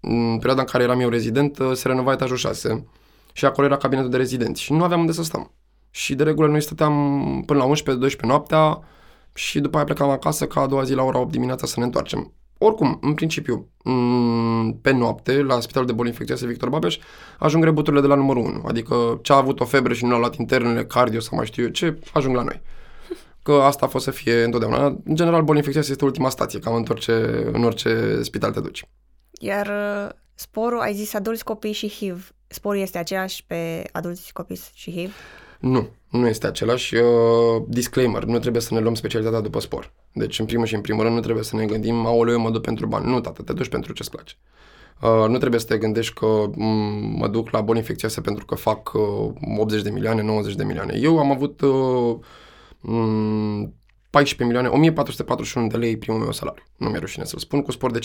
în 0.00 0.36
perioada 0.36 0.60
în 0.60 0.66
care 0.66 0.82
eram 0.82 1.00
eu 1.00 1.08
rezident, 1.08 1.58
uh, 1.58 1.72
se 1.72 1.88
renova 1.88 2.12
etajul 2.12 2.36
6 2.36 2.86
și 3.32 3.44
acolo 3.44 3.66
era 3.66 3.76
cabinetul 3.76 4.10
de 4.10 4.16
rezidenți 4.16 4.62
și 4.62 4.72
nu 4.72 4.84
aveam 4.84 5.00
unde 5.00 5.12
să 5.12 5.22
stăm. 5.22 5.52
Și 5.94 6.14
de 6.14 6.22
regulă 6.22 6.48
noi 6.48 6.62
stăteam 6.62 7.42
până 7.46 7.64
la 7.64 7.70
11-12 8.08 8.16
noaptea 8.20 8.78
și 9.34 9.60
după 9.60 9.76
aia 9.76 9.84
plecam 9.84 10.10
acasă 10.10 10.46
ca 10.46 10.60
a 10.60 10.66
doua 10.66 10.82
zi 10.82 10.94
la 10.94 11.02
ora 11.02 11.18
8 11.18 11.30
dimineața 11.30 11.66
să 11.66 11.74
ne 11.78 11.84
întoarcem. 11.84 12.32
Oricum, 12.58 12.98
în 13.02 13.14
principiu, 13.14 13.68
m, 13.84 14.80
pe 14.82 14.90
noapte, 14.90 15.42
la 15.42 15.60
Spitalul 15.60 15.88
de 15.88 15.92
Boli 15.92 16.08
Infecțioase 16.08 16.46
Victor 16.46 16.68
Babeș, 16.68 16.98
ajung 17.38 17.64
rebuturile 17.64 18.00
de 18.00 18.06
la 18.06 18.14
numărul 18.14 18.42
1. 18.42 18.62
Adică 18.66 19.18
ce 19.22 19.32
a 19.32 19.36
avut 19.36 19.60
o 19.60 19.64
febră 19.64 19.92
și 19.92 20.04
nu 20.04 20.14
a 20.14 20.18
luat 20.18 20.36
internele, 20.36 20.84
cardio 20.84 21.20
sau 21.20 21.36
mai 21.36 21.46
știu 21.46 21.62
eu 21.62 21.68
ce, 21.68 21.98
ajung 22.12 22.36
la 22.36 22.42
noi. 22.42 22.62
Că 23.42 23.52
asta 23.52 23.86
a 23.86 23.88
fost 23.88 24.04
să 24.04 24.10
fie 24.10 24.42
întotdeauna. 24.42 24.86
În 25.04 25.14
general, 25.14 25.42
boli 25.42 25.58
infecțioase 25.58 25.90
este 25.90 26.04
ultima 26.04 26.28
stație, 26.28 26.58
cam 26.58 26.74
în 26.74 26.84
orice, 26.88 27.12
în 27.52 27.64
orice 27.64 28.18
spital 28.22 28.52
te 28.52 28.60
duci. 28.60 28.88
Iar 29.40 29.66
uh, 29.66 30.12
sporul, 30.34 30.80
ai 30.80 30.94
zis 30.94 31.14
adulți, 31.14 31.44
copii 31.44 31.72
și 31.72 31.88
HIV. 31.88 32.32
Sporul 32.46 32.80
este 32.80 32.98
aceeași 32.98 33.44
pe 33.46 33.82
adulți, 33.92 34.32
copii 34.32 34.60
și 34.74 34.90
HIV? 34.90 35.12
Nu, 35.68 35.88
nu 36.10 36.26
este 36.26 36.46
același. 36.46 36.94
Uh, 36.94 37.62
disclaimer, 37.68 38.24
nu 38.24 38.38
trebuie 38.38 38.62
să 38.62 38.74
ne 38.74 38.80
luăm 38.80 38.94
specialitatea 38.94 39.40
după 39.40 39.60
spor. 39.60 39.92
Deci, 40.12 40.38
în 40.38 40.46
primul 40.46 40.66
și 40.66 40.74
în 40.74 40.80
primul 40.80 41.02
rând, 41.02 41.14
nu 41.14 41.20
trebuie 41.20 41.44
să 41.44 41.56
ne 41.56 41.64
gândim, 41.66 42.06
aoleu, 42.06 42.34
eu 42.34 42.40
mă 42.40 42.50
duc 42.50 42.62
pentru 42.62 42.86
bani. 42.86 43.06
Nu, 43.10 43.20
tată, 43.20 43.42
te 43.42 43.52
duci 43.52 43.68
pentru 43.68 43.92
ce-ți 43.92 44.10
place. 44.10 44.34
Uh, 45.02 45.28
nu 45.28 45.38
trebuie 45.38 45.60
să 45.60 45.66
te 45.66 45.78
gândești 45.78 46.12
că 46.14 46.26
m- 46.50 46.54
mă 47.16 47.28
duc 47.28 47.50
la 47.50 47.60
boli 47.60 47.78
infecțioase 47.78 48.20
pentru 48.20 48.44
că 48.44 48.54
fac 48.54 48.92
uh, 48.92 49.30
80 49.58 49.82
de 49.82 49.90
milioane, 49.90 50.22
90 50.22 50.54
de 50.54 50.64
milioane. 50.64 50.98
Eu 51.00 51.18
am 51.18 51.30
avut 51.30 51.60
uh, 51.60 52.16
m- 52.80 53.68
14 54.10 54.44
milioane, 54.44 54.68
1441 54.68 55.66
de 55.66 55.76
lei 55.76 55.96
primul 55.96 56.20
meu 56.20 56.32
salariu. 56.32 56.62
Nu 56.76 56.88
mi-e 56.88 56.98
rușine 56.98 57.24
să-l 57.24 57.38
spun, 57.38 57.62
cu 57.62 57.72
spor 57.72 57.90
de 57.90 57.98
15%. 57.98 58.02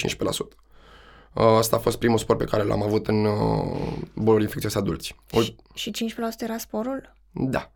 Uh, 1.33 1.43
Asta 1.43 1.75
a 1.75 1.79
fost 1.79 1.97
primul 1.97 2.17
spor 2.17 2.35
pe 2.35 2.43
care 2.43 2.63
l-am 2.63 2.83
avut 2.83 3.07
în 3.07 3.25
uh, 3.25 3.91
boli 4.13 4.41
infecțioase 4.43 4.77
adulți. 4.77 5.15
O- 5.31 5.41
Și, 5.41 5.55
și 5.73 5.91
15% 5.91 5.95
era 6.39 6.57
sporul? 6.57 7.15
Da. 7.31 7.71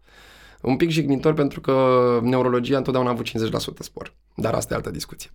Un 0.61 0.77
pic 0.77 0.89
jignitor 0.89 1.33
pentru 1.33 1.61
că 1.61 1.73
neurologia 2.21 2.77
întotdeauna 2.77 3.09
a 3.09 3.13
avut 3.13 3.27
50% 3.27 3.31
spor. 3.79 4.13
Dar 4.35 4.53
asta 4.53 4.73
e 4.73 4.75
altă 4.75 4.91
discuție. 4.91 5.31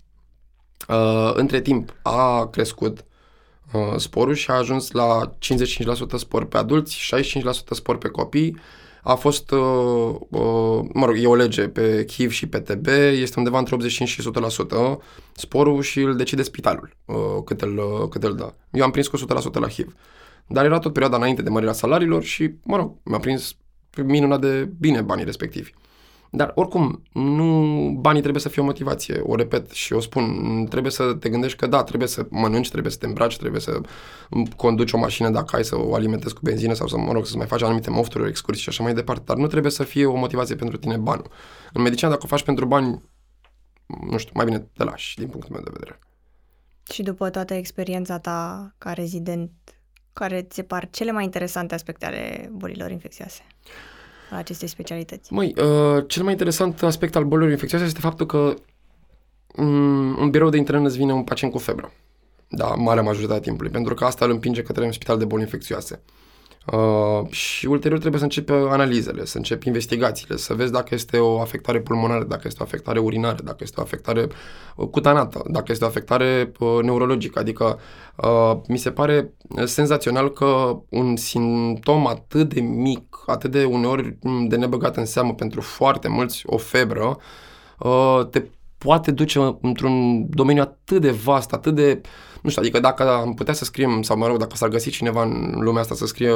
Uh, 0.89 1.31
între 1.35 1.61
timp 1.61 1.95
a 2.03 2.47
crescut 2.47 3.05
uh, 3.73 3.97
sporul 3.97 4.35
și 4.35 4.51
a 4.51 4.55
ajuns 4.55 4.91
la 4.91 5.35
55% 6.15 6.17
spor 6.17 6.45
pe 6.45 6.57
adulți, 6.57 7.11
65% 7.15 7.41
spor 7.71 7.99
pe 7.99 8.09
copii. 8.09 8.57
A 9.03 9.15
fost, 9.15 9.51
uh, 9.51 10.15
uh, 10.29 10.81
mă 10.93 11.07
rog, 11.07 11.17
e 11.19 11.27
o 11.27 11.35
lege 11.35 11.69
pe 11.69 12.07
HIV 12.11 12.31
și 12.31 12.47
pe 12.47 12.61
TB, 12.61 12.87
este 13.21 13.39
undeva 13.39 13.59
între 13.59 13.75
85 13.75 14.09
și 14.09 14.23
100% 14.23 14.99
sporul 15.33 15.83
și 15.83 16.01
îl 16.01 16.17
decide 16.17 16.43
spitalul 16.43 16.97
uh, 17.05 17.17
cât, 17.45 17.61
îl, 17.61 17.79
uh, 17.79 18.09
cât 18.09 18.23
îl 18.23 18.35
dă. 18.35 18.55
Eu 18.71 18.85
am 18.85 18.91
prins 18.91 19.07
cu 19.07 19.17
100% 19.17 19.21
la 19.53 19.69
HIV. 19.69 19.95
Dar 20.47 20.65
era 20.65 20.79
tot 20.79 20.93
perioada 20.93 21.17
înainte 21.17 21.43
de 21.43 21.51
mărirea 21.51 21.73
salariilor 21.73 22.23
și, 22.23 22.51
mă 22.63 22.77
rog, 22.77 22.97
mi-a 23.03 23.19
prins 23.19 23.57
minunat 24.03 24.41
de 24.41 24.71
bine 24.79 25.01
banii 25.01 25.25
respectivi. 25.25 25.71
Dar 26.31 26.53
oricum, 26.55 27.03
nu 27.13 27.45
banii 28.01 28.21
trebuie 28.21 28.43
să 28.43 28.49
fie 28.49 28.63
o 28.63 28.65
motivație, 28.65 29.21
o 29.23 29.35
repet 29.35 29.71
și 29.71 29.93
o 29.93 30.01
spun, 30.01 30.67
trebuie 30.71 30.93
să 30.93 31.15
te 31.15 31.29
gândești 31.29 31.59
că 31.59 31.67
da, 31.67 31.83
trebuie 31.83 32.09
să 32.09 32.27
mănânci, 32.31 32.71
trebuie 32.71 32.93
să 32.93 32.99
te 32.99 33.07
îmbraci, 33.07 33.37
trebuie 33.37 33.61
să 33.61 33.81
conduci 34.57 34.93
o 34.93 34.99
mașină 34.99 35.31
dacă 35.31 35.57
ai 35.57 35.65
să 35.65 35.77
o 35.79 35.95
alimentezi 35.95 36.35
cu 36.35 36.41
benzină 36.43 36.73
sau 36.73 36.87
să, 36.87 36.99
mă 36.99 37.13
rog, 37.13 37.27
să 37.27 37.37
mai 37.37 37.47
faci 37.47 37.63
anumite 37.63 37.91
mofturi, 37.91 38.29
excursii 38.29 38.63
și 38.63 38.69
așa 38.69 38.83
mai 38.83 38.95
departe, 38.95 39.23
dar 39.27 39.37
nu 39.37 39.47
trebuie 39.47 39.73
să 39.73 39.83
fie 39.83 40.07
o 40.07 40.17
motivație 40.17 40.55
pentru 40.55 40.77
tine 40.77 40.97
banul. 40.97 41.31
În 41.73 41.83
medicină, 41.83 42.11
dacă 42.11 42.23
o 42.25 42.29
faci 42.29 42.43
pentru 42.43 42.67
bani, 42.67 43.03
nu 44.11 44.19
știu, 44.19 44.33
mai 44.35 44.45
bine 44.45 44.59
te 44.59 44.85
lași, 44.85 45.17
din 45.17 45.29
punctul 45.29 45.53
meu 45.53 45.63
de 45.63 45.71
vedere. 45.73 45.99
Și 46.93 47.03
după 47.03 47.31
toată 47.31 47.55
experiența 47.55 48.19
ta 48.19 48.75
ca 48.79 48.93
rezident, 48.93 49.51
care 50.13 50.43
ți 50.43 50.55
se 50.55 50.63
par 50.63 50.89
cele 50.91 51.11
mai 51.11 51.25
interesante 51.25 51.75
aspecte 51.75 52.07
ale 52.07 52.51
bolilor 52.53 52.91
infecțioase? 52.91 53.43
La 53.63 53.88
acestei 54.31 54.69
specialități. 54.69 55.33
Măi, 55.33 55.55
uh, 55.57 56.05
cel 56.07 56.23
mai 56.23 56.33
interesant 56.33 56.83
aspect 56.83 57.17
al 57.17 57.25
bolilor 57.25 57.51
infecțioase 57.51 57.87
este 57.87 58.01
faptul 58.01 58.27
că 58.27 58.55
um, 59.57 60.17
în 60.19 60.31
birou 60.31 60.49
de 60.49 60.57
intern 60.57 60.85
îți 60.85 60.97
vine 60.97 61.13
un 61.13 61.25
pacient 61.25 61.53
cu 61.53 61.59
febră. 61.59 61.93
Da, 62.49 62.67
marea 62.67 63.03
majoritatea 63.03 63.43
timpului, 63.43 63.71
pentru 63.71 63.95
că 63.95 64.05
asta 64.05 64.25
îl 64.25 64.31
împinge 64.31 64.63
către 64.63 64.85
un 64.85 64.93
spital 64.93 65.19
de 65.19 65.25
boli 65.25 65.43
infecțioase. 65.43 66.03
Uh, 66.05 66.28
și 67.31 67.67
ulterior 67.67 67.99
trebuie 67.99 68.19
să 68.21 68.27
începi 68.27 68.53
analizele, 68.53 69.25
să 69.25 69.37
începi 69.37 69.67
investigațiile, 69.67 70.37
să 70.37 70.55
vezi 70.55 70.73
dacă 70.73 70.95
este 70.95 71.19
o 71.19 71.41
afectare 71.41 71.81
pulmonară, 71.81 72.25
dacă 72.25 72.43
este 72.45 72.59
o 72.61 72.65
afectare 72.65 72.99
urinară, 72.99 73.43
dacă 73.43 73.57
este 73.61 73.81
o 73.81 73.83
afectare 73.83 74.27
uh, 74.77 74.89
cutanată, 74.89 75.43
dacă 75.51 75.73
este 75.73 75.85
o 75.85 75.87
afectare 75.87 76.53
uh, 76.59 76.79
neurologică. 76.83 77.39
Adică 77.39 77.79
uh, 78.17 78.53
mi 78.69 78.79
se 78.79 78.91
pare 78.91 79.33
senzațional 79.65 80.33
că 80.33 80.79
un 80.89 81.17
simptom 81.17 82.07
atât 82.07 82.55
de 82.55 82.61
mic, 82.61 83.17
atât 83.27 83.51
de 83.51 83.65
uneori 83.65 84.19
de 84.49 84.57
nebăgat 84.57 84.97
în 84.97 85.05
seamă 85.05 85.35
pentru 85.35 85.61
foarte 85.61 86.09
mulți, 86.09 86.43
o 86.47 86.57
febră, 86.57 87.19
uh, 87.79 88.27
te 88.31 88.43
poate 88.79 89.11
duce 89.11 89.59
într-un 89.61 90.27
domeniu 90.31 90.63
atât 90.63 91.01
de 91.01 91.11
vast, 91.11 91.53
atât 91.53 91.75
de, 91.75 92.01
nu 92.43 92.51
știu, 92.51 92.63
adică 92.63 92.81
dacă 92.81 93.11
am 93.11 93.35
putea 93.35 93.55
să 93.55 93.65
scriem, 93.65 94.03
sau 94.03 94.17
mă 94.17 94.27
rog, 94.27 94.37
dacă 94.37 94.57
s-ar 94.57 94.69
găsi 94.69 94.91
cineva 94.91 95.23
în 95.23 95.55
lumea 95.59 95.81
asta 95.81 95.95
să 95.95 96.07
scrie 96.07 96.33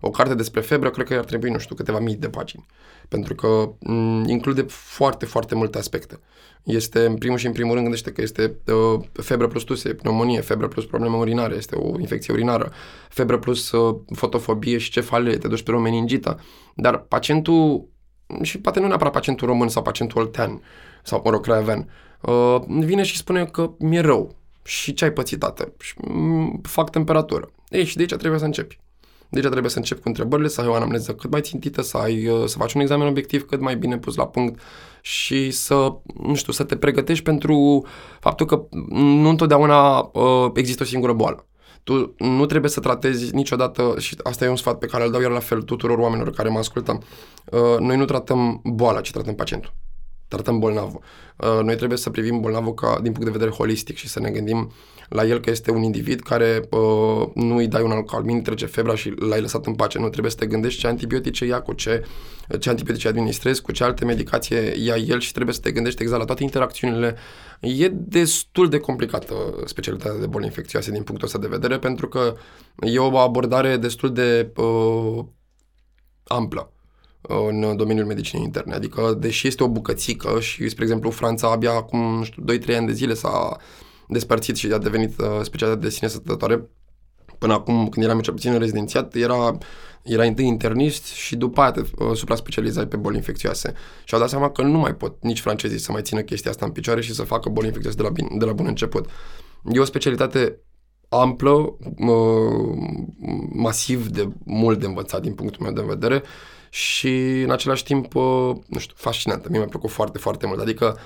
o 0.00 0.10
carte 0.10 0.34
despre 0.34 0.60
febră, 0.60 0.90
cred 0.90 1.06
că 1.06 1.14
ar 1.14 1.24
trebui, 1.24 1.50
nu 1.50 1.58
știu, 1.58 1.74
câteva 1.74 1.98
mii 1.98 2.16
de 2.16 2.28
pagini. 2.28 2.66
Pentru 3.08 3.34
că 3.34 3.72
m- 3.72 4.26
include 4.26 4.62
foarte, 4.68 5.26
foarte 5.26 5.54
multe 5.54 5.78
aspecte. 5.78 6.18
Este, 6.62 7.04
în 7.04 7.16
primul 7.16 7.38
și 7.38 7.46
în 7.46 7.52
primul 7.52 7.70
rând, 7.70 7.82
gândește 7.82 8.12
că 8.12 8.22
este 8.22 8.56
uh, 8.66 9.00
febră 9.12 9.48
plus 9.48 9.62
tuse, 9.62 9.94
pneumonie, 9.94 10.40
febră 10.40 10.68
plus 10.68 10.86
probleme 10.86 11.16
urinare, 11.16 11.54
este 11.54 11.76
o 11.76 11.98
infecție 11.98 12.32
urinară, 12.32 12.72
febră 13.08 13.38
plus 13.38 13.70
uh, 13.70 13.96
fotofobie 14.14 14.78
și 14.78 14.90
cefalie, 14.90 15.36
te 15.36 15.48
duci 15.48 15.62
pe 15.62 15.72
o 15.72 15.78
meningită. 15.78 16.40
Dar 16.74 16.98
pacientul, 16.98 17.88
și 18.42 18.60
poate 18.60 18.80
nu 18.80 18.86
neapărat 18.86 19.12
pacientul 19.12 19.46
român 19.46 19.68
sau 19.68 19.82
pacientul 19.82 20.20
oltean, 20.20 20.62
sau, 21.02 21.20
mă 21.24 21.30
rog, 21.30 21.42
craiovean, 21.42 21.90
uh, 22.20 22.56
vine 22.66 23.02
și 23.02 23.16
spune 23.16 23.44
că 23.44 23.70
mi-e 23.78 24.00
rău. 24.00 24.39
Și 24.62 24.94
ce 24.94 25.04
ai 25.04 25.12
pățit, 25.12 25.38
tată? 25.38 25.72
Și, 25.78 25.94
mm, 25.96 26.60
fac 26.62 26.90
temperatură. 26.90 27.50
Ei, 27.68 27.84
și 27.84 27.96
de 27.96 28.00
aici 28.00 28.14
trebuie 28.14 28.38
să 28.40 28.44
începi. 28.44 28.78
De 29.28 29.38
aici 29.38 29.48
trebuie 29.48 29.70
să 29.70 29.78
începi 29.78 30.00
cu 30.00 30.08
întrebările, 30.08 30.48
să 30.48 30.60
ai 30.60 30.66
o 30.66 30.74
anamneză 30.74 31.14
cât 31.14 31.30
mai 31.30 31.40
țintită, 31.40 31.82
să, 31.82 31.96
ai, 31.96 32.26
uh, 32.26 32.46
să 32.46 32.58
faci 32.58 32.72
un 32.72 32.80
examen 32.80 33.06
obiectiv 33.06 33.46
cât 33.46 33.60
mai 33.60 33.76
bine 33.76 33.98
pus 33.98 34.14
la 34.14 34.26
punct 34.26 34.60
și 35.00 35.50
să, 35.50 35.92
nu 36.22 36.34
știu, 36.34 36.52
să 36.52 36.64
te 36.64 36.76
pregătești 36.76 37.24
pentru 37.24 37.86
faptul 38.20 38.46
că 38.46 38.66
nu 38.90 39.28
întotdeauna 39.28 39.98
uh, 39.98 40.50
există 40.54 40.82
o 40.82 40.86
singură 40.86 41.12
boală. 41.12 41.46
Tu 41.82 42.14
nu 42.18 42.46
trebuie 42.46 42.70
să 42.70 42.80
tratezi 42.80 43.34
niciodată, 43.34 43.94
și 43.98 44.16
asta 44.22 44.44
e 44.44 44.48
un 44.48 44.56
sfat 44.56 44.78
pe 44.78 44.86
care 44.86 45.04
îl 45.04 45.10
dau 45.10 45.20
iar 45.20 45.30
la 45.30 45.38
fel 45.38 45.62
tuturor 45.62 45.98
oamenilor 45.98 46.32
care 46.32 46.48
mă 46.48 46.58
ascultă, 46.58 46.98
uh, 47.44 47.78
noi 47.78 47.96
nu 47.96 48.04
tratăm 48.04 48.60
boala, 48.64 49.00
ci 49.00 49.10
tratăm 49.10 49.34
pacientul 49.34 49.72
tratăm 50.30 50.58
bolnavul. 50.58 51.00
Uh, 51.36 51.60
noi 51.62 51.76
trebuie 51.76 51.98
să 51.98 52.10
privim 52.10 52.40
bolnavul 52.40 52.74
ca, 52.74 52.98
din 53.02 53.12
punct 53.12 53.24
de 53.24 53.38
vedere 53.38 53.50
holistic 53.50 53.96
și 53.96 54.08
să 54.08 54.20
ne 54.20 54.30
gândim 54.30 54.72
la 55.08 55.24
el 55.24 55.40
că 55.40 55.50
este 55.50 55.70
un 55.70 55.82
individ 55.82 56.20
care 56.20 56.68
uh, 56.70 57.26
nu 57.34 57.56
îi 57.56 57.66
dai 57.66 57.82
un 57.82 57.90
alcalmin, 57.90 58.42
trece 58.42 58.66
febra 58.66 58.94
și 58.94 59.14
l-ai 59.18 59.40
lăsat 59.40 59.66
în 59.66 59.74
pace. 59.74 59.98
Nu 59.98 60.08
trebuie 60.08 60.30
să 60.30 60.36
te 60.36 60.46
gândești 60.46 60.80
ce 60.80 60.86
antibiotice 60.86 61.44
ia, 61.44 61.60
cu 61.60 61.72
ce, 61.72 62.04
ce 62.60 62.68
antibiotice 62.68 63.08
administrezi, 63.08 63.62
cu 63.62 63.72
ce 63.72 63.84
alte 63.84 64.04
medicație 64.04 64.74
ia 64.84 64.96
el 64.96 65.20
și 65.20 65.32
trebuie 65.32 65.54
să 65.54 65.60
te 65.60 65.72
gândești 65.72 66.02
exact 66.02 66.20
la 66.20 66.26
toate 66.26 66.42
interacțiunile. 66.42 67.16
E 67.60 67.88
destul 67.88 68.68
de 68.68 68.78
complicată 68.78 69.34
specialitatea 69.64 70.20
de 70.20 70.26
boli 70.26 70.44
infecțioase 70.44 70.90
din 70.90 71.02
punctul 71.02 71.26
ăsta 71.26 71.38
de 71.38 71.46
vedere 71.46 71.78
pentru 71.78 72.08
că 72.08 72.36
e 72.80 72.98
o 72.98 73.18
abordare 73.18 73.76
destul 73.76 74.12
de 74.12 74.52
uh, 74.56 75.24
amplă 76.24 76.72
în 77.48 77.76
domeniul 77.76 78.06
medicinei 78.06 78.44
interne. 78.44 78.74
Adică, 78.74 79.16
deși 79.18 79.46
este 79.46 79.62
o 79.62 79.68
bucățică 79.68 80.40
și, 80.40 80.68
spre 80.68 80.82
exemplu, 80.84 81.10
Franța 81.10 81.50
abia 81.50 81.72
acum, 81.72 81.98
nu 82.00 82.24
știu, 82.24 82.44
2-3 82.72 82.76
ani 82.76 82.86
de 82.86 82.92
zile 82.92 83.14
s-a 83.14 83.56
despărțit 84.08 84.56
și 84.56 84.66
a 84.72 84.78
devenit 84.78 85.18
uh, 85.18 85.26
specialitate 85.42 85.84
de 85.86 85.90
sine 85.92 86.08
stătătoare, 86.08 86.68
până 87.38 87.52
acum, 87.52 87.88
când 87.88 88.04
eram 88.04 88.20
cel 88.20 88.32
puțin 88.32 88.52
în 88.52 88.58
rezidențiat, 88.58 89.14
era, 89.14 89.58
era 90.02 90.24
întâi 90.24 90.46
internist 90.46 91.04
și 91.04 91.36
după 91.36 91.60
aia 91.60 91.70
te 91.70 91.80
uh, 91.80 92.16
supra-specializai 92.16 92.86
pe 92.86 92.96
boli 92.96 93.16
infecțioase. 93.16 93.72
Și 94.04 94.14
au 94.14 94.20
dat 94.20 94.28
seama 94.28 94.50
că 94.50 94.62
nu 94.62 94.78
mai 94.78 94.94
pot 94.94 95.22
nici 95.22 95.40
francezii 95.40 95.78
să 95.78 95.92
mai 95.92 96.02
țină 96.02 96.20
chestia 96.20 96.50
asta 96.50 96.64
în 96.64 96.72
picioare 96.72 97.00
și 97.00 97.14
să 97.14 97.22
facă 97.22 97.48
boli 97.48 97.66
infecțioase 97.66 97.98
de 97.98 98.02
la, 98.02 98.10
bin, 98.10 98.38
de 98.38 98.44
la 98.44 98.52
bun 98.52 98.66
început. 98.66 99.08
E 99.72 99.78
o 99.78 99.84
specialitate 99.84 100.60
amplă, 101.08 101.76
uh, 101.96 102.76
masiv 103.52 104.08
de 104.08 104.28
mult 104.44 104.80
de 104.80 104.86
învățat 104.86 105.22
din 105.22 105.34
punctul 105.34 105.62
meu 105.62 105.72
de 105.72 105.82
vedere 105.86 106.22
și 106.70 107.40
în 107.40 107.50
același 107.50 107.84
timp, 107.84 108.14
uh, 108.14 108.52
nu 108.66 108.78
știu, 108.78 108.94
fascinantă. 108.96 109.48
Mie 109.48 109.58
mi-a 109.58 109.68
plăcut 109.68 109.90
foarte, 109.90 110.18
foarte 110.18 110.46
mult. 110.46 110.60
Adică, 110.60 110.98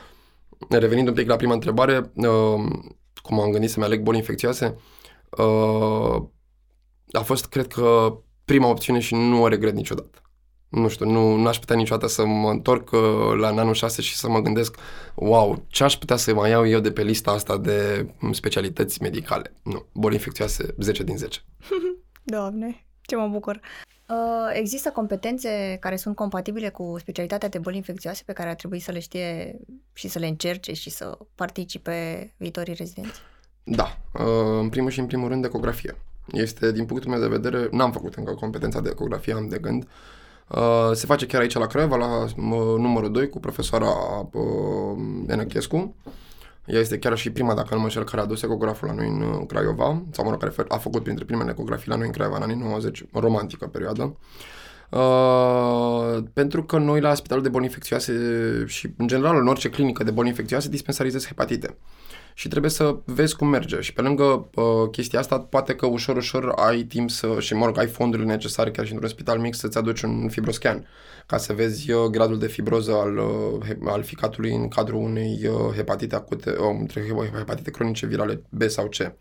revenind 0.68 1.08
un 1.08 1.14
pic 1.14 1.28
la 1.28 1.36
prima 1.36 1.52
întrebare, 1.52 2.10
uh, 2.14 2.64
cum 3.22 3.40
am 3.40 3.50
gândit 3.50 3.70
să-mi 3.70 3.84
aleg 3.84 4.02
boli 4.02 4.16
infecțioase, 4.16 4.78
uh, 5.30 6.22
a 7.12 7.20
fost, 7.22 7.46
cred 7.46 7.66
că, 7.66 8.18
prima 8.44 8.68
opțiune 8.68 8.98
și 8.98 9.14
nu 9.14 9.42
o 9.42 9.48
regret 9.48 9.74
niciodată. 9.74 10.18
Nu 10.68 10.88
știu, 10.88 11.10
nu 11.10 11.46
aș 11.46 11.58
putea 11.58 11.76
niciodată 11.76 12.06
să 12.06 12.26
mă 12.26 12.50
întorc 12.50 12.90
la 13.38 13.48
în 13.48 13.58
anul 13.58 13.74
6 13.74 14.02
și 14.02 14.16
să 14.16 14.28
mă 14.28 14.40
gândesc, 14.40 14.76
wow, 15.14 15.64
ce 15.68 15.84
aș 15.84 15.96
putea 15.96 16.16
să 16.16 16.34
mai 16.34 16.50
iau 16.50 16.66
eu 16.66 16.80
de 16.80 16.92
pe 16.92 17.02
lista 17.02 17.30
asta 17.30 17.58
de 17.58 18.08
specialități 18.30 19.02
medicale? 19.02 19.54
Nu, 19.62 19.86
boli 19.92 20.14
infecțioase 20.14 20.74
10 20.78 21.02
din 21.02 21.16
10. 21.16 21.40
Doamne, 22.22 22.86
ce 23.00 23.16
mă 23.16 23.26
bucur! 23.26 23.60
Uh, 24.08 24.50
există 24.52 24.90
competențe 24.90 25.76
care 25.80 25.96
sunt 25.96 26.14
compatibile 26.14 26.68
cu 26.68 26.96
specialitatea 26.98 27.48
de 27.48 27.58
boli 27.58 27.76
infecțioase 27.76 28.22
pe 28.26 28.32
care 28.32 28.48
ar 28.48 28.54
trebui 28.54 28.78
să 28.78 28.92
le 28.92 28.98
știe 28.98 29.58
și 29.92 30.08
să 30.08 30.18
le 30.18 30.26
încerce 30.26 30.72
și 30.72 30.90
să 30.90 31.18
participe 31.34 32.32
viitorii 32.36 32.74
rezidenți? 32.74 33.20
Da, 33.62 33.98
uh, 34.12 34.60
în 34.60 34.68
primul 34.68 34.90
și 34.90 34.98
în 34.98 35.06
primul 35.06 35.28
rând 35.28 35.44
ecografie. 35.44 35.96
Este, 36.32 36.72
din 36.72 36.86
punctul 36.86 37.10
meu 37.10 37.20
de 37.20 37.28
vedere, 37.28 37.68
n-am 37.70 37.92
făcut 37.92 38.14
încă 38.14 38.34
competența 38.34 38.80
de 38.80 38.88
ecografie, 38.92 39.32
am 39.32 39.48
de 39.48 39.58
gând. 39.58 39.88
Uh, 40.48 40.90
se 40.92 41.06
face 41.06 41.26
chiar 41.26 41.40
aici 41.40 41.54
la 41.54 41.66
Craiova, 41.66 41.96
la 41.96 42.26
numărul 42.76 43.12
2, 43.12 43.28
cu 43.28 43.40
profesoara 43.40 43.92
Enăchescu. 45.26 45.94
Ea 46.66 46.80
este 46.80 46.98
chiar 46.98 47.16
și 47.16 47.30
prima, 47.30 47.54
dacă 47.54 47.68
nu 47.70 47.78
mă 47.78 47.84
înșel, 47.84 48.04
care 48.04 48.20
a 48.20 48.24
adus 48.24 48.42
ecograful 48.42 48.88
la 48.88 48.94
noi 48.94 49.08
în 49.08 49.20
uh, 49.20 49.46
Craiova, 49.46 50.02
sau 50.10 50.24
mă 50.24 50.30
rog, 50.30 50.40
care 50.40 50.52
a 50.68 50.76
făcut 50.76 51.02
printre 51.02 51.24
primele 51.24 51.50
ecografii 51.50 51.88
la 51.90 51.96
noi 51.96 52.06
în 52.06 52.12
Craiova 52.12 52.36
în 52.36 52.42
anii 52.42 52.56
90, 52.56 53.04
o 53.12 53.20
romantică 53.20 53.66
perioadă. 53.66 54.16
Uh, 54.90 56.22
pentru 56.32 56.64
că 56.64 56.78
noi 56.78 57.00
la 57.00 57.14
spitalul 57.14 57.42
de 57.42 57.48
boli 57.48 57.64
infecțioase 57.64 58.12
și 58.66 58.88
în 58.96 59.06
general 59.06 59.36
în 59.36 59.46
orice 59.46 59.70
clinică 59.70 60.04
de 60.04 60.10
boli 60.10 60.28
infecțioase 60.28 60.68
dispensarizez 60.68 61.26
hepatite. 61.26 61.76
Și 62.36 62.48
trebuie 62.48 62.70
să 62.70 62.96
vezi 63.04 63.36
cum 63.36 63.48
merge. 63.48 63.80
Și 63.80 63.92
pe 63.92 64.00
lângă 64.00 64.48
uh, 64.54 64.90
chestia 64.90 65.18
asta, 65.18 65.40
poate 65.40 65.74
că 65.74 65.86
ușor, 65.86 66.16
ușor 66.16 66.52
ai 66.56 66.82
timp 66.82 67.10
să, 67.10 67.36
și 67.38 67.54
mă 67.54 67.66
rog, 67.66 67.78
ai 67.78 67.86
fondurile 67.86 68.28
necesare 68.28 68.70
chiar 68.70 68.84
și 68.86 68.92
într-un 68.92 69.10
spital 69.10 69.38
mic 69.38 69.54
să-ți 69.54 69.78
aduci 69.78 70.02
un 70.02 70.28
fibroscan 70.28 70.86
ca 71.26 71.36
să 71.36 71.52
vezi 71.52 71.90
uh, 71.90 72.04
gradul 72.04 72.38
de 72.38 72.46
fibroză 72.46 72.92
al, 72.92 73.16
uh, 73.16 73.76
al 73.84 74.02
ficatului 74.02 74.54
în 74.54 74.68
cadrul 74.68 75.02
unei 75.02 75.40
uh, 75.46 75.74
hepatite 75.74 76.14
acute, 76.14 76.50
uh, 76.50 76.76
între 76.80 77.02
hepatite 77.36 77.70
cronice 77.70 78.06
virale 78.06 78.42
B 78.48 78.62
sau 78.62 78.88
C. 78.88 79.14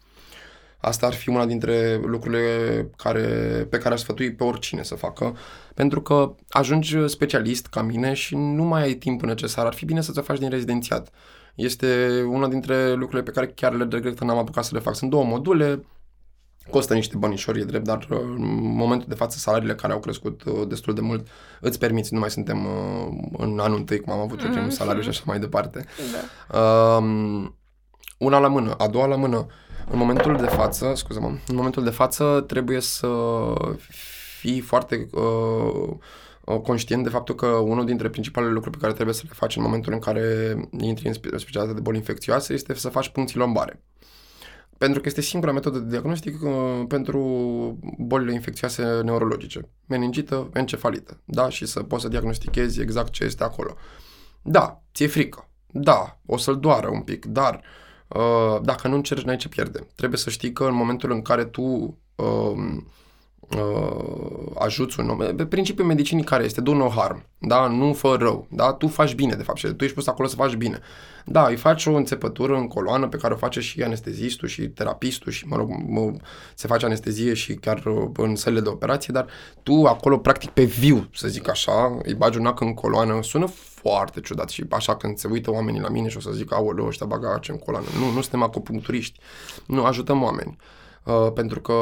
Asta 0.78 1.06
ar 1.06 1.14
fi 1.14 1.30
una 1.30 1.46
dintre 1.46 2.02
lucrurile 2.06 2.42
care, 2.98 3.22
pe 3.70 3.78
care 3.78 3.94
aș 3.94 4.00
sfătui 4.00 4.34
pe 4.34 4.44
oricine 4.44 4.84
să 4.84 4.96
facă, 4.96 5.38
pentru 5.74 6.02
că 6.02 6.36
ajungi 6.50 7.08
specialist 7.08 7.68
ca 7.68 7.82
mine 7.82 8.14
și 8.14 8.36
nu 8.36 8.64
mai 8.64 8.82
ai 8.82 8.94
timpul 8.94 9.28
necesar. 9.28 9.66
Ar 9.66 9.74
fi 9.74 9.86
bine 9.86 10.02
să 10.02 10.12
ți 10.12 10.22
faci 10.22 10.40
din 10.40 10.50
rezidențiat. 10.50 11.12
Este 11.56 12.22
una 12.30 12.48
dintre 12.48 12.94
lucrurile 12.94 13.24
pe 13.24 13.32
care 13.32 13.48
chiar 13.48 13.74
le 13.74 13.88
regret 13.90 14.18
că 14.18 14.24
n-am 14.24 14.38
apucat 14.38 14.64
să 14.64 14.70
le 14.74 14.80
fac. 14.80 14.96
Sunt 14.96 15.10
două 15.10 15.24
module, 15.24 15.86
costă 16.70 16.94
niște 16.94 17.18
bănișori, 17.18 17.60
e 17.60 17.64
drept, 17.64 17.86
dar 17.86 18.08
uh, 18.10 18.20
în 18.20 18.76
momentul 18.76 19.08
de 19.10 19.16
față 19.16 19.38
salariile 19.38 19.76
care 19.76 19.94
au 19.94 20.00
crescut 20.00 20.44
uh, 20.44 20.68
destul 20.68 20.94
de 20.94 21.02
mult 21.02 21.28
îți 21.62 21.80
permiți, 21.80 22.14
nu 22.14 22.20
mai 22.20 22.30
suntem 22.30 22.66
uh, 22.66 23.30
în 23.38 23.60
anul 23.60 23.78
întâi 23.78 24.00
cum 24.00 24.14
am 24.14 24.20
avut 24.20 24.40
mm-hmm. 24.40 24.52
primul 24.52 24.70
salariu 24.70 25.02
și 25.02 25.10
așa 25.10 25.24
mai 25.26 25.40
departe. 25.40 25.86
Da. 26.12 26.60
Um, 26.60 27.58
una 28.18 28.40
la 28.40 28.48
mână, 28.48 28.74
a 28.78 28.88
doua 28.88 29.06
la 29.06 29.16
mână, 29.16 29.46
în 29.92 29.98
momentul 29.98 30.38
de 30.38 30.46
față, 30.46 30.94
scuze-mă, 30.96 31.28
în 31.28 31.56
momentul 31.56 31.84
de 31.84 31.90
față 31.90 32.44
trebuie 32.48 32.80
să 32.80 33.08
fii 34.40 34.60
foarte 34.60 35.10
uh, 35.12 35.96
conștient 36.64 37.04
de 37.04 37.10
faptul 37.10 37.36
că 37.36 37.46
unul 37.48 37.86
dintre 37.86 38.10
principalele 38.10 38.54
lucruri 38.54 38.76
pe 38.76 38.82
care 38.82 38.94
trebuie 38.94 39.16
să 39.16 39.24
le 39.26 39.34
faci 39.34 39.56
în 39.56 39.62
momentul 39.62 39.94
în 39.94 40.00
care 40.00 40.56
intri 40.80 41.08
în 41.08 41.14
specialitate 41.14 41.74
de 41.74 41.80
boli 41.80 41.98
infecțioase 41.98 42.54
este 42.54 42.74
să 42.74 42.90
faci 42.90 43.10
puncții 43.10 43.38
lombare. 43.38 43.84
Pentru 44.78 45.02
că 45.02 45.08
este 45.08 45.22
singura 45.22 45.52
metodă 45.52 45.80
de 45.80 45.90
diagnostic 45.90 46.42
uh, 46.42 46.52
pentru 46.88 47.20
bolile 47.98 48.34
infecțioase 48.34 48.84
neurologice. 49.04 49.70
Meningită, 49.88 50.50
encefalită. 50.54 51.22
Da? 51.26 51.50
Și 51.50 51.66
să 51.66 51.84
poți 51.84 52.02
să 52.02 52.08
diagnostichezi 52.08 52.82
exact 52.82 53.12
ce 53.12 53.24
este 53.24 53.44
acolo. 53.44 53.76
Da, 54.42 54.82
ți-e 54.94 55.08
frică. 55.08 55.50
Da, 55.68 56.20
o 56.26 56.38
să-l 56.38 56.60
doară 56.60 56.88
un 56.88 57.02
pic, 57.02 57.26
dar 57.26 57.62
uh, 58.08 58.62
dacă 58.62 58.88
nu 58.88 58.96
încerci, 58.96 59.24
n-ai 59.24 59.36
ce 59.36 59.50
pierde. 59.50 59.88
Trebuie 59.96 60.20
să 60.20 60.30
știi 60.30 60.54
că 60.54 60.64
în 60.64 60.76
momentul 60.76 61.12
în 61.12 61.22
care 61.22 61.46
tu 61.46 61.62
uh, 62.16 62.78
uh, 63.56 64.52
ajuți 64.60 65.00
un 65.00 65.10
om. 65.10 65.18
Pe 65.36 65.46
principiul 65.46 65.88
medicinii 65.88 66.24
care 66.24 66.44
este? 66.44 66.62
Do 66.62 66.74
no 66.74 66.90
harm. 66.90 67.26
Da? 67.38 67.68
Nu 67.68 67.94
fă 67.94 68.16
rău. 68.20 68.48
Da? 68.50 68.74
Tu 68.74 68.88
faci 68.88 69.16
bine, 69.16 69.34
de 69.34 69.44
fapt. 69.44 69.58
Și 69.58 69.68
tu 69.68 69.84
ești 69.84 69.96
pus 69.96 70.08
acolo 70.08 70.28
să 70.28 70.36
faci 70.36 70.56
bine. 70.56 70.80
Da, 71.26 71.48
îi 71.48 71.56
faci 71.56 71.86
o 71.86 71.92
înțepătură 71.92 72.56
în 72.56 72.68
coloană 72.68 73.08
pe 73.08 73.18
care 73.18 73.34
o 73.34 73.38
face 73.38 73.60
și 73.60 73.84
anestezistul 73.84 74.48
și 74.48 74.62
terapistul 74.62 75.32
și, 75.32 75.48
mă 75.48 75.56
rog, 75.56 75.70
mă, 75.88 76.14
se 76.56 76.68
face 76.68 76.86
anestezie 76.86 77.34
și 77.34 77.54
chiar 77.54 77.86
uh, 77.86 78.10
în 78.18 78.36
sălile 78.36 78.62
de 78.62 78.70
operație, 78.70 79.14
dar 79.14 79.28
tu 79.64 79.86
acolo, 79.86 80.18
practic, 80.18 80.50
pe 80.50 80.64
viu, 80.64 81.10
să 81.14 81.28
zic 81.28 81.50
așa, 81.50 82.00
îi 82.04 82.14
bagi 82.14 82.38
un 82.38 82.46
ac 82.46 82.62
în 82.62 82.74
coloană, 82.74 83.20
sună 83.22 83.46
foarte 83.46 84.20
ciudat 84.20 84.50
și 84.50 84.66
așa 84.70 84.96
când 84.96 85.18
se 85.18 85.28
uită 85.28 85.52
oamenii 85.52 85.82
la 85.82 85.90
mine 85.90 86.10
și 86.10 86.18
o 86.18 86.20
să 86.20 86.32
zic, 86.32 86.54
aoleu, 86.54 86.86
ăștia 86.86 87.06
bagă 87.06 87.40
în 87.48 87.58
coloană. 87.58 87.88
Nu, 88.00 88.06
nu 88.06 88.22
suntem 88.22 88.42
acupuncturiști. 88.42 89.20
Nu, 89.66 89.84
ajutăm 89.84 90.24
oameni. 90.24 90.58
Uh, 90.60 90.83
pentru 91.34 91.62
că 91.62 91.74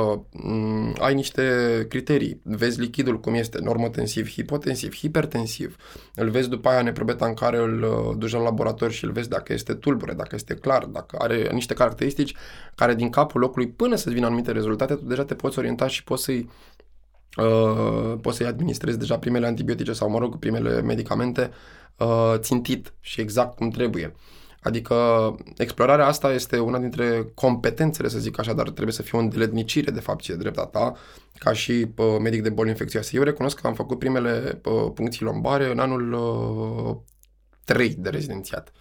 um, 0.43 0.95
ai 0.99 1.13
niște 1.13 1.43
criterii. 1.89 2.41
Vezi 2.43 2.79
lichidul 2.79 3.19
cum 3.19 3.33
este, 3.33 3.59
normotensiv, 3.61 4.29
hipotensiv, 4.29 4.95
hipertensiv. 4.95 5.75
Îl 6.15 6.29
vezi 6.29 6.49
după 6.49 6.69
aia 6.69 6.81
neprobeta 6.81 7.25
în 7.25 7.33
care 7.33 7.57
îl 7.57 7.83
uh, 7.83 8.15
duci 8.17 8.31
la 8.31 8.41
laborator 8.41 8.91
și 8.91 9.05
îl 9.05 9.11
vezi 9.11 9.29
dacă 9.29 9.53
este 9.53 9.73
tulbure, 9.73 10.13
dacă 10.13 10.35
este 10.35 10.53
clar, 10.53 10.85
dacă 10.85 11.17
are 11.19 11.49
niște 11.51 11.73
caracteristici 11.73 12.35
care 12.75 12.95
din 12.95 13.09
capul 13.09 13.39
locului 13.39 13.69
până 13.69 13.95
să-ți 13.95 14.13
vină 14.13 14.25
anumite 14.25 14.51
rezultate, 14.51 14.93
tu 14.95 15.05
deja 15.05 15.23
te 15.23 15.35
poți 15.35 15.59
orienta 15.59 15.87
și 15.87 16.03
poți 16.03 16.23
să-i 16.23 16.49
Uh, 17.37 18.17
poți 18.21 18.37
să-i 18.37 18.45
administrezi 18.45 18.97
deja 18.97 19.19
primele 19.19 19.47
antibiotice 19.47 19.93
sau, 19.93 20.09
mă 20.09 20.17
rog, 20.17 20.39
primele 20.39 20.81
medicamente 20.81 21.51
uh, 21.97 22.33
țintit 22.37 22.93
și 22.99 23.21
exact 23.21 23.55
cum 23.55 23.69
trebuie. 23.69 24.15
Adică 24.61 24.95
explorarea 25.57 26.05
asta 26.05 26.33
este 26.33 26.59
una 26.59 26.77
dintre 26.77 27.31
competențele, 27.35 28.07
să 28.07 28.19
zic 28.19 28.39
așa, 28.39 28.53
dar 28.53 28.69
trebuie 28.69 28.93
să 28.93 29.01
fie 29.01 29.17
o 29.17 29.21
îndeletnicire, 29.21 29.91
de 29.91 29.99
fapt, 29.99 30.21
ce 30.21 30.31
e 30.31 30.35
drepta 30.35 30.65
ta, 30.65 30.95
ca 31.37 31.53
și 31.53 31.85
pă, 31.85 32.17
medic 32.21 32.41
de 32.41 32.49
boli 32.49 32.69
infecțioase. 32.69 33.17
Eu 33.17 33.23
recunosc 33.23 33.59
că 33.59 33.67
am 33.67 33.73
făcut 33.73 33.99
primele 33.99 34.59
pă, 34.61 34.71
puncții 34.71 35.25
lombare 35.25 35.71
în 35.71 35.79
anul 35.79 36.13
uh, 36.13 36.95
3 37.65 37.95
de 37.97 38.09
rezidențiat 38.09 38.71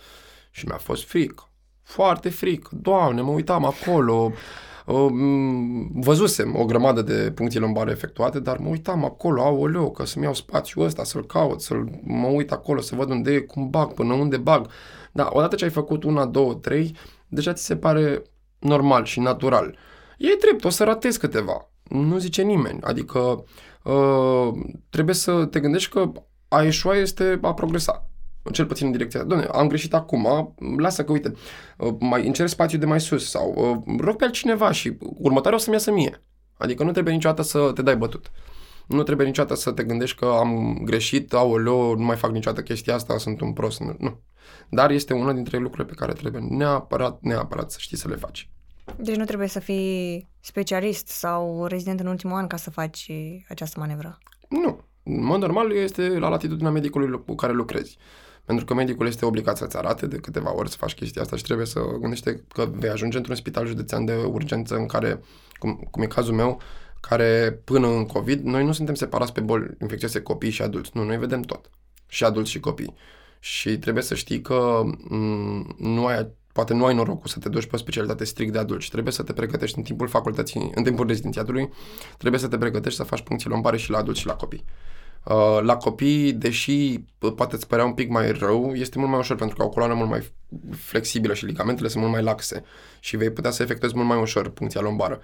și 0.51 0.67
mi-a 0.67 0.77
fost 0.77 1.05
frică. 1.05 1.45
Foarte 1.83 2.29
frică. 2.29 2.71
Doamne, 2.81 3.21
mă 3.21 3.31
uitam 3.31 3.65
acolo, 3.65 4.33
uh, 4.87 5.07
văzusem 5.93 6.57
o 6.57 6.65
grămadă 6.65 7.03
de 7.03 7.33
puncții 7.35 7.61
lombare 7.61 7.91
efectuate, 7.91 8.41
dar 8.41 8.59
mă 8.59 8.69
uitam 8.69 9.05
acolo, 9.05 9.43
aoleu, 9.43 9.91
că 9.91 10.07
să-mi 10.07 10.25
iau 10.25 10.35
spațiul 10.35 10.85
ăsta, 10.85 11.05
să-l 11.05 11.27
caut, 11.27 11.61
să-l 11.61 12.01
mă 12.03 12.27
uit 12.27 12.53
acolo, 12.53 12.81
să 12.81 12.95
văd 12.95 13.11
unde 13.11 13.33
e, 13.33 13.39
cum 13.39 13.71
bag, 13.71 13.93
până 13.93 14.13
unde 14.13 14.37
bag. 14.37 14.69
Da, 15.13 15.29
odată 15.33 15.57
ce 15.57 15.65
ai 15.65 15.71
făcut 15.71 16.05
una, 16.05 16.27
două, 16.27 16.55
trei, 16.55 16.97
deja 17.29 17.53
ți 17.53 17.65
se 17.65 17.77
pare 17.77 18.23
normal 18.59 19.05
și 19.05 19.21
natural. 19.21 19.77
E 20.19 20.29
drept, 20.41 20.65
o 20.65 20.69
să 20.69 20.85
ratezi 20.85 21.19
câteva. 21.19 21.71
Nu 21.83 22.19
zice 22.19 22.43
nimeni. 22.43 22.79
Adică 22.83 23.45
uh, 23.83 24.49
trebuie 24.91 25.15
să 25.15 25.45
te 25.45 25.61
gândești 25.61 25.91
că 25.91 26.13
a 26.49 26.63
eșua 26.63 26.97
este 26.97 27.39
a 27.43 27.55
progresa. 27.55 28.11
Cel 28.53 28.67
puțin 28.67 28.87
în 28.87 28.93
direcția. 28.93 29.23
Doamne, 29.23 29.47
am 29.53 29.69
greșit 29.69 29.95
acum, 29.95 30.55
lasă 30.77 31.05
că, 31.05 31.13
uite, 31.13 31.35
uh, 31.79 31.95
mai 31.99 32.27
încerc 32.27 32.49
spațiu 32.49 32.79
de 32.79 32.87
mai 32.87 33.01
sus 33.01 33.31
sau 33.31 33.55
uh, 33.57 33.97
rog 33.99 34.17
pe 34.17 34.25
altcineva 34.25 34.73
și 34.73 34.97
următoarea 35.01 35.59
o 35.59 35.63
să-mi 35.63 35.77
iasă 35.77 35.93
mie. 35.93 36.23
Adică 36.59 36.85
nu 36.85 36.93
trebuie 36.93 37.15
niciodată 37.15 37.43
să 37.43 37.71
te 37.75 37.83
dai 37.83 37.97
bătut. 37.97 38.31
Nu 38.91 39.03
trebuie 39.03 39.27
niciodată 39.27 39.55
să 39.55 39.73
te 39.73 39.85
gândești 39.85 40.17
că 40.17 40.25
am 40.25 40.81
greșit, 40.85 41.33
aoleo, 41.33 41.95
nu 41.95 42.05
mai 42.05 42.17
fac 42.17 42.31
niciodată 42.31 42.63
chestia 42.63 42.95
asta, 42.95 43.19
sunt 43.19 43.41
un 43.41 43.53
prost. 43.53 43.81
Nu. 43.81 44.21
Dar 44.69 44.91
este 44.91 45.15
una 45.15 45.33
dintre 45.33 45.59
lucrurile 45.59 45.89
pe 45.89 45.99
care 45.99 46.13
trebuie 46.13 46.43
neapărat, 46.49 47.19
neapărat 47.21 47.71
să 47.71 47.77
știi 47.81 47.97
să 47.97 48.09
le 48.09 48.17
faci. 48.17 48.51
Deci 48.97 49.17
nu 49.17 49.25
trebuie 49.25 49.49
să 49.49 49.59
fii 49.59 50.29
specialist 50.41 51.09
sau 51.09 51.67
rezident 51.67 52.01
în 52.01 52.07
ultimul 52.07 52.37
an 52.37 52.47
ca 52.47 52.57
să 52.57 52.71
faci 52.71 53.11
această 53.49 53.81
manevră? 53.81 54.19
Nu. 54.49 54.81
În 55.03 55.25
mod 55.25 55.41
normal 55.41 55.73
este 55.73 56.09
la 56.09 56.29
latitudinea 56.29 56.71
medicului 56.71 57.23
cu 57.27 57.35
care 57.35 57.53
lucrezi. 57.53 57.99
Pentru 58.45 58.65
că 58.65 58.75
medicul 58.75 59.07
este 59.07 59.25
obligat 59.25 59.57
să-ți 59.57 59.77
arate 59.77 60.07
de 60.07 60.17
câteva 60.17 60.55
ori 60.55 60.71
să 60.71 60.77
faci 60.77 60.95
chestia 60.95 61.23
asta 61.23 61.37
și 61.37 61.43
trebuie 61.43 61.67
să 61.67 61.81
gândește 62.01 62.45
că 62.49 62.69
vei 62.73 62.91
ajunge 62.91 63.17
într-un 63.17 63.37
spital 63.37 63.67
județean 63.67 64.05
de 64.05 64.15
urgență 64.15 64.75
în 64.75 64.87
care, 64.87 65.21
cum, 65.59 65.89
cum 65.91 66.03
e 66.03 66.07
cazul 66.07 66.35
meu, 66.35 66.61
care 67.01 67.61
până 67.65 67.87
în 67.89 68.07
COVID, 68.07 68.45
noi 68.45 68.65
nu 68.65 68.73
suntem 68.73 68.95
separați 68.95 69.33
pe 69.33 69.41
boli 69.41 69.71
infecțioase 69.81 70.23
copii 70.23 70.51
și 70.51 70.63
adulți. 70.63 70.91
Nu, 70.95 71.05
noi 71.05 71.19
vedem 71.19 71.41
tot. 71.41 71.71
Și 72.07 72.25
adulți 72.25 72.51
și 72.51 72.61
copii. 72.61 72.95
Și 73.39 73.79
trebuie 73.79 74.03
să 74.03 74.15
știi 74.15 74.41
că 74.41 74.81
m- 74.85 75.09
mm, 75.09 75.75
nu 75.79 76.07
ai, 76.07 76.29
poate 76.53 76.75
nu 76.75 76.85
ai 76.85 76.95
norocul 76.95 77.29
să 77.29 77.39
te 77.39 77.49
duci 77.49 77.67
pe 77.67 77.75
o 77.75 77.79
specialitate 77.79 78.25
strict 78.25 78.53
de 78.53 78.59
adulți. 78.59 78.91
Trebuie 78.91 79.13
să 79.13 79.23
te 79.23 79.33
pregătești 79.33 79.79
în 79.79 79.85
timpul 79.85 80.09
facultății, 80.09 80.71
în 80.75 80.83
timpul 80.83 81.07
rezidențiatului, 81.07 81.71
trebuie 82.19 82.41
să 82.41 82.49
te 82.49 82.59
pregătești 82.59 82.99
să 82.99 83.05
faci 83.05 83.23
puncții 83.23 83.49
lombare 83.49 83.77
și 83.77 83.91
la 83.91 83.99
adulți 83.99 84.21
și 84.21 84.27
la 84.27 84.35
copii. 84.35 84.65
Uh, 85.25 85.59
la 85.63 85.77
copii, 85.77 86.33
deși 86.33 87.05
poate 87.37 87.55
îți 87.55 87.67
părea 87.67 87.85
un 87.85 87.93
pic 87.93 88.09
mai 88.09 88.33
rău, 88.33 88.73
este 88.75 88.99
mult 88.99 89.11
mai 89.11 89.19
ușor 89.19 89.37
pentru 89.37 89.57
că 89.57 89.63
au 89.63 89.69
coloană 89.69 89.95
mult 89.95 90.09
mai 90.09 90.33
flexibilă 90.77 91.35
și 91.35 91.45
ligamentele 91.45 91.89
sunt 91.89 92.01
mult 92.03 92.15
mai 92.15 92.23
laxe 92.23 92.65
și 93.01 93.17
vei 93.17 93.31
putea 93.31 93.51
să 93.51 93.63
efectuezi 93.63 93.95
mult 93.95 94.09
mai 94.09 94.21
ușor 94.21 94.49
puncția 94.49 94.81
lombară. 94.81 95.21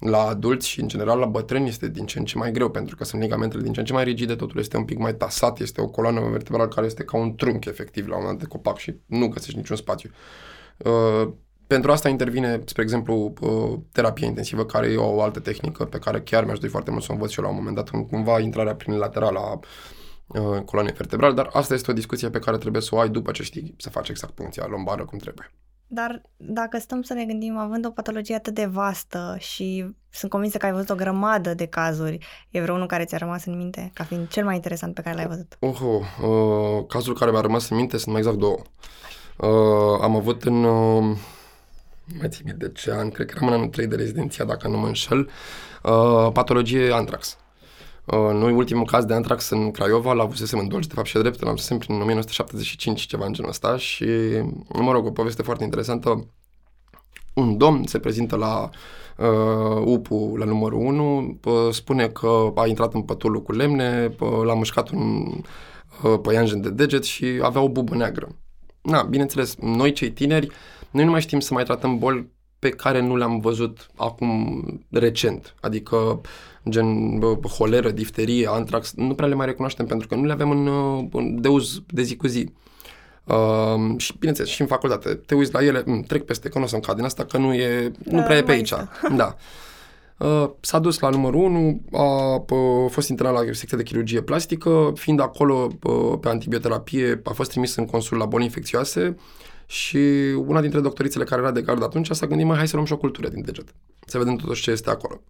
La 0.00 0.22
adulți 0.22 0.68
și 0.68 0.80
în 0.80 0.88
general 0.88 1.18
la 1.18 1.26
bătrâni 1.26 1.68
este 1.68 1.88
din 1.88 2.06
ce 2.06 2.18
în 2.18 2.24
ce 2.24 2.38
mai 2.38 2.52
greu 2.52 2.70
pentru 2.70 2.96
că 2.96 3.04
sunt 3.04 3.22
ligamentele 3.22 3.62
din 3.62 3.72
ce 3.72 3.80
în 3.80 3.86
ce 3.86 3.92
mai 3.92 4.04
rigide, 4.04 4.34
totul 4.34 4.60
este 4.60 4.76
un 4.76 4.84
pic 4.84 4.98
mai 4.98 5.14
tasat, 5.14 5.60
este 5.60 5.80
o 5.80 5.88
coloană 5.88 6.20
vertebrală 6.20 6.68
care 6.68 6.86
este 6.86 7.04
ca 7.04 7.16
un 7.16 7.34
trunchi 7.34 7.68
efectiv 7.68 8.08
la 8.08 8.14
un 8.14 8.20
moment 8.22 8.38
de 8.40 8.46
copac 8.46 8.76
și 8.76 8.94
nu 9.06 9.28
găsești 9.28 9.56
niciun 9.58 9.76
spațiu. 9.76 10.10
Uh, 10.76 11.32
pentru 11.66 11.90
asta 11.90 12.08
intervine, 12.08 12.60
spre 12.64 12.82
exemplu, 12.82 13.32
uh, 13.40 13.78
terapia 13.92 14.26
intensivă, 14.26 14.64
care 14.64 14.86
e 14.86 14.96
o 14.96 15.22
altă 15.22 15.40
tehnică 15.40 15.84
pe 15.84 15.98
care 15.98 16.20
chiar 16.20 16.44
mi-aș 16.44 16.58
dori 16.58 16.70
foarte 16.70 16.90
mult 16.90 17.02
să 17.02 17.08
o 17.10 17.14
învăț 17.14 17.30
și 17.30 17.38
eu 17.38 17.44
la 17.44 17.50
un 17.50 17.56
moment 17.56 17.76
dat, 17.76 17.90
cumva 17.90 18.40
intrarea 18.40 18.74
prin 18.74 18.96
lateral 18.96 19.36
a 19.36 19.58
uh, 20.26 20.62
coloanei 20.64 20.94
vertebrale, 20.96 21.34
dar 21.34 21.48
asta 21.52 21.74
este 21.74 21.90
o 21.90 21.94
discuție 21.94 22.30
pe 22.30 22.38
care 22.38 22.58
trebuie 22.58 22.82
să 22.82 22.94
o 22.94 22.98
ai 22.98 23.08
după 23.08 23.30
ce 23.30 23.42
știi 23.42 23.74
să 23.78 23.90
faci 23.90 24.08
exact 24.08 24.32
puncția 24.32 24.66
lombară 24.66 25.04
cum 25.04 25.18
trebuie. 25.18 25.50
Dar 25.92 26.22
dacă 26.36 26.78
stăm 26.78 27.02
să 27.02 27.12
ne 27.14 27.24
gândim, 27.24 27.56
având 27.56 27.86
o 27.86 27.90
patologie 27.90 28.34
atât 28.34 28.54
de 28.54 28.64
vastă 28.64 29.36
și 29.38 29.94
sunt 30.10 30.30
convinsă 30.30 30.58
că 30.58 30.66
ai 30.66 30.72
văzut 30.72 30.90
o 30.90 30.94
grămadă 30.94 31.54
de 31.54 31.66
cazuri, 31.66 32.18
e 32.50 32.60
vreunul 32.60 32.86
care 32.86 33.04
ți-a 33.04 33.18
rămas 33.18 33.44
în 33.44 33.56
minte 33.56 33.90
ca 33.94 34.04
fiind 34.04 34.28
cel 34.28 34.44
mai 34.44 34.54
interesant 34.54 34.94
pe 34.94 35.00
care 35.00 35.16
l-ai 35.16 35.26
văzut? 35.26 35.56
Oh, 35.60 35.80
oh 35.80 36.28
uh, 36.28 36.86
cazul 36.88 37.14
care 37.14 37.30
mi-a 37.30 37.40
rămas 37.40 37.68
în 37.68 37.76
minte 37.76 37.96
sunt 37.96 38.10
mai 38.12 38.20
exact 38.20 38.38
două. 38.38 38.58
Uh, 39.36 40.02
am 40.02 40.16
avut 40.16 40.42
în... 40.42 40.64
Uh, 40.64 41.16
mai 42.18 42.28
țin 42.28 42.54
de 42.58 42.72
ce 42.72 42.92
an, 42.92 43.10
cred 43.10 43.26
că 43.26 43.32
eram 43.36 43.48
în 43.48 43.54
anul 43.54 43.68
3 43.68 43.86
de 43.86 43.96
rezidenția, 43.96 44.44
dacă 44.44 44.68
nu 44.68 44.78
mă 44.78 44.86
înșel, 44.86 45.30
uh, 45.82 46.32
patologie 46.32 46.92
antrax. 46.92 47.38
Uh, 48.12 48.32
noi, 48.32 48.52
ultimul 48.52 48.84
caz 48.84 49.04
de 49.04 49.14
antrax 49.14 49.48
în 49.48 49.70
Craiova, 49.70 50.12
l-avusesem 50.12 50.58
în 50.58 50.68
Dolj, 50.68 50.86
de 50.86 50.94
fapt 50.94 51.06
și 51.06 51.18
drept, 51.18 51.42
l-am 51.42 51.54
văzut 51.54 51.78
prin 51.78 52.00
1975, 52.00 53.00
ceva 53.00 53.26
în 53.26 53.32
genul 53.32 53.50
ăsta 53.50 53.76
și, 53.76 54.06
mă 54.68 54.92
rog, 54.92 55.06
o 55.06 55.10
poveste 55.10 55.42
foarte 55.42 55.64
interesantă. 55.64 56.26
Un 57.34 57.56
domn 57.56 57.84
se 57.84 57.98
prezintă 57.98 58.36
la 58.36 58.70
uh, 59.16 59.82
UPU 59.84 60.34
la 60.38 60.44
numărul 60.44 60.80
1, 60.80 61.38
uh, 61.44 61.52
spune 61.70 62.08
că 62.08 62.52
a 62.54 62.66
intrat 62.66 62.94
în 62.94 63.02
pătulul 63.02 63.42
cu 63.42 63.52
lemne, 63.52 64.14
uh, 64.20 64.40
l-a 64.44 64.54
mușcat 64.54 64.90
un 64.90 65.32
uh, 66.02 66.18
păianjen 66.22 66.60
de 66.60 66.70
deget 66.70 67.04
și 67.04 67.40
avea 67.42 67.60
o 67.60 67.68
bubă 67.68 67.94
neagră. 67.94 68.28
Na, 68.82 69.02
bineînțeles, 69.02 69.56
noi 69.56 69.92
cei 69.92 70.10
tineri, 70.10 70.48
noi 70.90 71.04
nu 71.04 71.10
mai 71.10 71.20
știm 71.20 71.40
să 71.40 71.54
mai 71.54 71.64
tratăm 71.64 71.98
boli 71.98 72.28
pe 72.58 72.68
care 72.68 73.00
nu 73.00 73.16
le-am 73.16 73.38
văzut 73.38 73.90
acum 73.96 74.64
recent, 74.90 75.54
adică 75.60 76.20
gen 76.68 77.18
bă, 77.18 77.34
holeră, 77.58 77.90
difterie, 77.90 78.48
antrax, 78.48 78.92
nu 78.96 79.14
prea 79.14 79.28
le 79.28 79.34
mai 79.34 79.46
recunoaștem 79.46 79.86
pentru 79.86 80.08
că 80.08 80.14
nu 80.14 80.24
le 80.24 80.32
avem 80.32 80.50
în, 80.50 80.66
în 81.12 81.40
de 81.40 81.48
uz 81.48 81.80
de 81.86 82.02
zi 82.02 82.16
cu 82.16 82.26
zi. 82.26 82.48
Uh, 83.24 83.94
și 83.96 84.12
bineînțeles, 84.18 84.50
și 84.50 84.60
în 84.60 84.66
facultate, 84.66 85.14
te 85.14 85.34
uiți 85.34 85.52
la 85.52 85.64
ele, 85.64 85.82
m- 85.82 86.06
trec 86.06 86.24
peste 86.24 86.48
că 86.48 86.58
nu 86.58 86.64
o 86.64 86.66
să-mi 86.66 86.82
cad 86.82 86.96
din 86.96 87.04
asta, 87.04 87.24
că 87.24 87.38
nu 87.38 87.54
e, 87.54 87.92
da, 87.98 88.16
nu 88.16 88.22
prea 88.22 88.36
e 88.36 88.42
pe 88.42 88.52
aici. 88.52 88.72
Da. 89.16 89.36
Uh, 90.18 90.50
s-a 90.60 90.78
dus 90.78 90.98
la 90.98 91.08
numărul 91.08 91.40
1, 91.40 91.80
a, 91.92 92.02
a 92.84 92.88
fost 92.88 93.08
internat 93.08 93.34
la 93.34 93.52
secția 93.52 93.76
de 93.76 93.82
chirurgie 93.82 94.20
plastică, 94.20 94.92
fiind 94.94 95.20
acolo 95.20 95.68
a, 95.82 96.16
pe 96.18 96.28
antibioterapie, 96.28 97.20
a 97.24 97.32
fost 97.32 97.50
trimis 97.50 97.76
în 97.76 97.86
consul 97.86 98.16
la 98.16 98.24
boli 98.24 98.44
infecțioase 98.44 99.16
și 99.66 99.98
una 100.46 100.60
dintre 100.60 100.80
doctorițele 100.80 101.24
care 101.24 101.40
era 101.40 101.50
de 101.50 101.62
gard 101.62 101.82
atunci 101.82 102.10
s-a 102.10 102.26
gândit, 102.26 102.46
mai 102.46 102.56
hai 102.56 102.68
să 102.68 102.74
luăm 102.74 102.86
și 102.86 102.92
o 102.92 102.96
cultură 102.96 103.28
din 103.28 103.42
deget, 103.44 103.74
să 104.06 104.18
vedem 104.18 104.36
totuși 104.36 104.62
ce 104.62 104.70
este 104.70 104.90
acolo. 104.90 105.20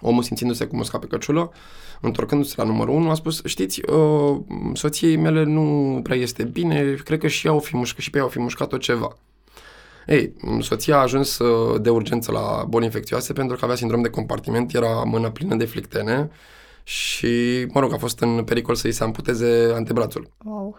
Omul 0.00 0.22
simțindu-se 0.22 0.66
cu 0.66 0.76
musca 0.76 0.98
pe 0.98 1.06
căciulă, 1.06 1.52
întorcându-se 2.00 2.54
la 2.56 2.64
numărul 2.64 2.94
1, 2.94 3.10
a 3.10 3.14
spus, 3.14 3.42
știți, 3.44 3.80
uh, 3.90 4.36
soției 4.72 5.16
mele 5.16 5.44
nu 5.44 6.00
prea 6.02 6.16
este 6.16 6.44
bine, 6.44 6.94
cred 7.04 7.18
că 7.18 7.26
și 7.26 7.46
ea 7.46 7.52
o 7.52 7.58
fi 7.58 7.76
mușcat, 7.76 8.00
și 8.00 8.10
pe 8.10 8.18
ea 8.18 8.24
o 8.24 8.28
fi 8.28 8.38
mușcat-o 8.38 8.76
ceva. 8.76 9.16
Ei, 10.06 10.32
soția 10.60 10.96
a 10.96 11.00
ajuns 11.00 11.38
uh, 11.38 11.80
de 11.80 11.90
urgență 11.90 12.32
la 12.32 12.64
boli 12.68 12.84
infecțioase 12.84 13.32
pentru 13.32 13.56
că 13.56 13.64
avea 13.64 13.76
sindrom 13.76 14.02
de 14.02 14.08
compartiment, 14.08 14.74
era 14.74 15.02
mână 15.04 15.30
plină 15.30 15.54
de 15.54 15.64
flictene 15.64 16.30
și, 16.82 17.66
mă 17.72 17.80
rog, 17.80 17.92
a 17.92 17.96
fost 17.96 18.20
în 18.20 18.44
pericol 18.44 18.74
să-i 18.74 18.92
se 18.92 19.02
amputeze 19.02 19.72
antebrațul. 19.74 20.30
Wow. 20.44 20.78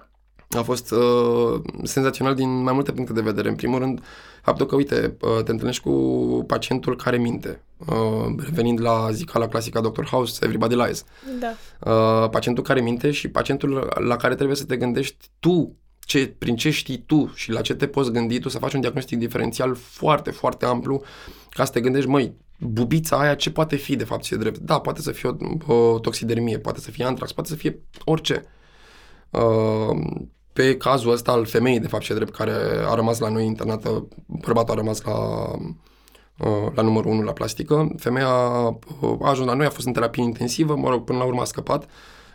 A 0.49 0.61
fost 0.61 0.91
uh, 0.91 1.61
senzațional 1.83 2.35
din 2.35 2.63
mai 2.63 2.73
multe 2.73 2.91
puncte 2.91 3.13
de 3.13 3.21
vedere. 3.21 3.49
În 3.49 3.55
primul 3.55 3.79
rând, 3.79 4.03
faptul 4.41 4.65
că, 4.65 4.75
uite, 4.75 5.17
uh, 5.21 5.43
te 5.43 5.51
întâlnești 5.51 5.83
cu 5.83 6.43
pacientul 6.47 6.95
care 6.95 7.17
minte. 7.17 7.63
Uh, 7.77 8.35
revenind 8.37 8.81
la 8.81 9.11
zicala 9.11 9.47
clasică 9.47 9.77
a 9.77 9.81
Dr. 9.81 10.03
House, 10.03 10.45
Everybody 10.45 10.75
Lies. 10.75 11.03
Da. 11.39 11.53
Uh, 11.91 12.29
pacientul 12.29 12.63
care 12.63 12.81
minte 12.81 13.11
și 13.11 13.27
pacientul 13.27 13.93
la 14.07 14.15
care 14.15 14.35
trebuie 14.35 14.57
să 14.57 14.65
te 14.65 14.77
gândești 14.77 15.29
tu 15.39 15.75
ce, 15.99 16.35
prin 16.37 16.55
ce 16.55 16.69
știi 16.69 17.03
tu 17.05 17.31
și 17.35 17.51
la 17.51 17.61
ce 17.61 17.75
te 17.75 17.87
poți 17.87 18.11
gândi 18.11 18.39
tu 18.39 18.49
să 18.49 18.57
faci 18.57 18.73
un 18.73 18.81
diagnostic 18.81 19.17
diferențial 19.17 19.75
foarte, 19.75 20.31
foarte 20.31 20.65
amplu 20.65 21.03
ca 21.49 21.65
să 21.65 21.71
te 21.71 21.81
gândești, 21.81 22.09
măi, 22.09 22.33
bubița 22.59 23.19
aia 23.19 23.35
ce 23.35 23.51
poate 23.51 23.75
fi 23.75 23.95
de 23.95 24.03
fapt 24.03 24.23
ce 24.23 24.33
e 24.33 24.37
drept? 24.37 24.57
Da, 24.57 24.79
poate 24.79 25.01
să 25.01 25.11
fie 25.11 25.29
o, 25.67 25.73
o 25.73 25.99
toxidermie, 25.99 26.59
poate 26.59 26.79
să 26.79 26.91
fie 26.91 27.05
antrax, 27.05 27.31
poate 27.31 27.49
să 27.49 27.55
fie 27.55 27.79
orice. 28.05 28.45
Uh, 29.29 30.21
pe 30.53 30.77
cazul 30.77 31.11
ăsta 31.11 31.31
al 31.31 31.45
femeii, 31.45 31.79
de 31.79 31.87
fapt, 31.87 32.03
ce 32.03 32.13
drept, 32.13 32.35
care 32.35 32.53
a 32.87 32.93
rămas 32.93 33.19
la 33.19 33.29
noi 33.29 33.45
internată, 33.45 34.07
bărbatul 34.25 34.73
a 34.73 34.77
rămas 34.77 35.01
la, 35.01 35.17
uh, 36.37 36.71
la 36.73 36.81
numărul 36.81 37.11
1 37.11 37.21
la 37.21 37.33
plastică, 37.33 37.93
femeia 37.97 38.27
uh, 38.27 39.17
a 39.21 39.29
ajuns 39.29 39.47
la 39.47 39.53
noi, 39.53 39.65
a 39.65 39.69
fost 39.69 39.87
în 39.87 39.93
terapie 39.93 40.23
intensivă, 40.23 40.75
mă 40.75 40.89
rog, 40.89 41.03
până 41.03 41.17
la 41.17 41.23
urmă 41.23 41.41
a 41.41 41.45
scăpat, 41.45 41.89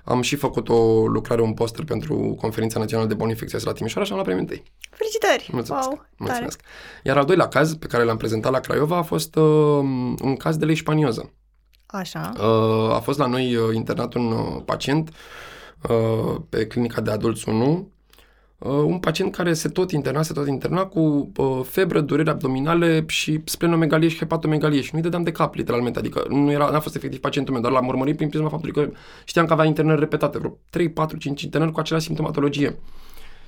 am 0.04 0.22
și 0.22 0.36
făcut 0.36 0.68
o 0.68 1.06
lucrare, 1.06 1.42
un 1.42 1.54
poster 1.54 1.84
pentru 1.84 2.36
Conferința 2.40 2.78
Națională 2.78 3.08
de 3.08 3.14
Boli 3.14 3.30
Infecțioase 3.30 3.66
la 3.66 3.72
Timișoara 3.72 4.04
și 4.04 4.12
am 4.12 4.18
luat 4.18 4.28
premiul 4.28 4.48
întâi. 4.50 4.72
Felicitări! 4.90 5.48
Mulțumesc! 5.52 5.88
Wow, 5.88 6.06
mulțumesc. 6.16 6.60
Iar 7.02 7.16
al 7.16 7.24
doilea 7.24 7.48
caz 7.48 7.74
pe 7.74 7.86
care 7.86 8.04
l-am 8.04 8.16
prezentat 8.16 8.52
la 8.52 8.60
Craiova 8.60 8.96
a 8.96 9.02
fost 9.02 9.36
uh, 9.36 9.44
un 10.22 10.36
caz 10.38 10.56
de 10.56 10.64
leishmanioză. 10.64 11.32
Așa. 11.86 12.32
Uh, 12.36 12.94
a 12.94 13.00
fost 13.00 13.18
la 13.18 13.26
noi 13.26 13.56
uh, 13.56 13.74
internat 13.74 14.14
un 14.14 14.32
uh, 14.32 14.62
pacient 14.64 15.10
uh, 15.88 16.40
pe 16.48 16.66
clinica 16.66 17.00
de 17.00 17.10
adulți 17.10 17.48
1, 17.48 17.70
uh, 17.70 17.84
un 18.58 18.98
pacient 18.98 19.34
care 19.34 19.52
se 19.52 19.68
tot 19.68 19.90
interna, 19.90 20.22
se 20.22 20.32
tot 20.32 20.46
interna 20.46 20.84
cu 20.84 21.32
uh, 21.36 21.60
febră, 21.64 22.00
dureri 22.00 22.28
abdominale 22.28 23.04
și 23.08 23.40
splenomegalie 23.44 24.08
și 24.08 24.18
hepatomegalie 24.18 24.80
și 24.80 24.90
nu-i 24.92 25.02
dădeam 25.02 25.22
de 25.22 25.32
cap, 25.32 25.54
literalmente, 25.54 25.98
adică 25.98 26.26
nu 26.28 26.50
era, 26.50 26.70
n-a 26.70 26.80
fost 26.80 26.96
efectiv 26.96 27.20
pacientul 27.20 27.52
meu, 27.52 27.62
dar 27.62 27.72
l-am 27.72 27.86
urmărit 27.86 28.16
prin 28.16 28.28
prisma 28.28 28.48
faptului 28.48 28.74
că 28.74 28.90
știam 29.24 29.46
că 29.46 29.52
avea 29.52 29.64
internări 29.64 30.00
repetate, 30.00 30.38
vreo 30.38 30.58
3, 30.70 30.90
4, 30.90 31.16
5 31.16 31.42
internări 31.42 31.72
cu 31.72 31.80
aceleași 31.80 32.06
simptomatologie. 32.06 32.78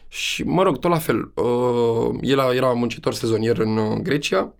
Și, 0.09 0.43
mă 0.43 0.63
rog, 0.63 0.79
tot 0.79 0.91
la 0.91 0.99
fel, 0.99 1.33
uh, 1.35 2.19
el 2.21 2.39
era 2.55 2.73
muncitor 2.73 3.15
sezonier 3.15 3.59
în 3.59 3.77
uh, 3.77 3.99
Grecia 4.03 4.55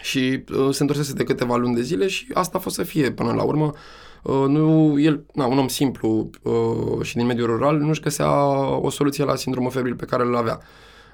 și 0.00 0.44
uh, 0.58 0.68
se 0.70 0.82
întorsese 0.82 1.12
de 1.12 1.24
câteva 1.24 1.56
luni 1.56 1.74
de 1.74 1.82
zile 1.82 2.06
și 2.06 2.26
asta 2.34 2.58
a 2.58 2.60
fost 2.60 2.74
să 2.74 2.82
fie 2.82 3.10
până 3.10 3.32
la 3.32 3.42
urmă. 3.42 3.64
Uh, 3.64 3.78
nu, 4.24 4.94
el, 5.00 5.24
na, 5.32 5.46
un 5.46 5.58
om 5.58 5.68
simplu 5.68 6.30
uh, 6.42 7.02
și 7.02 7.16
din 7.16 7.26
mediul 7.26 7.46
rural, 7.46 7.78
nu-și 7.78 8.00
găsea 8.00 8.46
o 8.76 8.90
soluție 8.90 9.24
la 9.24 9.34
sindromul 9.34 9.70
febril 9.70 9.94
pe 9.94 10.04
care 10.04 10.22
îl 10.22 10.36
avea. 10.36 10.60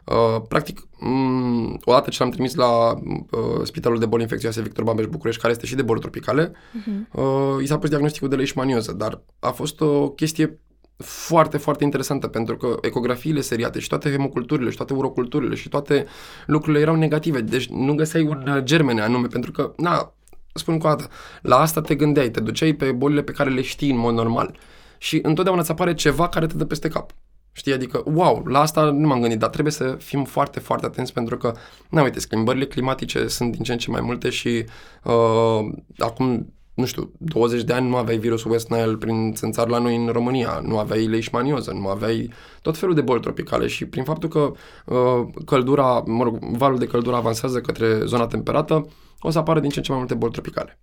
Uh, 0.04 0.42
practic, 0.48 0.88
um, 1.00 1.80
odată 1.84 2.10
ce 2.10 2.22
l-am 2.22 2.30
trimis 2.30 2.54
la 2.54 2.94
uh, 2.94 3.62
Spitalul 3.62 3.98
de 3.98 4.06
Boli 4.06 4.22
Infecțioase 4.22 4.62
Victor 4.62 4.84
Babeș 4.84 5.06
București, 5.06 5.40
care 5.40 5.52
este 5.52 5.66
și 5.66 5.74
de 5.74 5.82
boli 5.82 6.00
tropicale, 6.00 6.50
uh-huh. 6.50 7.12
uh, 7.12 7.62
i 7.62 7.66
s-a 7.66 7.78
pus 7.78 7.88
diagnosticul 7.88 8.28
de 8.28 8.36
leishmanioză, 8.36 8.92
dar 8.92 9.20
a 9.38 9.50
fost 9.50 9.80
o 9.80 10.08
chestie 10.08 10.60
foarte, 10.96 11.56
foarte 11.56 11.84
interesantă, 11.84 12.26
pentru 12.26 12.56
că 12.56 12.76
ecografiile 12.80 13.40
seriate 13.40 13.78
și 13.78 13.88
toate 13.88 14.10
hemoculturile 14.10 14.70
și 14.70 14.76
toate 14.76 14.92
uroculturile 14.92 15.54
și 15.54 15.68
toate 15.68 16.06
lucrurile 16.46 16.82
erau 16.82 16.94
negative, 16.94 17.40
deci 17.40 17.68
nu 17.68 17.94
găseai 17.94 18.22
un 18.22 18.52
uh, 18.56 18.62
germene 18.62 19.00
anume, 19.00 19.26
pentru 19.26 19.52
că, 19.52 19.72
na, 19.76 20.14
spun 20.54 20.78
cu 20.78 20.86
o 20.86 20.88
dată, 20.88 21.08
la 21.42 21.56
asta 21.56 21.80
te 21.80 21.94
gândeai, 21.94 22.30
te 22.30 22.40
duceai 22.40 22.72
pe 22.72 22.92
bolile 22.92 23.22
pe 23.22 23.32
care 23.32 23.50
le 23.50 23.62
știi 23.62 23.90
în 23.90 23.98
mod 23.98 24.14
normal 24.14 24.58
și 24.98 25.18
întotdeauna 25.22 25.62
îți 25.62 25.70
apare 25.70 25.94
ceva 25.94 26.28
care 26.28 26.46
te 26.46 26.56
dă 26.56 26.64
peste 26.64 26.88
cap. 26.88 27.12
Știi, 27.52 27.72
adică, 27.72 28.02
wow, 28.04 28.46
la 28.46 28.60
asta 28.60 28.90
nu 28.90 29.06
m-am 29.06 29.20
gândit, 29.20 29.38
dar 29.38 29.50
trebuie 29.50 29.72
să 29.72 29.96
fim 29.98 30.24
foarte, 30.24 30.60
foarte 30.60 30.86
atenți 30.86 31.12
pentru 31.12 31.36
că, 31.36 31.52
na, 31.90 32.02
uite, 32.02 32.20
schimbările 32.20 32.66
climatice 32.66 33.26
sunt 33.26 33.52
din 33.52 33.62
ce 33.62 33.72
în 33.72 33.78
ce 33.78 33.90
mai 33.90 34.00
multe 34.00 34.30
și 34.30 34.64
uh, 35.04 35.68
acum 35.98 36.52
nu 36.80 36.86
știu, 36.86 37.12
20 37.18 37.62
de 37.62 37.72
ani 37.72 37.88
nu 37.88 37.96
aveai 37.96 38.18
virusul 38.18 38.50
West 38.50 38.68
Nile 38.68 38.96
prin 38.96 39.32
țânțar 39.32 39.68
la 39.68 39.78
noi 39.78 39.96
în 39.96 40.08
România, 40.08 40.60
nu 40.64 40.78
aveai 40.78 41.06
leishmanioză, 41.06 41.72
nu 41.72 41.88
aveai 41.88 42.32
tot 42.62 42.76
felul 42.76 42.94
de 42.94 43.00
boli 43.00 43.20
tropicale 43.20 43.66
și 43.66 43.86
prin 43.86 44.04
faptul 44.04 44.28
că 44.28 44.52
uh, 44.86 45.28
căldura, 45.46 46.02
mă 46.06 46.24
rog, 46.24 46.38
valul 46.56 46.78
de 46.78 46.86
căldură 46.86 47.16
avansează 47.16 47.60
către 47.60 48.04
zona 48.04 48.26
temperată, 48.26 48.88
o 49.20 49.30
să 49.30 49.38
apară 49.38 49.60
din 49.60 49.70
ce 49.70 49.78
în 49.78 49.84
ce 49.84 49.90
mai 49.90 50.00
multe 50.00 50.14
boli 50.14 50.32
tropicale. 50.32 50.78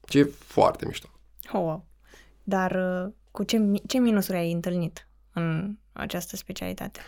Ce 0.00 0.18
e 0.18 0.24
foarte 0.24 0.86
mișto. 0.86 1.08
Oh, 1.52 1.60
wow. 1.60 1.84
Dar 2.42 2.70
uh, 2.70 3.12
cu 3.30 3.42
ce, 3.42 3.72
ce 3.86 3.98
minusuri 3.98 4.36
ai 4.36 4.52
întâlnit 4.52 5.08
în 5.32 5.76
această 5.92 6.36
specialitate? 6.36 7.00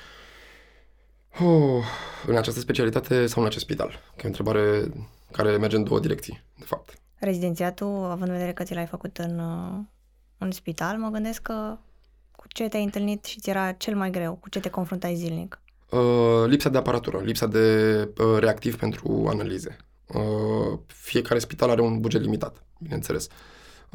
Oh, 1.41 1.85
în 2.27 2.37
această 2.37 2.61
specialitate 2.61 3.27
sau 3.27 3.43
în 3.43 3.49
acest 3.49 3.65
spital? 3.65 3.89
Că 3.89 4.21
e 4.21 4.23
o 4.25 4.27
întrebare 4.27 4.93
care 5.31 5.57
merge 5.57 5.77
în 5.77 5.85
două 5.85 6.01
direcții, 6.01 6.45
de 6.59 6.65
fapt. 6.65 6.95
Rezidențiatul, 7.19 8.05
având 8.05 8.29
în 8.29 8.33
vedere 8.33 8.53
că 8.53 8.63
ți 8.63 8.75
l-ai 8.75 8.87
făcut 8.87 9.19
în, 9.19 9.39
uh, 9.39 9.79
în 10.39 10.51
spital, 10.51 10.97
mă 10.97 11.09
gândesc 11.09 11.43
că 11.43 11.79
cu 12.37 12.45
ce 12.49 12.69
te-ai 12.69 12.85
întâlnit 12.85 13.25
și 13.25 13.41
ți 13.41 13.51
era 13.51 13.73
cel 13.73 13.97
mai 13.97 14.11
greu, 14.11 14.35
cu 14.35 14.49
ce 14.49 14.61
te 14.61 14.71
confruntai 14.71 15.15
zilnic? 15.15 15.61
Uh, 15.91 16.45
lipsa 16.47 16.69
de 16.69 16.79
aparatură, 16.79 17.21
lipsa 17.21 17.47
de 17.47 18.09
uh, 18.19 18.39
reactiv 18.39 18.79
pentru 18.79 19.27
analize. 19.29 19.77
Uh, 20.15 20.79
fiecare 20.87 21.39
spital 21.39 21.71
are 21.71 21.81
un 21.81 22.01
buget 22.01 22.21
limitat, 22.21 22.65
bineînțeles. 22.79 23.29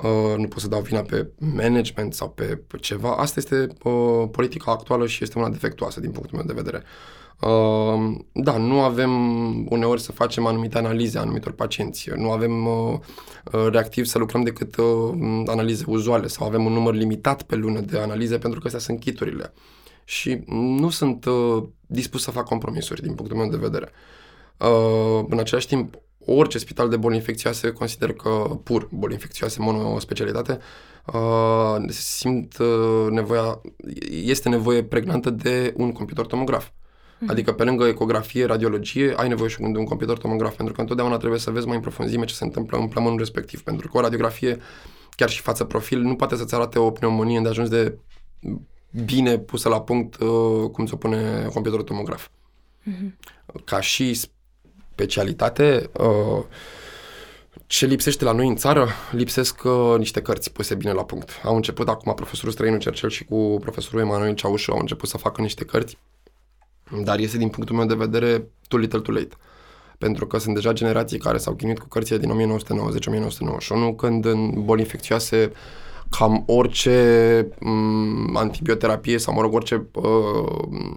Uh, 0.03 0.37
nu 0.37 0.47
pot 0.47 0.59
să 0.59 0.67
dau 0.67 0.81
vina 0.81 1.01
pe 1.01 1.27
management 1.37 2.13
sau 2.13 2.29
pe 2.29 2.61
ceva. 2.79 3.15
Asta 3.15 3.39
este 3.39 3.67
uh, 3.83 4.29
politica 4.31 4.71
actuală 4.71 5.07
și 5.07 5.23
este 5.23 5.39
una 5.39 5.49
defectuoasă 5.49 5.99
din 5.99 6.11
punctul 6.11 6.37
meu 6.37 6.47
de 6.47 6.53
vedere. 6.53 6.83
Uh, 7.41 8.15
da, 8.31 8.57
nu 8.57 8.81
avem 8.81 9.11
uneori 9.69 10.01
să 10.01 10.11
facem 10.11 10.45
anumite 10.45 10.77
analize 10.77 11.17
a 11.17 11.21
anumitor 11.21 11.51
pacienți. 11.51 12.09
Nu 12.15 12.31
avem 12.31 12.65
uh, 12.65 12.99
uh, 13.51 13.67
reactiv 13.71 14.05
să 14.05 14.17
lucrăm 14.17 14.43
decât 14.43 14.75
uh, 14.75 15.43
analize 15.45 15.83
uzuale 15.87 16.27
sau 16.27 16.47
avem 16.47 16.65
un 16.65 16.73
număr 16.73 16.93
limitat 16.93 17.41
pe 17.41 17.55
lună 17.55 17.79
de 17.79 17.97
analize 17.99 18.37
pentru 18.37 18.59
că 18.59 18.65
astea 18.65 18.81
sunt 18.81 18.99
kiturile. 18.99 19.53
Și 20.03 20.43
nu 20.47 20.89
sunt 20.89 21.25
uh, 21.25 21.63
dispus 21.87 22.23
să 22.23 22.31
fac 22.31 22.45
compromisuri 22.45 23.01
din 23.01 23.13
punctul 23.13 23.37
meu 23.37 23.49
de 23.49 23.57
vedere. 23.57 23.91
Uh, 24.57 25.25
în 25.29 25.39
același 25.39 25.67
timp, 25.67 25.95
orice 26.27 26.57
spital 26.57 26.89
de 26.89 26.97
boli 26.97 27.15
infecțioase 27.15 27.71
consider 27.71 28.13
că 28.13 28.29
pur 28.63 28.87
boli 28.91 29.13
infecțioase, 29.13 29.61
monospecialitate, 29.61 30.59
uh, 31.13 31.89
simt 31.89 32.57
uh, 32.57 33.07
nevoia, 33.09 33.61
este 34.09 34.49
nevoie 34.49 34.83
pregnantă 34.83 35.29
de 35.29 35.73
un 35.77 35.91
computer 35.91 36.25
tomograf. 36.25 36.67
Mm-hmm. 36.67 37.27
Adică 37.27 37.53
pe 37.53 37.63
lângă 37.63 37.85
ecografie, 37.85 38.45
radiologie, 38.45 39.13
ai 39.17 39.27
nevoie 39.27 39.49
și 39.49 39.57
de 39.59 39.77
un 39.77 39.85
computer 39.85 40.17
tomograf, 40.17 40.55
pentru 40.55 40.73
că 40.73 40.81
întotdeauna 40.81 41.17
trebuie 41.17 41.39
să 41.39 41.51
vezi 41.51 41.65
mai 41.65 41.75
în 41.75 41.81
profunzime 41.81 42.25
ce 42.25 42.33
se 42.33 42.43
întâmplă 42.43 42.77
în 42.77 42.87
plămânul 42.87 43.17
respectiv, 43.17 43.61
pentru 43.61 43.87
că 43.87 43.97
o 43.97 44.01
radiografie, 44.01 44.57
chiar 45.15 45.29
și 45.29 45.41
față 45.41 45.63
profil, 45.63 45.99
nu 45.99 46.15
poate 46.15 46.35
să-ți 46.35 46.55
arate 46.55 46.79
o 46.79 46.91
pneumonie 46.91 47.39
de 47.39 47.47
ajuns 47.47 47.69
de 47.69 47.97
bine 49.05 49.37
pusă 49.37 49.69
la 49.69 49.81
punct 49.81 50.15
uh, 50.19 50.69
cum 50.71 50.85
se 50.85 50.95
pune 50.95 51.47
computerul 51.53 51.85
tomograf. 51.85 52.27
Mm-hmm. 52.27 53.15
Ca 53.65 53.79
și 53.79 54.19
specialitate, 54.97 55.89
uh, 55.93 56.43
ce 57.67 57.85
lipsește 57.85 58.23
la 58.23 58.31
noi 58.31 58.47
în 58.47 58.55
țară? 58.55 58.87
Lipsesc 59.11 59.61
uh, 59.63 59.95
niște 59.97 60.21
cărți 60.21 60.51
puse 60.51 60.75
bine 60.75 60.91
la 60.91 61.03
punct. 61.03 61.29
Au 61.43 61.55
început 61.55 61.89
acum 61.89 62.13
profesorul 62.13 62.51
Străinu 62.51 62.77
Cercel 62.77 63.09
și 63.09 63.25
cu 63.25 63.57
profesorul 63.61 63.99
Emanuel 63.99 64.33
Ceaușu 64.33 64.71
au 64.71 64.79
început 64.79 65.09
să 65.09 65.17
facă 65.17 65.41
niște 65.41 65.65
cărți, 65.65 65.97
dar 67.03 67.19
este 67.19 67.37
din 67.37 67.49
punctul 67.49 67.75
meu 67.75 67.85
de 67.85 67.93
vedere 67.93 68.47
too 68.67 68.79
little 68.79 68.99
too 68.99 69.13
late. 69.15 69.35
Pentru 69.97 70.27
că 70.27 70.37
sunt 70.37 70.55
deja 70.55 70.73
generații 70.73 71.17
care 71.17 71.37
s-au 71.37 71.53
chinuit 71.53 71.79
cu 71.79 71.87
cărțile 71.87 72.17
din 72.17 72.57
1990-1991, 73.93 73.95
când 73.97 74.25
în 74.25 74.63
boli 74.63 74.81
infecțioase 74.81 75.51
cam 76.09 76.43
orice 76.47 77.47
m- 77.55 78.33
antibioterapie 78.33 79.17
sau, 79.17 79.33
mă 79.33 79.41
rog, 79.41 79.53
orice 79.53 79.87
uh, 79.93 80.95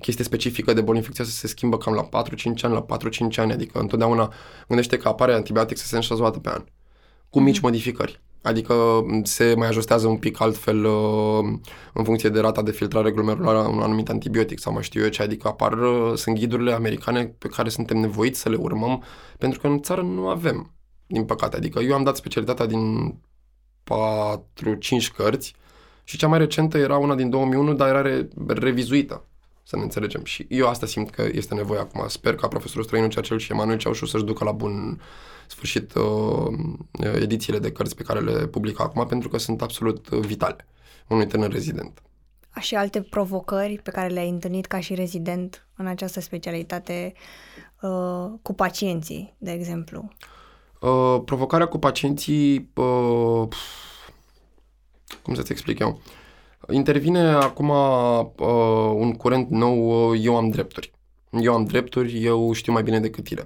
chestie 0.00 0.24
specifică 0.24 0.72
de 0.72 0.80
boli 0.80 0.98
infecțioase 0.98 1.32
se 1.32 1.46
schimbă 1.46 1.78
cam 1.78 1.94
la 1.94 2.22
4-5 2.22 2.62
ani, 2.62 2.74
la 2.74 2.86
4-5 3.32 3.36
ani, 3.36 3.52
adică 3.52 3.78
întotdeauna 3.78 4.32
gândește 4.68 4.96
că 4.96 5.08
apare 5.08 5.32
antibiotic 5.32 5.76
să 5.76 5.86
se 5.86 5.94
înșează 5.94 6.22
o 6.22 6.24
dată 6.24 6.38
pe 6.38 6.48
an, 6.48 6.64
cu 7.30 7.40
mici 7.40 7.58
mm-hmm. 7.58 7.62
modificări. 7.62 8.20
Adică 8.42 9.04
se 9.22 9.54
mai 9.56 9.68
ajustează 9.68 10.06
un 10.06 10.16
pic 10.16 10.40
altfel 10.40 10.84
uh, 10.84 11.58
în 11.92 12.04
funcție 12.04 12.28
de 12.28 12.40
rata 12.40 12.62
de 12.62 12.70
filtrare 12.70 13.10
glomerulară 13.10 13.58
a 13.58 13.68
un 13.68 13.80
anumit 13.80 14.08
antibiotic 14.08 14.58
sau 14.58 14.72
mai 14.72 14.82
știu 14.82 15.02
eu 15.02 15.08
ce, 15.08 15.22
adică 15.22 15.48
apar, 15.48 15.72
uh, 15.72 16.12
sunt 16.14 16.38
ghidurile 16.38 16.72
americane 16.72 17.26
pe 17.38 17.48
care 17.48 17.68
suntem 17.68 17.96
nevoiți 17.96 18.40
să 18.40 18.48
le 18.48 18.56
urmăm, 18.56 19.02
pentru 19.38 19.60
că 19.60 19.66
în 19.66 19.82
țară 19.82 20.02
nu 20.02 20.28
avem, 20.28 20.74
din 21.06 21.24
păcate. 21.24 21.56
Adică 21.56 21.80
eu 21.80 21.94
am 21.94 22.02
dat 22.02 22.16
specialitatea 22.16 22.66
din 22.66 23.14
4-5 23.84 25.12
cărți 25.16 25.54
și 26.04 26.16
cea 26.16 26.28
mai 26.28 26.38
recentă 26.38 26.78
era 26.78 26.96
una 26.96 27.14
din 27.14 27.30
2001, 27.30 27.74
dar 27.74 27.88
era 27.88 28.02
re- 28.02 28.28
revizuită 28.46 29.24
să 29.66 29.76
ne 29.76 29.82
înțelegem. 29.82 30.24
Și 30.24 30.46
eu 30.48 30.68
asta 30.68 30.86
simt 30.86 31.10
că 31.10 31.28
este 31.32 31.54
nevoie 31.54 31.80
acum. 31.80 32.08
Sper 32.08 32.34
ca 32.34 32.48
profesorul 32.48 32.84
Străinu 32.84 33.08
Cercel 33.08 33.38
și 33.38 33.52
Emanuel 33.52 33.78
Ceaușu 33.78 34.06
să-și 34.06 34.24
ducă 34.24 34.44
la 34.44 34.52
bun 34.52 35.00
sfârșit 35.46 35.94
uh, 35.94 36.58
edițiile 37.14 37.58
de 37.58 37.72
cărți 37.72 37.96
pe 37.96 38.02
care 38.02 38.20
le 38.20 38.46
publică 38.46 38.82
acum, 38.82 39.06
pentru 39.06 39.28
că 39.28 39.38
sunt 39.38 39.62
absolut 39.62 40.08
vitale 40.08 40.66
unui 41.08 41.26
tânăr 41.26 41.52
rezident. 41.52 42.02
Și 42.60 42.74
alte 42.74 43.02
provocări 43.02 43.80
pe 43.82 43.90
care 43.90 44.08
le-ai 44.08 44.28
întâlnit 44.28 44.66
ca 44.66 44.80
și 44.80 44.94
rezident 44.94 45.66
în 45.76 45.86
această 45.86 46.20
specialitate 46.20 47.12
uh, 47.80 48.30
cu 48.42 48.54
pacienții, 48.54 49.34
de 49.38 49.50
exemplu? 49.50 50.08
Uh, 50.80 51.22
provocarea 51.24 51.66
cu 51.66 51.78
pacienții, 51.78 52.70
uh, 52.74 53.48
cum 55.22 55.34
să-ți 55.34 55.52
explic 55.52 55.78
eu, 55.78 56.00
intervine 56.70 57.20
acum 57.20 57.68
uh, 57.68 58.92
un 58.94 59.12
curent 59.12 59.50
nou, 59.50 60.10
uh, 60.10 60.20
eu 60.22 60.36
am 60.36 60.48
drepturi. 60.48 60.92
Eu 61.30 61.54
am 61.54 61.64
drepturi, 61.64 62.24
eu 62.24 62.52
știu 62.52 62.72
mai 62.72 62.82
bine 62.82 63.00
decât 63.00 63.24
tine. 63.24 63.44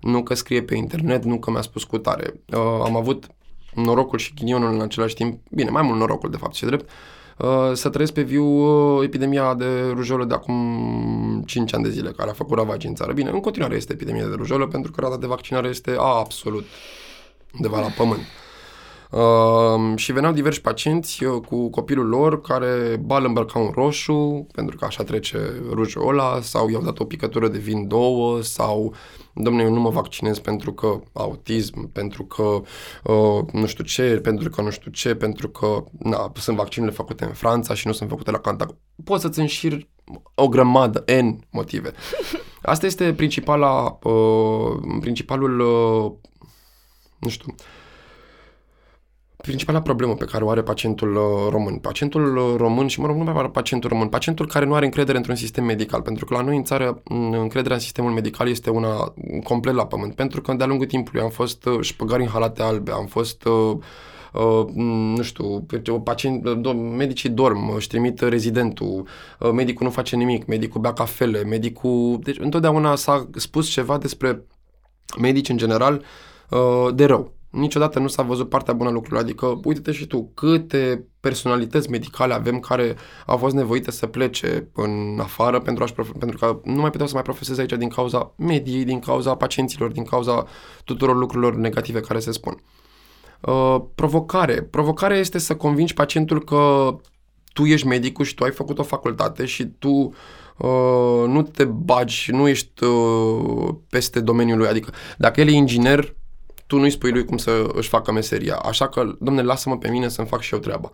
Nu 0.00 0.22
că 0.22 0.34
scrie 0.34 0.62
pe 0.62 0.74
internet, 0.74 1.24
nu 1.24 1.38
că 1.38 1.50
mi-a 1.50 1.60
spus 1.60 1.84
cu 1.84 1.98
tare. 1.98 2.40
Uh, 2.46 2.80
am 2.84 2.96
avut 2.96 3.26
norocul 3.74 4.18
și 4.18 4.34
ghinionul 4.34 4.72
în 4.72 4.80
același 4.80 5.14
timp, 5.14 5.40
bine, 5.50 5.70
mai 5.70 5.82
mult 5.82 5.98
norocul 5.98 6.30
de 6.30 6.36
fapt 6.36 6.54
și 6.54 6.64
drept, 6.64 6.90
uh, 7.38 7.70
să 7.72 7.88
trăiesc 7.88 8.12
pe 8.12 8.22
viu 8.22 8.44
uh, 8.44 9.04
epidemia 9.04 9.54
de 9.54 9.90
rujolă 9.94 10.24
de 10.24 10.34
acum 10.34 11.42
5 11.46 11.74
ani 11.74 11.82
de 11.82 11.90
zile, 11.90 12.10
care 12.10 12.30
a 12.30 12.32
făcut 12.32 12.56
ravagii 12.56 12.88
în 12.88 12.94
țară. 12.94 13.12
Bine, 13.12 13.30
în 13.30 13.40
continuare 13.40 13.76
este 13.76 13.92
epidemie 13.92 14.22
de 14.22 14.34
rujolă, 14.34 14.66
pentru 14.66 14.90
că 14.90 15.00
rata 15.00 15.16
de 15.16 15.26
vaccinare 15.26 15.68
este 15.68 15.96
absolut 15.98 16.66
undeva 17.54 17.80
la 17.80 17.88
pământ. 17.96 18.20
Uh, 19.10 19.96
și 19.96 20.12
veneau 20.12 20.32
diversi 20.32 20.60
pacienți 20.60 21.24
uh, 21.24 21.40
cu 21.46 21.70
copilul 21.70 22.08
lor 22.08 22.40
care 22.40 23.00
ba 23.04 23.16
îl 23.16 23.24
îmbrăcau 23.24 23.64
în 23.64 23.70
roșu, 23.74 24.46
pentru 24.52 24.76
că 24.76 24.84
așa 24.84 25.04
trece 25.04 25.62
rujola, 25.70 26.40
sau 26.40 26.68
i-au 26.68 26.82
dat 26.82 26.98
o 26.98 27.04
picătură 27.04 27.48
de 27.48 27.58
vin 27.58 27.88
două, 27.88 28.42
sau 28.42 28.94
domnule, 29.34 29.64
eu 29.64 29.72
nu 29.72 29.80
mă 29.80 29.90
vaccinez 29.90 30.38
pentru 30.38 30.72
că 30.72 31.00
autism, 31.12 31.92
pentru 31.92 32.24
că 32.24 32.60
uh, 33.12 33.44
nu 33.52 33.66
știu 33.66 33.84
ce, 33.84 34.20
pentru 34.22 34.50
că 34.50 34.62
nu 34.62 34.70
știu 34.70 34.90
ce, 34.90 35.14
pentru 35.14 35.48
că 35.48 35.84
na, 35.98 36.32
sunt 36.34 36.56
vaccinurile 36.56 36.96
făcute 36.96 37.24
în 37.24 37.32
Franța 37.32 37.74
și 37.74 37.86
nu 37.86 37.92
sunt 37.92 38.08
făcute 38.08 38.30
la 38.30 38.38
Cantac. 38.38 38.74
Poți 39.04 39.22
să-ți 39.22 39.40
înșiri 39.40 39.88
o 40.34 40.48
grămadă, 40.48 41.04
N 41.20 41.46
motive. 41.50 41.92
Asta 42.62 42.86
este 42.86 43.12
principala, 43.12 43.98
uh, 44.02 44.98
principalul, 45.00 45.60
uh, 45.60 46.12
nu 47.18 47.28
știu, 47.28 47.54
principala 49.48 49.82
problemă 49.82 50.14
pe 50.14 50.24
care 50.24 50.44
o 50.44 50.50
are 50.50 50.62
pacientul 50.62 51.14
uh, 51.14 51.50
român. 51.50 51.76
Pacientul 51.76 52.36
uh, 52.36 52.54
român 52.56 52.86
și, 52.86 53.00
mă 53.00 53.06
rog, 53.06 53.16
nu 53.16 53.24
mai 53.24 53.50
pacientul 53.50 53.90
român, 53.90 54.08
pacientul 54.08 54.46
care 54.46 54.64
nu 54.64 54.74
are 54.74 54.84
încredere 54.84 55.16
într-un 55.16 55.36
sistem 55.36 55.64
medical, 55.64 56.02
pentru 56.02 56.24
că 56.24 56.34
la 56.34 56.42
noi 56.42 56.56
în 56.56 56.64
țară 56.64 57.02
încrederea 57.30 57.76
în 57.76 57.82
sistemul 57.82 58.10
medical 58.10 58.48
este 58.48 58.70
una 58.70 59.14
complet 59.42 59.74
la 59.74 59.86
pământ, 59.86 60.14
pentru 60.14 60.40
că 60.40 60.52
de-a 60.52 60.66
lungul 60.66 60.86
timpului 60.86 61.20
am 61.20 61.30
fost 61.30 61.64
uh, 61.64 61.80
șpăgari 61.80 62.22
în 62.22 62.28
halate 62.28 62.62
albe, 62.62 62.90
am 62.90 63.06
fost 63.06 63.48
Uh, 64.32 64.64
nu 64.74 65.22
știu, 65.22 65.66
pacient, 66.04 66.64
medicii 66.96 67.28
dorm, 67.28 67.74
își 67.74 67.88
trimit 67.88 68.20
rezidentul, 68.20 69.06
uh, 69.38 69.50
medicul 69.52 69.86
nu 69.86 69.92
face 69.92 70.16
nimic, 70.16 70.46
medicul 70.46 70.80
bea 70.80 70.92
cafele, 70.92 71.42
medicul... 71.42 72.18
Deci 72.22 72.38
întotdeauna 72.38 72.96
s-a 72.96 73.28
spus 73.34 73.68
ceva 73.68 73.98
despre 73.98 74.44
medici 75.20 75.48
în 75.48 75.56
general 75.56 76.02
uh, 76.50 76.94
de 76.94 77.04
rău 77.04 77.37
niciodată 77.50 77.98
nu 77.98 78.08
s-a 78.08 78.22
văzut 78.22 78.48
partea 78.48 78.74
bună 78.74 78.88
a 78.88 78.92
lucrurilor. 78.92 79.22
Adică, 79.22 79.60
uite-te 79.64 79.92
și 79.92 80.06
tu, 80.06 80.30
câte 80.34 81.06
personalități 81.20 81.90
medicale 81.90 82.34
avem 82.34 82.58
care 82.60 82.96
au 83.26 83.36
fost 83.36 83.54
nevoite 83.54 83.90
să 83.90 84.06
plece 84.06 84.68
în 84.72 85.18
afară 85.20 85.60
pentru, 85.60 85.84
a 85.84 86.02
pentru 86.18 86.38
că 86.38 86.60
nu 86.64 86.80
mai 86.80 86.90
puteau 86.90 87.08
să 87.08 87.14
mai 87.14 87.22
profeseze 87.22 87.60
aici 87.60 87.72
din 87.72 87.88
cauza 87.88 88.34
mediei, 88.36 88.84
din 88.84 88.98
cauza 88.98 89.34
pacienților, 89.34 89.92
din 89.92 90.04
cauza 90.04 90.46
tuturor 90.84 91.16
lucrurilor 91.16 91.54
negative 91.54 92.00
care 92.00 92.18
se 92.18 92.32
spun. 92.32 92.62
Uh, 93.40 93.76
provocare. 93.94 94.62
Provocarea 94.62 95.16
este 95.16 95.38
să 95.38 95.56
convingi 95.56 95.94
pacientul 95.94 96.44
că 96.44 96.94
tu 97.52 97.64
ești 97.64 97.86
medicul 97.86 98.24
și 98.24 98.34
tu 98.34 98.44
ai 98.44 98.50
făcut 98.50 98.78
o 98.78 98.82
facultate 98.82 99.44
și 99.44 99.64
tu 99.64 100.12
uh, 100.58 101.24
nu 101.26 101.42
te 101.42 101.64
bagi, 101.64 102.30
nu 102.30 102.48
ești 102.48 102.84
uh, 102.84 103.68
peste 103.88 104.20
domeniul 104.20 104.58
lui. 104.58 104.68
Adică 104.68 104.92
dacă 105.18 105.40
el 105.40 105.48
e 105.48 105.52
inginer, 105.52 106.16
tu 106.68 106.78
nu-i 106.78 106.90
spui 106.90 107.10
lui 107.10 107.24
cum 107.24 107.36
să 107.36 107.66
își 107.72 107.88
facă 107.88 108.12
meseria. 108.12 108.56
Așa 108.56 108.88
că, 108.88 109.16
domne, 109.20 109.42
lasă-mă 109.42 109.78
pe 109.78 109.90
mine 109.90 110.08
să-mi 110.08 110.28
fac 110.28 110.40
și 110.40 110.54
eu 110.54 110.60
treaba. 110.60 110.90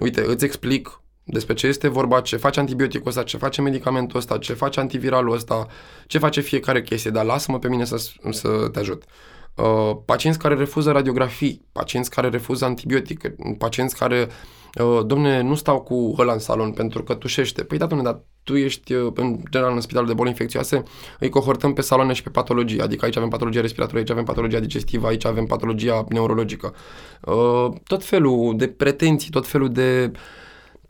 Uite, 0.00 0.24
îți 0.26 0.44
explic 0.44 1.00
despre 1.24 1.54
ce 1.54 1.66
este 1.66 1.88
vorba, 1.88 2.20
ce 2.20 2.36
face 2.36 2.60
antibioticul 2.60 3.08
ăsta, 3.08 3.22
ce 3.22 3.36
face 3.36 3.60
medicamentul 3.60 4.18
ăsta, 4.18 4.38
ce 4.38 4.52
face 4.52 4.80
antiviralul 4.80 5.34
ăsta, 5.34 5.66
ce 6.06 6.18
face 6.18 6.40
fiecare 6.40 6.82
chestie, 6.82 7.10
dar 7.10 7.24
lasă-mă 7.24 7.58
pe 7.58 7.68
mine 7.68 7.84
să, 7.84 7.96
să 8.30 8.68
te 8.72 8.78
ajut. 8.78 9.02
Uh, 9.54 9.96
pacienți 10.04 10.38
care 10.38 10.54
refuză 10.54 10.90
radiografii, 10.90 11.66
pacienți 11.72 12.10
care 12.10 12.28
refuză 12.28 12.64
antibiotic, 12.64 13.20
pacienți 13.58 13.96
care, 13.96 14.20
uh, 14.28 14.61
domne, 15.06 15.40
nu 15.40 15.54
stau 15.54 15.80
cu 15.80 16.14
ăla 16.18 16.32
în 16.32 16.38
salon 16.38 16.72
pentru 16.72 17.02
că 17.02 17.14
tușește. 17.14 17.64
Păi 17.64 17.78
da, 17.78 17.86
domne, 17.86 18.04
dar 18.04 18.20
tu 18.42 18.56
ești, 18.56 18.94
uh, 18.94 19.12
în 19.14 19.40
general, 19.50 19.74
în 19.74 19.80
spitalul 19.80 20.08
de 20.08 20.14
boli 20.14 20.28
infecțioase, 20.28 20.82
îi 21.18 21.28
cohortăm 21.28 21.72
pe 21.72 21.80
saloane 21.80 22.12
și 22.12 22.22
pe 22.22 22.30
patologie. 22.30 22.82
Adică 22.82 23.04
aici 23.04 23.16
avem 23.16 23.28
patologia 23.28 23.60
respiratoră, 23.60 23.98
aici 23.98 24.10
avem 24.10 24.24
patologia 24.24 24.60
digestivă, 24.60 25.06
aici 25.06 25.24
avem 25.24 25.46
patologia 25.46 26.04
neurologică. 26.08 26.74
Uh, 27.20 27.68
tot 27.84 28.04
felul 28.04 28.56
de 28.56 28.68
pretenții, 28.68 29.30
tot 29.30 29.46
felul 29.46 29.72
de 29.72 30.10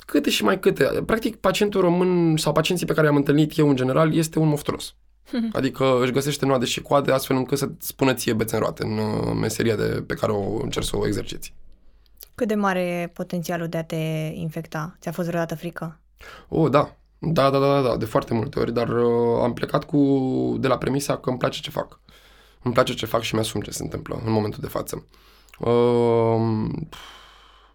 câte 0.07 0.31
și 0.31 0.45
mai 0.45 0.59
câte. 0.59 0.85
Practic, 1.07 1.37
pacientul 1.37 1.81
român 1.81 2.37
sau 2.37 2.53
pacienții 2.53 2.87
pe 2.87 2.92
care 2.92 3.07
i-am 3.07 3.16
întâlnit 3.16 3.59
eu, 3.59 3.68
în 3.68 3.77
general, 3.77 4.14
este 4.14 4.38
un 4.38 4.49
mofturos. 4.49 4.95
Adică 5.53 5.99
își 6.03 6.12
găsește 6.12 6.47
noade 6.47 6.64
și 6.64 6.83
coade 6.83 7.12
astfel 7.12 7.37
încât 7.37 7.59
să 7.59 7.71
spună 7.79 8.14
ție 8.14 8.33
bețe 8.33 8.55
în 8.55 8.61
roate 8.61 8.85
în 8.85 8.99
uh, 8.99 9.33
meseria 9.40 9.77
de, 9.77 10.05
pe 10.07 10.14
care 10.14 10.33
o 10.33 10.62
încerci 10.62 10.87
să 10.87 10.97
o 10.97 11.07
exerciți. 11.07 11.55
Cât 12.35 12.49
de 12.49 12.55
mare 12.55 12.81
e 12.81 13.07
potențialul 13.07 13.68
de 13.68 13.77
a 13.77 13.85
te 13.85 14.31
infecta? 14.35 14.97
Ți-a 15.01 15.12
fost 15.12 15.29
vreodată 15.29 15.57
frică? 15.57 16.01
Oh, 16.49 16.71
da. 16.71 16.97
Da, 17.18 17.51
da, 17.51 17.59
da, 17.59 17.81
da, 17.81 17.97
de 17.97 18.05
foarte 18.05 18.35
multe 18.35 18.59
ori, 18.59 18.73
dar 18.73 18.88
uh, 18.88 19.43
am 19.43 19.53
plecat 19.53 19.85
cu, 19.85 19.99
de 20.61 20.68
la 20.68 20.78
premisa 20.78 21.16
că 21.16 21.28
îmi 21.28 21.39
place 21.39 21.61
ce 21.61 21.70
fac. 21.70 22.01
Îmi 22.62 22.74
place 22.74 22.95
ce 22.95 23.07
fac 23.07 23.20
și 23.20 23.35
mi-asum 23.35 23.61
ce 23.61 23.70
se 23.70 23.83
întâmplă 23.83 24.20
în 24.24 24.33
momentul 24.33 24.61
de 24.62 24.68
față. 24.68 25.07
Uh, 25.59 26.68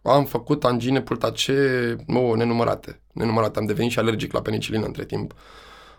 am 0.01 0.25
făcut 0.25 0.63
angine 0.63 1.01
pultace, 1.01 1.95
oh, 2.07 2.33
nenumărate. 2.35 3.01
Nenumărate. 3.11 3.59
Am 3.59 3.65
devenit 3.65 3.91
și 3.91 3.99
alergic 3.99 4.33
la 4.33 4.41
penicilină 4.41 4.85
între 4.85 5.05
timp. 5.05 5.33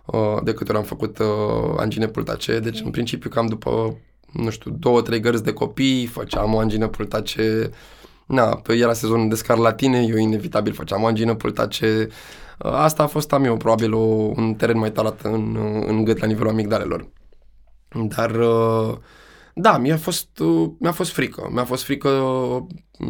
Uh, 0.05 0.39
de 0.43 0.53
câte 0.53 0.71
ori 0.71 0.81
am 0.81 0.87
făcut 0.87 1.19
uh, 1.19 1.75
angine 1.77 2.07
pultace. 2.07 2.59
Deci, 2.59 2.81
în 2.81 2.91
principiu, 2.91 3.31
cam 3.31 3.47
după, 3.47 3.97
nu 4.33 4.51
știu, 4.51 4.71
două, 4.71 5.03
trei 5.03 5.21
gărzi 5.21 5.43
de 5.43 5.53
copii, 5.53 6.07
făceam 6.07 6.55
o 6.55 6.59
angină 6.59 6.89
pultace 6.89 7.71
Na, 8.29 8.61
era 8.67 8.93
sezonul 8.93 9.29
de 9.29 9.35
scarlatine, 9.35 10.03
eu 10.03 10.17
inevitabil 10.17 10.73
făceam 10.73 11.05
angină 11.05 11.35
pultace. 11.35 12.09
Asta 12.59 13.03
a 13.03 13.07
fost 13.07 13.33
a 13.33 13.39
meu, 13.39 13.57
probabil 13.57 13.95
o, 13.95 14.33
un 14.37 14.55
teren 14.55 14.79
mai 14.79 14.93
talat 14.93 15.21
în, 15.23 15.57
în 15.87 16.05
gât 16.05 16.19
la 16.19 16.27
nivelul 16.27 16.51
amigdalelor. 16.51 17.09
Dar 18.17 18.31
uh, 18.31 18.97
da, 19.61 19.79
mi-a 19.79 19.97
fost, 19.97 20.39
uh, 20.39 20.71
mi-a 20.79 20.93
fost 20.93 21.13
frică. 21.13 21.49
Mi-a 21.53 21.65
fost 21.65 21.85
frică 21.85 22.11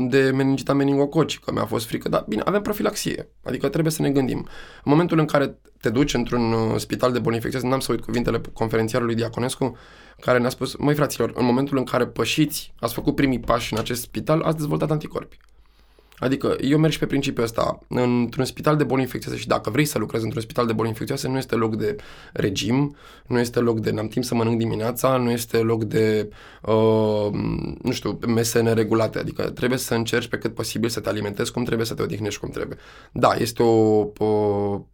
de 0.09 0.31
meningita 0.35 0.73
meningococică, 0.73 1.53
mi-a 1.53 1.65
fost 1.65 1.87
frică, 1.87 2.09
dar 2.09 2.25
bine, 2.29 2.43
avem 2.45 2.63
profilaxie. 2.63 3.29
Adică 3.43 3.69
trebuie 3.69 3.93
să 3.93 4.03
ne 4.03 4.11
gândim. 4.11 4.39
În 4.85 4.91
momentul 4.93 5.19
în 5.19 5.25
care 5.25 5.59
te 5.81 5.91
duci 5.91 6.15
într-un 6.15 6.53
uh, 6.53 6.77
spital 6.77 7.13
de 7.13 7.19
boli 7.19 7.35
infecțioase, 7.35 7.69
n-am 7.69 7.81
să 7.81 7.93
uit 7.93 8.01
cuvintele 8.01 8.41
conferențiarului 8.53 9.15
Diaconescu, 9.15 9.77
care 10.21 10.39
ne-a 10.39 10.49
spus, 10.49 10.77
măi 10.77 10.95
fraților, 10.95 11.33
în 11.35 11.45
momentul 11.45 11.77
în 11.77 11.85
care 11.85 12.07
pășiți, 12.07 12.75
ați 12.79 12.95
făcut 12.95 13.15
primii 13.15 13.41
pași 13.41 13.73
în 13.73 13.79
acest 13.79 14.01
spital, 14.03 14.41
ați 14.43 14.57
dezvoltat 14.57 14.91
anticorpi. 14.91 15.39
Adică 16.19 16.57
eu 16.61 16.79
merg 16.79 16.93
și 16.93 16.99
pe 16.99 17.07
principiul 17.07 17.45
ăsta. 17.45 17.79
Într-un 17.89 18.45
spital 18.45 18.77
de 18.77 18.85
boli 18.85 19.03
infecțioase 19.03 19.39
și 19.39 19.47
dacă 19.47 19.71
vrei 19.71 19.85
să 19.85 19.99
lucrezi 19.99 20.25
într-un 20.25 20.43
spital 20.43 20.67
de 20.67 20.73
boli 20.73 20.89
infecțioase, 20.89 21.29
nu 21.29 21.37
este 21.37 21.55
loc 21.55 21.77
de 21.77 21.97
regim, 22.33 22.97
nu 23.27 23.39
este 23.39 23.61
loc 23.61 23.81
de 23.81 23.91
n-am 23.91 24.09
timp 24.09 24.25
să 24.25 24.35
mănânc 24.35 24.59
dimineața, 24.59 25.17
nu 25.17 25.31
este 25.31 25.57
loc 25.57 25.85
de, 25.85 26.29
uh, 26.63 27.29
nu 27.83 27.93
știu, 27.93 28.19
mese 28.27 28.61
neregulate. 28.61 29.19
Adică 29.19 29.43
trebuie 29.43 29.79
să 29.79 29.95
încerci 29.95 30.29
pe 30.29 30.39
cât 30.39 30.55
posibil 30.55 30.89
să 30.89 31.01
te 31.01 31.09
alimentezi 31.09 31.53
cum 31.53 31.65
trebuie, 31.65 31.87
să 31.87 31.95
te 31.95 32.03
odihnești 32.03 32.41
cum 32.41 32.49
trebuie. 32.49 32.79
Da, 33.13 33.35
este 33.39 33.63
o, 33.63 34.07
o 34.19 34.87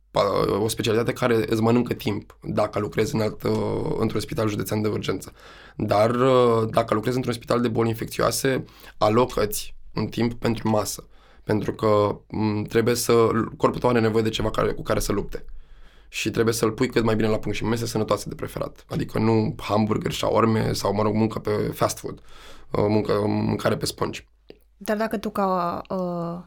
o 0.63 0.69
specialitate 0.69 1.13
care 1.13 1.45
îți 1.47 1.63
mănâncă 1.63 1.95
timp 1.95 2.39
dacă 2.43 2.79
lucrezi 2.79 3.15
în 3.15 3.21
alt, 3.21 3.43
uh, 3.43 3.51
într-un 3.99 4.21
spital 4.21 4.49
județean 4.49 4.83
de 4.83 4.89
urgență. 4.89 5.33
Dar 5.77 6.11
uh, 6.11 6.69
dacă 6.71 6.95
lucrezi 6.95 7.17
într-un 7.17 7.35
spital 7.35 7.61
de 7.61 7.69
boli 7.69 7.89
infecțioase, 7.89 8.65
alocă-ți 8.99 9.75
un 9.95 10.07
timp 10.07 10.33
pentru 10.33 10.69
masă 10.69 11.05
pentru 11.45 11.73
că 11.73 12.21
m- 12.27 12.69
trebuie 12.69 12.95
să, 12.95 13.13
corpul 13.57 13.81
tău 13.81 13.91
are 13.91 14.01
nevoie 14.01 14.23
de 14.23 14.29
ceva 14.29 14.51
care, 14.51 14.73
cu 14.73 14.83
care 14.83 15.01
să 15.01 15.13
lupte. 15.13 15.45
Și 16.09 16.31
trebuie 16.31 16.55
să-l 16.55 16.73
pui 16.73 16.89
cât 16.89 17.05
mai 17.05 17.17
bine 17.17 17.29
la 17.29 17.39
punct 17.39 17.57
și 17.57 17.65
mese 17.65 17.87
sănătoase 17.87 18.29
de 18.29 18.35
preferat. 18.35 18.85
Adică 18.89 19.19
nu 19.19 19.55
hamburger, 19.59 20.13
șaorme 20.13 20.73
sau, 20.73 20.95
mă 20.95 21.03
rog, 21.03 21.15
muncă 21.15 21.39
pe 21.39 21.51
fast 21.51 21.99
food, 21.99 22.19
uh, 22.71 22.85
muncă, 22.89 23.13
mâncare 23.27 23.77
pe 23.77 23.87
spongi. 23.87 24.29
Dar 24.77 24.97
dacă 24.97 25.19
tu 25.19 25.31
ca 25.31 25.83
uh, 25.89 26.45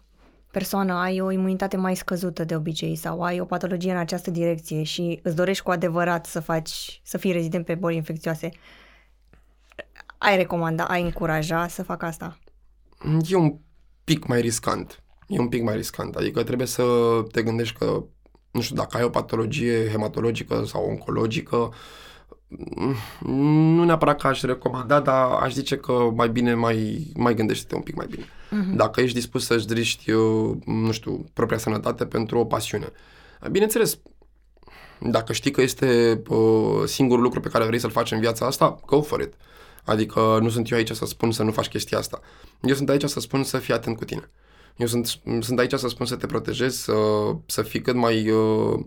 persoană 0.52 0.94
ai 0.94 1.20
o 1.22 1.32
imunitate 1.32 1.78
mai 1.78 1.96
scăzută 1.96 2.44
de 2.44 2.56
obicei 2.56 2.96
sau 2.96 3.22
ai 3.22 3.40
o 3.40 3.46
patologie 3.46 3.92
în 3.92 3.98
această 3.98 4.32
direcție 4.32 4.84
și 4.84 5.20
îți 5.24 5.36
dorești 5.36 5.64
cu 5.64 5.72
adevărat 5.72 6.26
să 6.26 6.40
faci, 6.40 7.02
să 7.04 7.18
fii 7.18 7.32
rezident 7.32 7.66
pe 7.66 7.76
boli 7.76 7.96
infecțioase, 7.96 8.50
ai 10.18 10.36
recomanda, 10.36 10.84
ai 10.84 11.02
încuraja 11.02 11.68
să 11.68 11.84
fac 11.84 12.04
asta? 12.04 12.38
E 13.28 13.36
un 13.36 13.58
pic 14.14 14.26
mai 14.26 14.42
riscant. 14.42 15.04
E 15.28 15.40
un 15.40 15.48
pic 15.48 15.64
mai 15.64 15.76
riscant. 15.76 16.16
Adică 16.16 16.44
trebuie 16.44 16.68
să 16.68 16.84
te 17.32 17.44
gândești 17.44 17.78
că, 17.78 18.04
nu 18.52 18.62
știu, 18.62 18.76
dacă 18.76 18.98
ai 18.98 19.04
o 19.04 19.10
patologie 19.10 19.90
hematologică 19.90 20.64
sau 20.66 20.86
oncologică, 20.86 21.74
nu 23.26 23.84
neapărat 23.84 24.20
că 24.20 24.28
aș 24.28 24.42
recomanda, 24.42 25.00
dar 25.00 25.32
aș 25.32 25.54
zice 25.54 25.78
că 25.78 25.92
mai 26.16 26.30
bine 26.30 26.54
mai, 26.54 27.08
mai 27.16 27.34
gândește-te 27.34 27.76
un 27.76 27.82
pic 27.82 27.96
mai 27.96 28.08
bine. 28.10 28.24
Uh-huh. 28.24 28.76
Dacă 28.76 29.02
ești 29.02 29.16
dispus 29.16 29.46
să-și 29.46 29.66
driști, 29.66 30.12
nu 30.66 30.92
știu, 30.92 31.26
propria 31.34 31.58
sănătate 31.58 32.06
pentru 32.06 32.40
o 32.40 32.46
pasiune. 32.46 32.92
Bineînțeles, 33.52 34.00
dacă 35.00 35.34
știi 35.34 35.52
că 35.52 35.62
este 35.62 36.22
uh, 36.28 36.84
singurul 36.86 37.24
lucru 37.24 37.40
pe 37.40 37.50
care 37.50 37.66
vrei 37.66 37.80
să-l 37.80 37.90
faci 37.90 38.12
în 38.12 38.20
viața 38.20 38.46
asta, 38.46 38.80
go 38.86 39.02
for 39.02 39.22
it. 39.22 39.34
Adică 39.88 40.40
nu 40.42 40.50
sunt 40.50 40.72
eu 40.72 40.78
aici 40.78 40.92
să 40.92 41.06
spun 41.06 41.32
să 41.32 41.44
nu 41.44 41.52
faci 41.52 41.68
chestia 41.68 41.98
asta. 41.98 42.20
Eu 42.62 42.76
sunt 42.76 42.90
aici 42.90 43.04
să 43.04 43.20
spun 43.20 43.44
să 43.44 43.58
fii 43.58 43.74
atent 43.74 43.98
cu 43.98 44.06
tine. 44.06 44.32
Eu 44.76 44.88
sunt, 44.88 45.20
sunt 45.40 45.60
aici 45.60 45.74
să 45.74 45.88
spun 45.88 46.06
să 46.06 46.16
te 46.16 46.26
protejezi, 46.26 46.84
să, 46.84 46.94
să 47.46 47.62
fii 47.62 47.82
cât 47.82 47.96
mai 47.96 48.30
uh, 48.30 48.80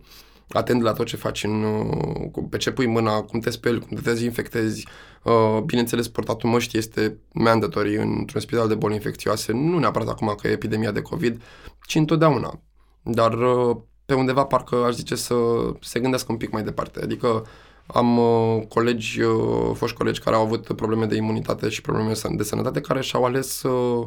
atent 0.48 0.82
la 0.82 0.92
tot 0.92 1.07
ce 1.07 1.16
faci, 1.16 1.44
în, 1.44 1.62
uh, 1.62 2.44
pe 2.51 2.57
ce 2.57 2.70
pui 2.70 2.86
mâna, 2.86 3.22
cum 3.22 3.40
te 3.40 3.51
speli, 3.51 3.78
cum 3.78 3.96
te 3.96 4.03
dezinfectezi. 4.03 4.86
Uh, 5.22 5.62
bineînțeles, 5.64 6.09
portatul 6.09 6.51
măștii 6.51 6.78
este 6.78 7.18
mandatory 7.32 7.96
într-un 7.96 8.40
spital 8.40 8.68
de 8.68 8.74
boli 8.74 8.94
infecțioase, 8.94 9.53
nu 9.53 9.78
neapărat 9.78 10.09
acum 10.09 10.34
că 10.40 10.48
e 10.48 10.51
epidemia 10.51 10.90
de 10.90 11.03
COVID, 11.03 11.42
ci 11.86 11.94
întotdeauna. 11.94 12.61
Dar 13.03 13.32
uh, 13.32 13.76
pe 14.07 14.14
undeva 14.14 14.44
parcă 14.44 14.76
aș 14.76 14.94
zice 14.94 15.14
să 15.14 15.34
se 15.80 16.01
gândească 16.01 16.32
un 16.32 16.38
pic 16.38 16.51
mai 16.51 16.62
departe. 16.62 17.01
Adică 17.03 17.46
am 17.93 18.18
uh, 18.18 18.62
colegi, 18.68 19.20
uh, 19.20 19.70
foști 19.74 19.97
colegi 19.97 20.20
care 20.20 20.36
au 20.36 20.43
avut 20.43 20.72
probleme 20.72 21.07
de 21.07 21.16
imunitate 21.16 21.68
și 21.68 21.80
probleme 21.80 22.12
de 22.36 22.43
sănătate 22.43 22.80
care 22.80 23.01
și-au 23.01 23.24
ales 23.24 23.62
uh, 23.62 24.07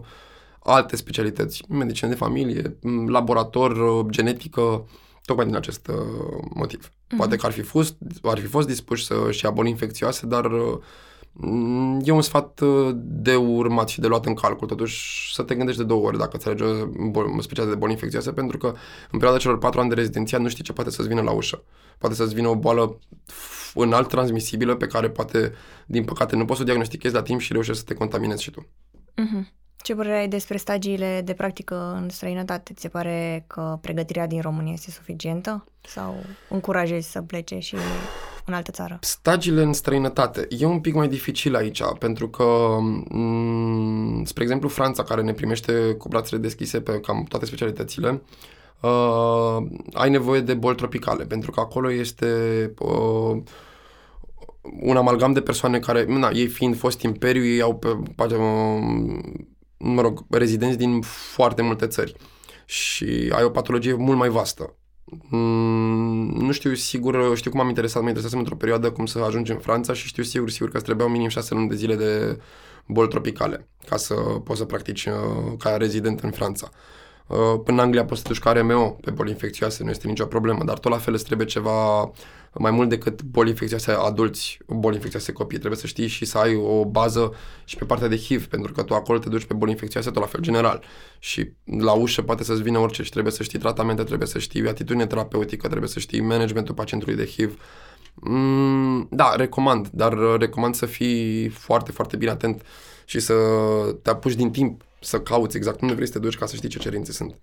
alte 0.63 0.95
specialități, 0.95 1.63
medicină 1.69 2.09
de 2.09 2.15
familie, 2.15 2.77
laborator, 3.07 3.71
uh, 3.71 4.05
genetică, 4.09 4.85
tocmai 5.25 5.45
din 5.45 5.55
acest 5.55 5.87
uh, 5.87 6.43
motiv. 6.53 6.87
Mm-hmm. 6.87 7.17
Poate 7.17 7.35
că 7.35 7.45
ar 7.45 7.51
fi 7.51 7.61
fost, 7.61 7.95
ar 8.23 8.39
fi 8.39 8.45
fost 8.45 8.67
dispuși 8.67 9.05
să-și 9.05 9.45
ia 9.45 9.51
boli 9.51 9.69
infecțioase, 9.69 10.25
dar 10.25 10.45
uh, 10.45 10.77
e 12.03 12.11
un 12.11 12.21
sfat 12.21 12.59
uh, 12.59 12.95
de 12.95 13.35
urmat 13.35 13.87
și 13.87 13.99
de 13.99 14.07
luat 14.07 14.25
în 14.25 14.33
calcul. 14.33 14.67
Totuși, 14.67 15.33
să 15.33 15.43
te 15.43 15.55
gândești 15.55 15.81
de 15.81 15.87
două 15.87 16.05
ori 16.05 16.17
dacă 16.17 16.37
îți 16.37 16.47
alegi 16.47 16.63
o 16.63 17.41
specialitate 17.41 17.69
de 17.69 17.75
boli 17.75 17.91
infecțioase, 17.91 18.31
pentru 18.31 18.57
că 18.57 18.67
în 19.11 19.19
perioada 19.19 19.37
celor 19.37 19.57
patru 19.57 19.79
ani 19.79 19.89
de 19.89 19.95
rezidențiat 19.95 20.41
nu 20.41 20.47
știi 20.47 20.63
ce 20.63 20.73
poate 20.73 20.89
să-ți 20.89 21.07
vină 21.07 21.21
la 21.21 21.31
ușă. 21.31 21.63
Poate 21.97 22.15
să-ți 22.15 22.33
vină 22.33 22.47
o 22.47 22.55
boală 22.55 22.99
înalt 23.73 24.07
transmisibilă 24.07 24.75
pe 24.75 24.87
care 24.87 25.09
poate, 25.09 25.53
din 25.85 26.03
păcate, 26.03 26.35
nu 26.35 26.45
poți 26.45 26.57
să 26.57 26.61
o 26.61 26.65
diagnostichezi 26.65 27.13
la 27.13 27.21
timp 27.21 27.39
și 27.39 27.53
reușești 27.53 27.79
să 27.79 27.85
te 27.87 27.93
contaminezi 27.93 28.43
și 28.43 28.51
tu. 28.51 28.61
Mm-hmm. 28.61 29.61
Ce 29.77 29.95
părere 29.95 30.17
ai 30.17 30.27
despre 30.27 30.57
stagiile 30.57 31.21
de 31.25 31.33
practică 31.33 31.99
în 32.01 32.09
străinătate? 32.09 32.73
Ți 32.73 32.81
se 32.81 32.87
pare 32.87 33.43
că 33.47 33.77
pregătirea 33.81 34.27
din 34.27 34.41
România 34.41 34.73
este 34.73 34.91
suficientă? 34.91 35.65
Sau 35.81 36.15
încurajezi 36.49 37.11
să 37.11 37.21
plece 37.21 37.59
și 37.59 37.75
în 38.45 38.53
altă 38.53 38.71
țară? 38.71 38.97
Stagiile 39.01 39.61
în 39.61 39.73
străinătate. 39.73 40.47
E 40.49 40.65
un 40.65 40.79
pic 40.79 40.93
mai 40.93 41.07
dificil 41.07 41.55
aici, 41.55 41.81
pentru 41.99 42.29
că, 42.29 42.43
m- 42.43 43.07
mm, 43.09 44.23
spre 44.25 44.43
exemplu, 44.43 44.67
Franța, 44.67 45.03
care 45.03 45.21
ne 45.21 45.33
primește 45.33 45.95
cu 45.97 46.07
brațele 46.07 46.41
deschise 46.41 46.81
pe 46.81 46.99
cam 46.99 47.23
toate 47.23 47.45
specialitățile, 47.45 48.21
uh, 48.79 49.57
ai 49.93 50.09
nevoie 50.09 50.41
de 50.41 50.53
boli 50.53 50.75
tropicale, 50.75 51.25
pentru 51.25 51.51
că 51.51 51.59
acolo 51.59 51.91
este 51.91 52.25
uh, 52.79 53.41
un 54.81 54.97
amalgam 54.97 55.33
de 55.33 55.41
persoane 55.41 55.79
care, 55.79 56.05
na, 56.07 56.29
ei 56.33 56.47
fiind 56.47 56.77
fost 56.77 57.01
imperiu, 57.01 57.45
ei 57.45 57.61
au 57.61 57.75
pe, 57.75 57.87
pe 58.15 58.23
uh, 58.23 59.19
mă 59.77 60.01
rog, 60.01 60.25
rezidenți 60.29 60.77
din 60.77 61.01
foarte 61.01 61.61
multe 61.61 61.87
țări 61.87 62.15
și 62.65 63.31
ai 63.35 63.43
o 63.43 63.49
patologie 63.49 63.93
mult 63.93 64.17
mai 64.17 64.29
vastă. 64.29 64.75
Mm, 65.05 66.29
nu 66.37 66.51
știu 66.51 66.73
sigur, 66.73 67.35
știu 67.35 67.51
cum 67.51 67.59
am 67.59 67.67
interesat, 67.67 68.01
mă 68.01 68.07
interesasem 68.07 68.39
într-o 68.39 68.55
perioadă 68.55 68.91
cum 68.91 69.05
să 69.05 69.19
ajungi 69.19 69.51
în 69.51 69.57
Franța 69.57 69.93
și 69.93 70.07
știu 70.07 70.23
sigur, 70.23 70.49
sigur 70.49 70.69
că 70.69 70.75
îți 70.75 70.85
trebuiau 70.85 71.09
minim 71.09 71.27
șase 71.27 71.53
luni 71.53 71.69
de 71.69 71.75
zile 71.75 71.95
de 71.95 72.39
boli 72.87 73.07
tropicale 73.07 73.67
ca 73.85 73.97
să 73.97 74.13
poți 74.13 74.59
să 74.59 74.65
practici 74.65 75.05
uh, 75.05 75.13
ca 75.57 75.77
rezident 75.77 76.19
în 76.19 76.31
Franța. 76.31 76.71
Uh, 77.27 77.37
până 77.37 77.77
în 77.77 77.79
Anglia 77.79 78.05
poți 78.05 78.21
să 78.21 78.27
te 78.27 78.33
duci 78.33 78.41
ca 78.41 78.51
RMO 78.51 78.89
pe 78.89 79.11
boli 79.11 79.29
infecțioase, 79.29 79.83
nu 79.83 79.89
este 79.89 80.07
nicio 80.07 80.25
problemă, 80.25 80.63
dar 80.63 80.79
tot 80.79 80.91
la 80.91 80.97
fel 80.97 81.13
îți 81.13 81.23
trebuie 81.23 81.47
ceva 81.47 82.11
mai 82.53 82.71
mult 82.71 82.89
decât 82.89 83.21
boli 83.21 83.49
infecțioase 83.49 83.91
adulți, 83.91 84.57
boli 84.67 84.95
infecțioase 84.95 85.31
copii. 85.31 85.57
Trebuie 85.57 85.79
să 85.79 85.87
știi 85.87 86.07
și 86.07 86.25
să 86.25 86.37
ai 86.37 86.55
o 86.55 86.85
bază 86.85 87.33
și 87.65 87.75
pe 87.75 87.85
partea 87.85 88.07
de 88.07 88.17
HIV, 88.17 88.45
pentru 88.45 88.71
că 88.71 88.83
tu 88.83 88.93
acolo 88.93 89.19
te 89.19 89.29
duci 89.29 89.43
pe 89.43 89.53
boli 89.53 89.71
infecțioase 89.71 90.11
tot 90.11 90.21
la 90.21 90.27
fel 90.27 90.41
general. 90.41 90.83
Și 91.19 91.51
la 91.79 91.91
ușă 91.91 92.21
poate 92.21 92.43
să-ți 92.43 92.61
vină 92.61 92.79
orice 92.79 93.03
și 93.03 93.09
trebuie 93.09 93.33
să 93.33 93.43
știi 93.43 93.59
tratamente, 93.59 94.03
trebuie 94.03 94.27
să 94.27 94.39
știi 94.39 94.67
atitudine 94.67 95.05
terapeutică, 95.05 95.67
trebuie 95.67 95.89
să 95.89 95.99
știi 95.99 96.21
managementul 96.21 96.75
pacientului 96.75 97.15
de 97.15 97.25
HIV. 97.25 97.59
Mm, 98.13 99.07
da, 99.11 99.35
recomand, 99.35 99.87
dar 99.91 100.17
recomand 100.39 100.75
să 100.75 100.85
fii 100.85 101.49
foarte, 101.49 101.91
foarte 101.91 102.17
bine 102.17 102.31
atent 102.31 102.61
și 103.05 103.19
să 103.19 103.33
te 104.01 104.09
apuci 104.09 104.33
din 104.33 104.51
timp 104.51 104.81
să 105.03 105.19
cauți 105.19 105.57
exact 105.57 105.81
unde 105.81 105.93
vrei 105.93 106.07
să 106.07 106.13
te 106.13 106.19
duci 106.19 106.37
ca 106.37 106.45
să 106.45 106.55
știi 106.55 106.69
ce 106.69 106.79
cerințe 106.79 107.11
sunt. 107.11 107.39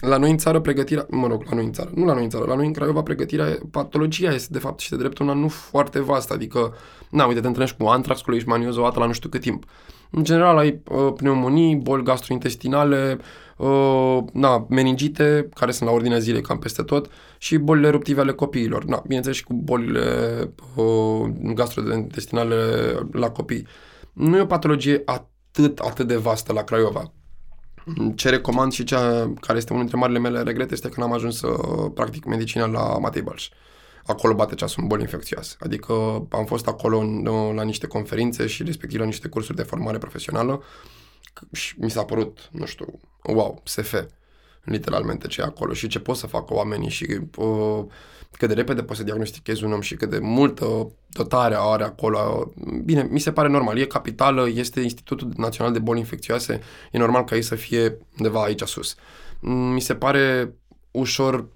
La 0.00 0.16
noi 0.16 0.30
în 0.30 0.38
țară 0.38 0.60
pregătirea, 0.60 1.06
mă 1.10 1.26
rog, 1.26 1.44
la 1.48 1.54
noi 1.54 1.64
în 1.64 1.72
țară, 1.72 1.90
nu 1.94 2.04
la 2.04 2.12
noi 2.12 2.22
în 2.22 2.30
țară, 2.30 2.44
la 2.44 2.54
noi 2.54 2.66
în 2.66 2.72
Craiova 2.72 3.02
pregătirea, 3.02 3.58
patologia 3.70 4.32
este 4.32 4.52
de 4.52 4.58
fapt 4.58 4.80
și 4.80 4.90
de 4.90 4.96
drept 4.96 5.18
una 5.18 5.32
nu 5.32 5.48
foarte 5.48 6.00
vastă, 6.00 6.32
adică, 6.32 6.74
na, 7.10 7.26
uite, 7.26 7.40
te 7.40 7.46
întâlnești 7.46 7.76
cu 7.76 7.86
antrax, 7.86 8.20
cu 8.20 8.30
leishmanioză 8.30 8.80
o 8.80 8.82
dată 8.82 8.98
la 8.98 9.06
nu 9.06 9.12
știu 9.12 9.28
cât 9.28 9.40
timp. 9.40 9.64
În 10.10 10.24
general 10.24 10.56
ai 10.56 10.82
uh, 10.90 11.12
pneumonii, 11.16 11.76
boli 11.76 12.02
gastrointestinale, 12.02 13.18
uh, 13.56 14.18
na, 14.32 14.66
meningite, 14.68 15.48
care 15.54 15.70
sunt 15.70 15.88
la 15.88 15.94
ordinea 15.94 16.18
zilei 16.18 16.42
cam 16.42 16.58
peste 16.58 16.82
tot, 16.82 17.10
și 17.38 17.56
bolile 17.56 17.86
eruptive 17.86 18.20
ale 18.20 18.32
copiilor. 18.32 18.84
Na, 18.84 19.02
bineînțeles 19.02 19.38
și 19.38 19.44
cu 19.44 19.54
bolile 19.54 20.04
uh, 20.74 21.30
gastrointestinale 21.54 22.56
la 23.12 23.30
copii. 23.30 23.66
Nu 24.12 24.36
e 24.36 24.40
o 24.40 24.46
patologie 24.46 25.02
atât, 25.04 25.34
atât 25.78 26.06
de 26.06 26.16
vastă 26.16 26.52
la 26.52 26.62
Craiova 26.62 27.12
ce 28.14 28.28
recomand 28.28 28.72
și 28.72 28.84
cea 28.84 29.32
care 29.40 29.58
este 29.58 29.72
unul 29.72 29.82
dintre 29.82 29.98
marile 29.98 30.18
mele 30.18 30.42
regrete 30.42 30.72
este 30.72 30.88
că 30.88 31.00
n-am 31.00 31.12
ajuns 31.12 31.38
să 31.38 31.46
practic 31.94 32.24
medicina 32.24 32.66
la 32.66 32.98
Matei 32.98 33.22
Balș. 33.22 33.48
Acolo 34.06 34.34
bate 34.34 34.54
ceasul 34.54 34.82
în 34.82 34.88
boli 34.88 35.02
infecțioase. 35.02 35.56
Adică 35.60 35.92
am 36.30 36.44
fost 36.44 36.66
acolo 36.66 36.98
în, 36.98 37.24
la 37.54 37.62
niște 37.62 37.86
conferințe 37.86 38.46
și 38.46 38.62
respectiv 38.62 38.98
la 39.00 39.04
niște 39.04 39.28
cursuri 39.28 39.56
de 39.56 39.62
formare 39.62 39.98
profesională 39.98 40.62
și 41.52 41.74
mi 41.78 41.90
s-a 41.90 42.04
părut, 42.04 42.48
nu 42.52 42.66
știu, 42.66 43.00
wow, 43.22 43.60
SF, 43.64 43.94
literalmente 44.66 45.26
ce 45.26 45.40
e 45.40 45.44
acolo 45.44 45.72
și 45.72 45.86
ce 45.86 45.98
pot 45.98 46.16
să 46.16 46.26
facă 46.26 46.54
oamenii 46.54 46.90
și 46.90 47.20
uh, 47.36 47.84
cât 48.30 48.48
de 48.48 48.54
repede 48.54 48.82
poți 48.82 48.98
să 48.98 49.04
diagnostichezi 49.04 49.64
un 49.64 49.72
om 49.72 49.80
și 49.80 49.94
cât 49.94 50.10
de 50.10 50.18
multă 50.18 50.92
dotare 51.08 51.54
are 51.58 51.84
acolo. 51.84 52.52
Bine, 52.84 53.08
mi 53.10 53.20
se 53.20 53.32
pare 53.32 53.48
normal. 53.48 53.78
E 53.78 53.84
capitală, 53.84 54.48
este 54.48 54.80
Institutul 54.80 55.32
Național 55.36 55.72
de 55.72 55.78
Boli 55.78 55.98
Infecțioase, 55.98 56.60
e 56.92 56.98
normal 56.98 57.24
ca 57.24 57.34
ei 57.34 57.42
să 57.42 57.54
fie 57.54 57.98
undeva 58.18 58.42
aici 58.42 58.62
sus. 58.62 58.94
Mi 59.74 59.80
se 59.80 59.94
pare 59.94 60.54
ușor, 60.90 61.48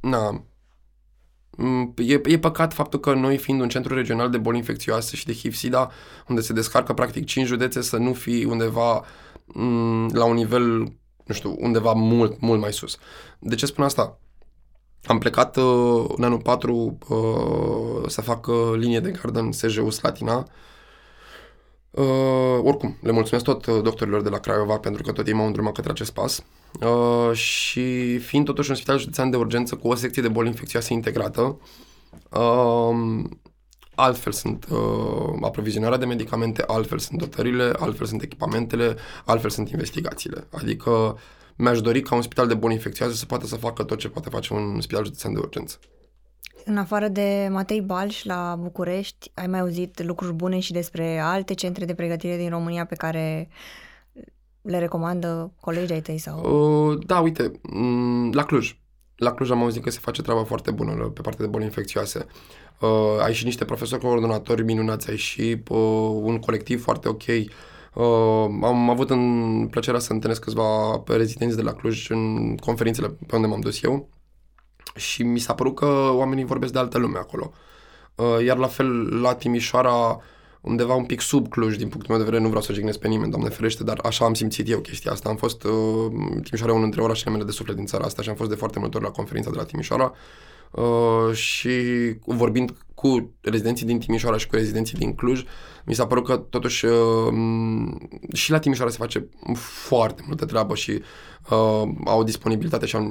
na, 0.00 0.44
E, 1.96 2.20
e 2.24 2.38
păcat 2.38 2.72
faptul 2.72 3.00
că 3.00 3.14
noi, 3.14 3.38
fiind 3.38 3.60
un 3.60 3.68
centru 3.68 3.94
regional 3.94 4.30
de 4.30 4.38
boli 4.38 4.56
infecțioase 4.56 5.16
și 5.16 5.26
de 5.26 5.32
HIV-SIDA, 5.32 5.90
unde 6.28 6.40
se 6.40 6.52
descarcă 6.52 6.92
practic 6.92 7.24
5 7.24 7.46
județe, 7.46 7.80
să 7.80 7.96
nu 7.96 8.12
fi 8.12 8.44
undeva 8.44 9.04
m- 9.04 10.12
la 10.12 10.24
un 10.24 10.34
nivel, 10.34 10.92
nu 11.24 11.34
știu, 11.34 11.56
undeva 11.58 11.92
mult, 11.92 12.40
mult 12.40 12.60
mai 12.60 12.72
sus. 12.72 12.98
De 13.38 13.54
ce 13.54 13.66
spun 13.66 13.84
asta? 13.84 14.18
Am 15.04 15.18
plecat 15.18 15.56
uh, 15.56 16.04
în 16.16 16.24
anul 16.24 16.40
4 16.40 16.98
uh, 17.08 18.08
să 18.08 18.20
fac 18.20 18.46
uh, 18.46 18.72
linie 18.76 19.00
de 19.00 19.10
gardă 19.10 19.38
în 19.38 19.52
SJU 19.52 19.90
Slatina. 19.90 20.48
Uh, 21.90 22.58
oricum, 22.62 22.96
le 23.02 23.10
mulțumesc 23.10 23.44
tot 23.44 23.66
uh, 23.66 23.82
doctorilor 23.82 24.22
de 24.22 24.28
la 24.28 24.38
Craiova 24.38 24.78
pentru 24.78 25.02
că 25.02 25.12
tot 25.12 25.26
ei 25.26 25.32
m-au 25.32 25.46
îndrumat 25.46 25.72
către 25.72 25.90
acest 25.90 26.12
pas. 26.12 26.44
Uh, 26.80 27.36
și 27.36 28.18
fiind 28.18 28.44
totuși 28.44 28.70
un 28.70 28.76
spital 28.76 28.98
județean 28.98 29.30
de 29.30 29.36
urgență 29.36 29.76
cu 29.76 29.88
o 29.88 29.94
secție 29.94 30.22
de 30.22 30.28
boli 30.28 30.48
infecțioase 30.48 30.92
integrată, 30.92 31.60
uh, 32.30 33.24
altfel 33.94 34.32
sunt 34.32 34.66
uh, 34.70 35.38
aprovizionarea 35.40 35.98
de 35.98 36.06
medicamente, 36.06 36.64
altfel 36.66 36.98
sunt 36.98 37.18
dotările, 37.18 37.72
altfel 37.78 38.06
sunt 38.06 38.22
echipamentele, 38.22 38.96
altfel 39.24 39.50
sunt 39.50 39.70
investigațiile. 39.70 40.46
Adică 40.50 41.18
mi-aș 41.56 41.80
dori 41.80 42.02
ca 42.02 42.14
un 42.14 42.22
spital 42.22 42.46
de 42.46 42.54
boli 42.54 42.74
infecțioase 42.74 43.14
să 43.14 43.26
poată 43.26 43.46
să 43.46 43.56
facă 43.56 43.82
tot 43.82 43.98
ce 43.98 44.08
poate 44.08 44.28
face 44.28 44.54
un 44.54 44.80
spital 44.80 45.04
județean 45.04 45.32
de 45.32 45.38
urgență. 45.38 45.78
În 46.64 46.76
afară 46.76 47.08
de 47.08 47.48
Matei 47.50 47.80
Balș 47.80 48.24
la 48.24 48.56
București, 48.60 49.30
ai 49.34 49.46
mai 49.46 49.60
auzit 49.60 50.02
lucruri 50.02 50.32
bune 50.32 50.58
și 50.58 50.72
despre 50.72 51.18
alte 51.18 51.54
centre 51.54 51.84
de 51.84 51.94
pregătire 51.94 52.36
din 52.36 52.48
România 52.48 52.84
pe 52.84 52.94
care 52.94 53.48
le 54.62 54.78
recomandă 54.78 55.52
colegii 55.60 55.94
ai 55.94 56.00
tăi? 56.00 56.18
sau? 56.18 56.40
Uh, 56.90 56.98
da, 57.06 57.20
uite, 57.20 57.52
mm, 57.62 58.32
la 58.32 58.44
Cluj. 58.44 58.76
La 59.16 59.32
Cluj 59.32 59.50
am 59.50 59.62
auzit 59.62 59.82
că 59.82 59.90
se 59.90 59.98
face 60.02 60.22
treaba 60.22 60.44
foarte 60.44 60.70
bună 60.70 60.92
pe 60.92 61.20
partea 61.20 61.44
de 61.44 61.50
boli 61.50 61.64
infecțioase. 61.64 62.26
Uh, 62.80 63.22
ai 63.22 63.34
și 63.34 63.44
niște 63.44 63.64
profesori 63.64 64.02
coordonatori 64.02 64.64
minunați, 64.64 65.10
ai 65.10 65.16
și 65.16 65.62
uh, 65.68 65.78
un 66.22 66.38
colectiv 66.38 66.82
foarte 66.82 67.08
ok. 67.08 67.22
Uh, 67.26 68.04
am 68.62 68.90
avut 68.90 69.10
în 69.10 69.66
plăcerea 69.70 70.00
să 70.00 70.12
întâlnesc 70.12 70.42
câțiva 70.42 71.02
rezidenți 71.06 71.56
de 71.56 71.62
la 71.62 71.72
Cluj 71.72 72.10
în 72.10 72.56
conferințele 72.56 73.08
pe 73.26 73.36
unde 73.36 73.46
m-am 73.46 73.60
dus 73.60 73.82
eu 73.82 74.08
și 74.94 75.22
mi 75.22 75.38
s-a 75.38 75.54
părut 75.54 75.74
că 75.74 76.10
oamenii 76.12 76.44
vorbesc 76.44 76.72
de 76.72 76.78
altă 76.78 76.98
lume 76.98 77.18
acolo. 77.18 77.52
Uh, 78.14 78.44
iar 78.44 78.56
la 78.56 78.66
fel 78.66 79.20
la 79.20 79.34
Timișoara, 79.34 80.20
undeva 80.64 80.94
un 80.94 81.04
pic 81.04 81.20
sub 81.20 81.48
Cluj, 81.48 81.76
din 81.76 81.88
punctul 81.88 82.14
meu 82.14 82.18
de 82.18 82.24
vedere, 82.24 82.42
nu 82.42 82.48
vreau 82.48 82.62
să 82.62 82.72
jignesc 82.72 82.98
pe 82.98 83.08
nimeni, 83.08 83.30
doamne 83.30 83.48
ferește, 83.48 83.84
dar 83.84 83.98
așa 84.02 84.24
am 84.24 84.34
simțit 84.34 84.68
eu 84.68 84.78
chestia 84.78 85.12
asta. 85.12 85.28
Am 85.28 85.36
fost, 85.36 85.64
uh, 85.64 85.72
Timișoara 86.42 86.72
e 86.72 86.74
unul 86.74 86.82
dintre 86.82 87.02
orașele 87.02 87.30
mele 87.30 87.44
de 87.44 87.50
suflet 87.50 87.76
din 87.76 87.86
țara 87.86 88.04
asta 88.04 88.22
și 88.22 88.28
am 88.28 88.34
fost 88.34 88.50
de 88.50 88.56
foarte 88.56 88.78
multe 88.78 88.96
ori 88.96 89.06
la 89.06 89.10
conferința 89.10 89.50
de 89.50 89.56
la 89.56 89.64
Timișoara 89.64 90.12
uh, 90.70 91.34
și 91.34 91.70
vorbind 92.24 92.74
cu 92.94 93.30
rezidenții 93.40 93.86
din 93.86 93.98
Timișoara 93.98 94.36
și 94.36 94.46
cu 94.46 94.54
rezidenții 94.54 94.98
din 94.98 95.14
Cluj, 95.14 95.44
mi 95.84 95.94
s-a 95.94 96.06
părut 96.06 96.24
că 96.24 96.36
totuși 96.36 96.84
uh, 96.84 97.32
și 98.32 98.50
la 98.50 98.58
Timișoara 98.58 98.90
se 98.90 98.96
face 98.96 99.28
foarte 99.54 100.22
multă 100.26 100.44
treabă 100.44 100.74
și 100.74 100.90
uh, 100.90 101.02
au 102.04 102.22
disponibilitate 102.24 102.86
și, 102.86 102.96
au, 102.96 103.02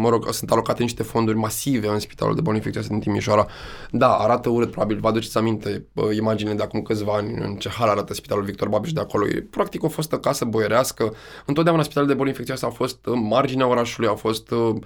mă 0.00 0.08
rog, 0.08 0.32
sunt 0.32 0.50
alocate 0.50 0.82
niște 0.82 1.02
fonduri 1.02 1.36
masive 1.36 1.88
în 1.88 1.98
Spitalul 1.98 2.34
de 2.34 2.40
Boli 2.40 2.56
Infecțioase 2.56 2.88
din 2.88 3.00
Timișoara. 3.00 3.46
Da, 3.90 4.14
arată 4.14 4.48
urât, 4.48 4.70
probabil, 4.70 4.98
vă 5.00 5.08
aduceți 5.08 5.38
aminte 5.38 5.86
uh, 5.92 6.16
imagine 6.16 6.54
de 6.54 6.62
acum 6.62 6.82
câțiva 6.82 7.12
ani 7.12 7.34
în 7.40 7.54
ce 7.54 7.68
hal 7.68 7.88
arată 7.88 8.14
Spitalul 8.14 8.44
Victor 8.44 8.68
Babiș 8.68 8.92
de 8.92 9.00
acolo. 9.00 9.26
E 9.26 9.46
practic 9.50 9.82
o 9.82 9.88
fostă 9.88 10.18
casă 10.18 10.44
boierească. 10.44 11.14
Întotdeauna 11.46 11.82
Spitalul 11.82 12.08
de 12.08 12.14
Boli 12.14 12.28
Infecțioase 12.28 12.66
a 12.66 12.70
fost 12.70 12.98
în 13.04 13.26
marginea 13.26 13.66
orașului, 13.66 14.08
a 14.08 14.14
fost, 14.14 14.50
uh, 14.50 14.76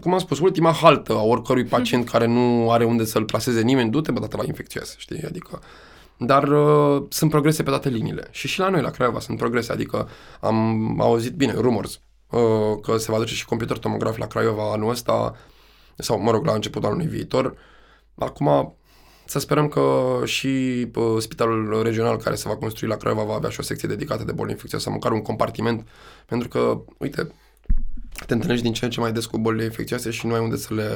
cum 0.00 0.12
am 0.12 0.18
spus, 0.18 0.38
ultima 0.38 0.72
haltă 0.72 1.12
a 1.12 1.22
oricărui 1.22 1.64
pacient 1.64 2.08
care 2.08 2.26
nu 2.26 2.70
are 2.70 2.84
unde 2.84 3.04
să-l 3.04 3.24
plaseze 3.24 3.60
nimeni, 3.60 3.90
du-te 3.90 4.10
bă, 4.10 4.26
la 4.30 4.44
infecțioase, 4.46 4.94
știi, 4.98 5.22
adică 5.26 5.60
dar 6.16 6.48
uh, 6.48 7.02
sunt 7.08 7.30
progrese 7.30 7.62
pe 7.62 7.70
toate 7.70 7.88
liniile. 7.88 8.28
Și 8.30 8.48
și 8.48 8.58
la 8.58 8.68
noi, 8.68 8.80
la 8.80 8.90
Craiova, 8.90 9.20
sunt 9.20 9.38
progrese. 9.38 9.72
Adică 9.72 10.08
am 10.40 11.00
auzit, 11.00 11.32
bine, 11.32 11.52
rumors, 11.52 11.94
uh, 11.94 12.00
că 12.82 12.96
se 12.96 13.10
va 13.10 13.18
duce 13.18 13.34
și 13.34 13.44
computer 13.44 13.78
tomograf 13.78 14.16
la 14.16 14.26
Craiova 14.26 14.72
anul 14.72 14.90
ăsta, 14.90 15.36
sau, 15.96 16.20
mă 16.20 16.30
rog, 16.30 16.44
la 16.44 16.52
începutul 16.52 16.88
anului 16.88 17.06
viitor. 17.06 17.56
Acum, 18.14 18.76
să 19.24 19.38
sperăm 19.38 19.68
că 19.68 20.20
și 20.24 20.46
uh, 20.94 21.16
spitalul 21.18 21.82
regional 21.82 22.16
care 22.16 22.34
se 22.34 22.48
va 22.48 22.56
construi 22.56 22.88
la 22.88 22.96
Craiova 22.96 23.22
va 23.22 23.34
avea 23.34 23.50
și 23.50 23.60
o 23.60 23.62
secție 23.62 23.88
dedicată 23.88 24.24
de 24.24 24.32
boli 24.32 24.50
infecțioase, 24.50 24.90
măcar 24.90 25.12
un 25.12 25.22
compartiment, 25.22 25.88
pentru 26.26 26.48
că, 26.48 26.80
uite, 26.98 27.32
te 28.26 28.32
întâlnești 28.32 28.64
din 28.64 28.72
ce 28.72 28.84
în 28.84 28.90
ce 28.90 29.00
mai 29.00 29.12
des 29.12 29.26
cu 29.26 29.38
bolile 29.38 29.64
infecțioase 29.64 30.10
și 30.10 30.26
nu 30.26 30.34
ai 30.34 30.40
unde 30.40 30.56
să 30.56 30.74
le, 30.74 30.88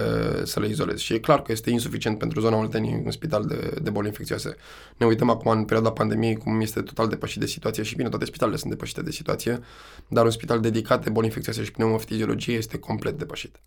să 0.44 0.60
le 0.60 0.68
izolezi. 0.68 1.02
Și 1.02 1.14
e 1.14 1.18
clar 1.18 1.42
că 1.42 1.52
este 1.52 1.70
insuficient 1.70 2.18
pentru 2.18 2.40
zona 2.40 2.56
Olteniei 2.56 3.02
un 3.04 3.10
spital 3.10 3.44
de, 3.44 3.78
de 3.82 3.90
boli 3.90 4.06
infecțioase. 4.06 4.56
Ne 4.96 5.06
uităm 5.06 5.30
acum 5.30 5.50
în 5.50 5.64
perioada 5.64 5.92
pandemiei 5.92 6.36
cum 6.36 6.60
este 6.60 6.82
total 6.82 7.08
depășit 7.08 7.40
de 7.40 7.46
situație 7.46 7.82
și 7.82 7.96
bine, 7.96 8.08
toate 8.08 8.24
spitalele 8.24 8.56
sunt 8.56 8.70
depășite 8.70 9.02
de 9.02 9.10
situație, 9.10 9.60
dar 10.08 10.24
un 10.24 10.30
spital 10.30 10.60
dedicat 10.60 11.04
de 11.04 11.10
boli 11.10 11.26
infecțioase 11.26 11.64
și 11.64 11.70
pneumofiziologie 11.70 12.54
este 12.54 12.78
complet 12.78 13.18
depășit. 13.18 13.60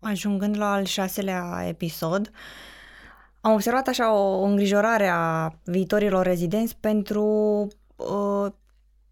Ajungând 0.00 0.56
la 0.56 0.72
al 0.72 0.84
șaselea 0.84 1.64
episod, 1.68 2.30
am 3.40 3.52
observat 3.52 3.88
așa 3.88 4.14
o 4.14 4.42
îngrijorare 4.42 5.08
a 5.12 5.52
viitorilor 5.64 6.26
rezidenți 6.26 6.76
pentru 6.76 7.24
uh, 7.96 8.52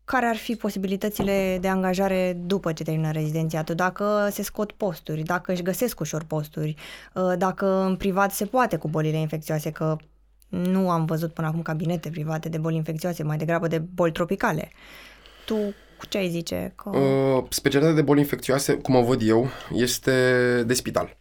care 0.09 0.27
ar 0.27 0.37
fi 0.37 0.55
posibilitățile 0.55 1.59
de 1.61 1.69
angajare 1.69 2.41
după 2.47 2.73
ce 2.73 2.83
termină 2.83 3.11
rezidențiatul, 3.11 3.75
dacă 3.75 4.29
se 4.31 4.43
scot 4.43 4.73
posturi, 4.73 5.23
dacă 5.23 5.53
își 5.53 5.63
găsesc 5.63 6.01
ușor 6.01 6.25
posturi, 6.25 6.75
uh, 7.15 7.33
dacă 7.39 7.67
în 7.67 7.97
privat 7.97 8.33
se 8.33 8.45
poate 8.45 8.77
cu 8.77 8.89
bolile 8.89 9.17
infecțioase, 9.17 9.71
că 9.71 9.97
nu 10.49 10.91
am 10.91 11.05
văzut 11.05 11.33
până 11.33 11.47
acum 11.47 11.63
cabinete 11.63 12.11
private 12.11 12.49
de 12.49 12.59
boli 12.59 12.77
infecțioase, 12.77 13.23
mai 13.23 13.37
degrabă 13.37 13.67
de 13.67 13.79
boli 13.79 14.13
tropicale. 14.13 14.71
Tu 15.47 15.57
ce 16.09 16.19
ai 16.19 16.29
zice? 16.29 16.73
Că... 16.77 16.99
Uh, 16.99 17.45
specialitatea 17.49 18.01
de 18.01 18.07
boli 18.07 18.21
infecțioase, 18.21 18.75
cum 18.75 18.95
o 18.95 19.05
văd 19.05 19.21
eu, 19.23 19.47
este 19.73 20.13
de 20.67 20.75
spital. 20.75 21.17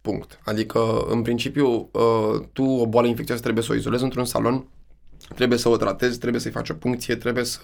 Punct. 0.00 0.40
Adică, 0.44 1.04
în 1.08 1.22
principiu, 1.22 1.88
uh, 1.92 2.46
tu 2.52 2.62
o 2.64 2.86
boală 2.86 3.06
infecțioasă 3.06 3.42
trebuie 3.42 3.64
să 3.64 3.72
o 3.72 3.74
izolezi 3.74 4.02
într-un 4.02 4.24
salon 4.24 4.66
trebuie 5.34 5.58
să 5.58 5.68
o 5.68 5.76
tratezi, 5.76 6.18
trebuie 6.18 6.40
să-i 6.40 6.50
faci 6.50 6.68
o 6.68 6.74
puncție, 6.74 7.16
trebuie 7.16 7.44
să 7.44 7.58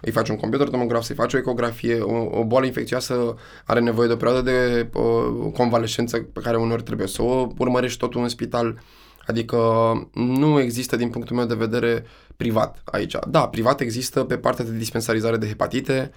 îi 0.00 0.12
faci 0.12 0.28
un 0.28 0.36
computer 0.36 0.68
tomograf, 0.68 1.02
să-i 1.02 1.16
faci 1.16 1.34
o 1.34 1.38
ecografie. 1.38 2.00
O, 2.00 2.38
o 2.38 2.44
boală 2.44 2.66
infecțioasă 2.66 3.34
are 3.64 3.80
nevoie 3.80 4.06
de 4.06 4.12
o 4.12 4.16
perioadă 4.16 4.50
de 4.50 4.88
uh, 4.94 5.52
convalescență 5.52 6.18
pe 6.18 6.40
care 6.40 6.56
uneori 6.56 6.82
trebuie 6.82 7.06
să 7.06 7.22
o 7.22 7.48
urmărești 7.58 7.98
totul 7.98 8.22
în 8.22 8.28
spital. 8.28 8.80
Adică 9.26 9.58
nu 10.14 10.60
există 10.60 10.96
din 10.96 11.08
punctul 11.08 11.36
meu 11.36 11.46
de 11.46 11.54
vedere 11.54 12.04
privat 12.36 12.82
aici. 12.84 13.16
Da, 13.28 13.48
privat 13.48 13.80
există 13.80 14.24
pe 14.24 14.36
partea 14.36 14.64
de 14.64 14.76
dispensarizare 14.76 15.36
de 15.36 15.46
hepatite, 15.46 16.10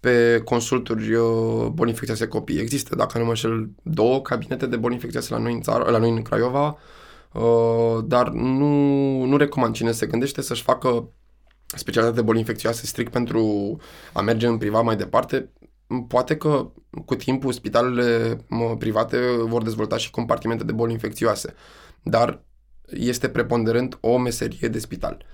pe 0.00 0.42
consulturi 0.44 1.14
uh, 1.14 1.66
boli 1.66 1.90
infecțioase 1.90 2.26
copii. 2.26 2.58
Există, 2.58 2.94
dacă 2.94 3.18
nu 3.18 3.24
mă 3.24 3.30
înșel, 3.30 3.68
două 3.82 4.20
cabinete 4.20 4.66
de 4.66 4.76
boli 4.76 4.94
infecțioase 4.94 5.32
la 5.32 5.38
noi 5.38 5.52
în 5.52 5.60
țară, 5.60 5.90
la 5.90 5.98
noi 5.98 6.10
în 6.10 6.22
Craiova, 6.22 6.78
Uh, 7.36 8.04
dar 8.04 8.28
nu, 8.28 9.24
nu 9.24 9.36
recomand 9.36 9.74
cine 9.74 9.92
se 9.92 10.06
gândește 10.06 10.42
să-și 10.42 10.62
facă 10.62 11.12
specialitate 11.66 12.20
de 12.20 12.26
boli 12.26 12.38
infecțioase 12.38 12.86
strict 12.86 13.12
pentru 13.12 13.76
a 14.12 14.20
merge 14.20 14.46
în 14.46 14.58
privat 14.58 14.84
mai 14.84 14.96
departe. 14.96 15.52
Poate 16.08 16.36
că 16.36 16.70
cu 17.04 17.14
timpul 17.14 17.52
spitalele 17.52 18.38
private 18.78 19.18
vor 19.38 19.62
dezvolta 19.62 19.96
și 19.96 20.10
compartimente 20.10 20.64
de 20.64 20.72
boli 20.72 20.92
infecțioase, 20.92 21.54
dar 22.02 22.44
este 22.86 23.28
preponderent 23.28 23.98
o 24.00 24.18
meserie 24.18 24.68
de 24.68 24.78
spital. 24.78 25.24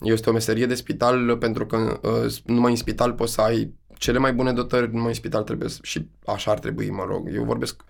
Este 0.00 0.30
o 0.30 0.32
meserie 0.32 0.66
de 0.66 0.74
spital 0.74 1.36
pentru 1.36 1.66
că 1.66 2.00
uh, 2.02 2.34
numai 2.44 2.70
în 2.70 2.76
spital 2.76 3.12
poți 3.12 3.32
să 3.32 3.40
ai 3.40 3.74
cele 3.98 4.18
mai 4.18 4.32
bune 4.32 4.52
dotări, 4.52 4.92
numai 4.92 5.08
în 5.08 5.14
spital 5.14 5.42
trebuie 5.42 5.68
și 5.82 6.08
așa 6.26 6.50
ar 6.50 6.58
trebui, 6.58 6.90
mă 6.90 7.04
rog. 7.06 7.30
Eu 7.34 7.44
vorbesc 7.44 7.82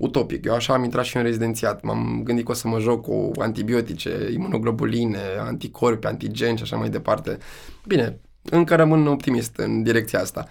utopic. 0.00 0.44
Eu 0.44 0.54
așa 0.54 0.74
am 0.74 0.84
intrat 0.84 1.04
și 1.04 1.16
în 1.16 1.22
rezidențiat. 1.22 1.82
M-am 1.82 2.20
gândit 2.24 2.44
că 2.44 2.50
o 2.50 2.54
să 2.54 2.68
mă 2.68 2.78
joc 2.78 3.02
cu 3.02 3.30
antibiotice, 3.38 4.28
imunoglobuline, 4.32 5.18
anticorpi, 5.38 6.06
antigeni 6.06 6.56
și 6.56 6.62
așa 6.62 6.76
mai 6.76 6.90
departe. 6.90 7.38
Bine, 7.86 8.20
încă 8.42 8.74
rămân 8.74 9.06
optimist 9.06 9.56
în 9.56 9.82
direcția 9.82 10.20
asta. 10.20 10.46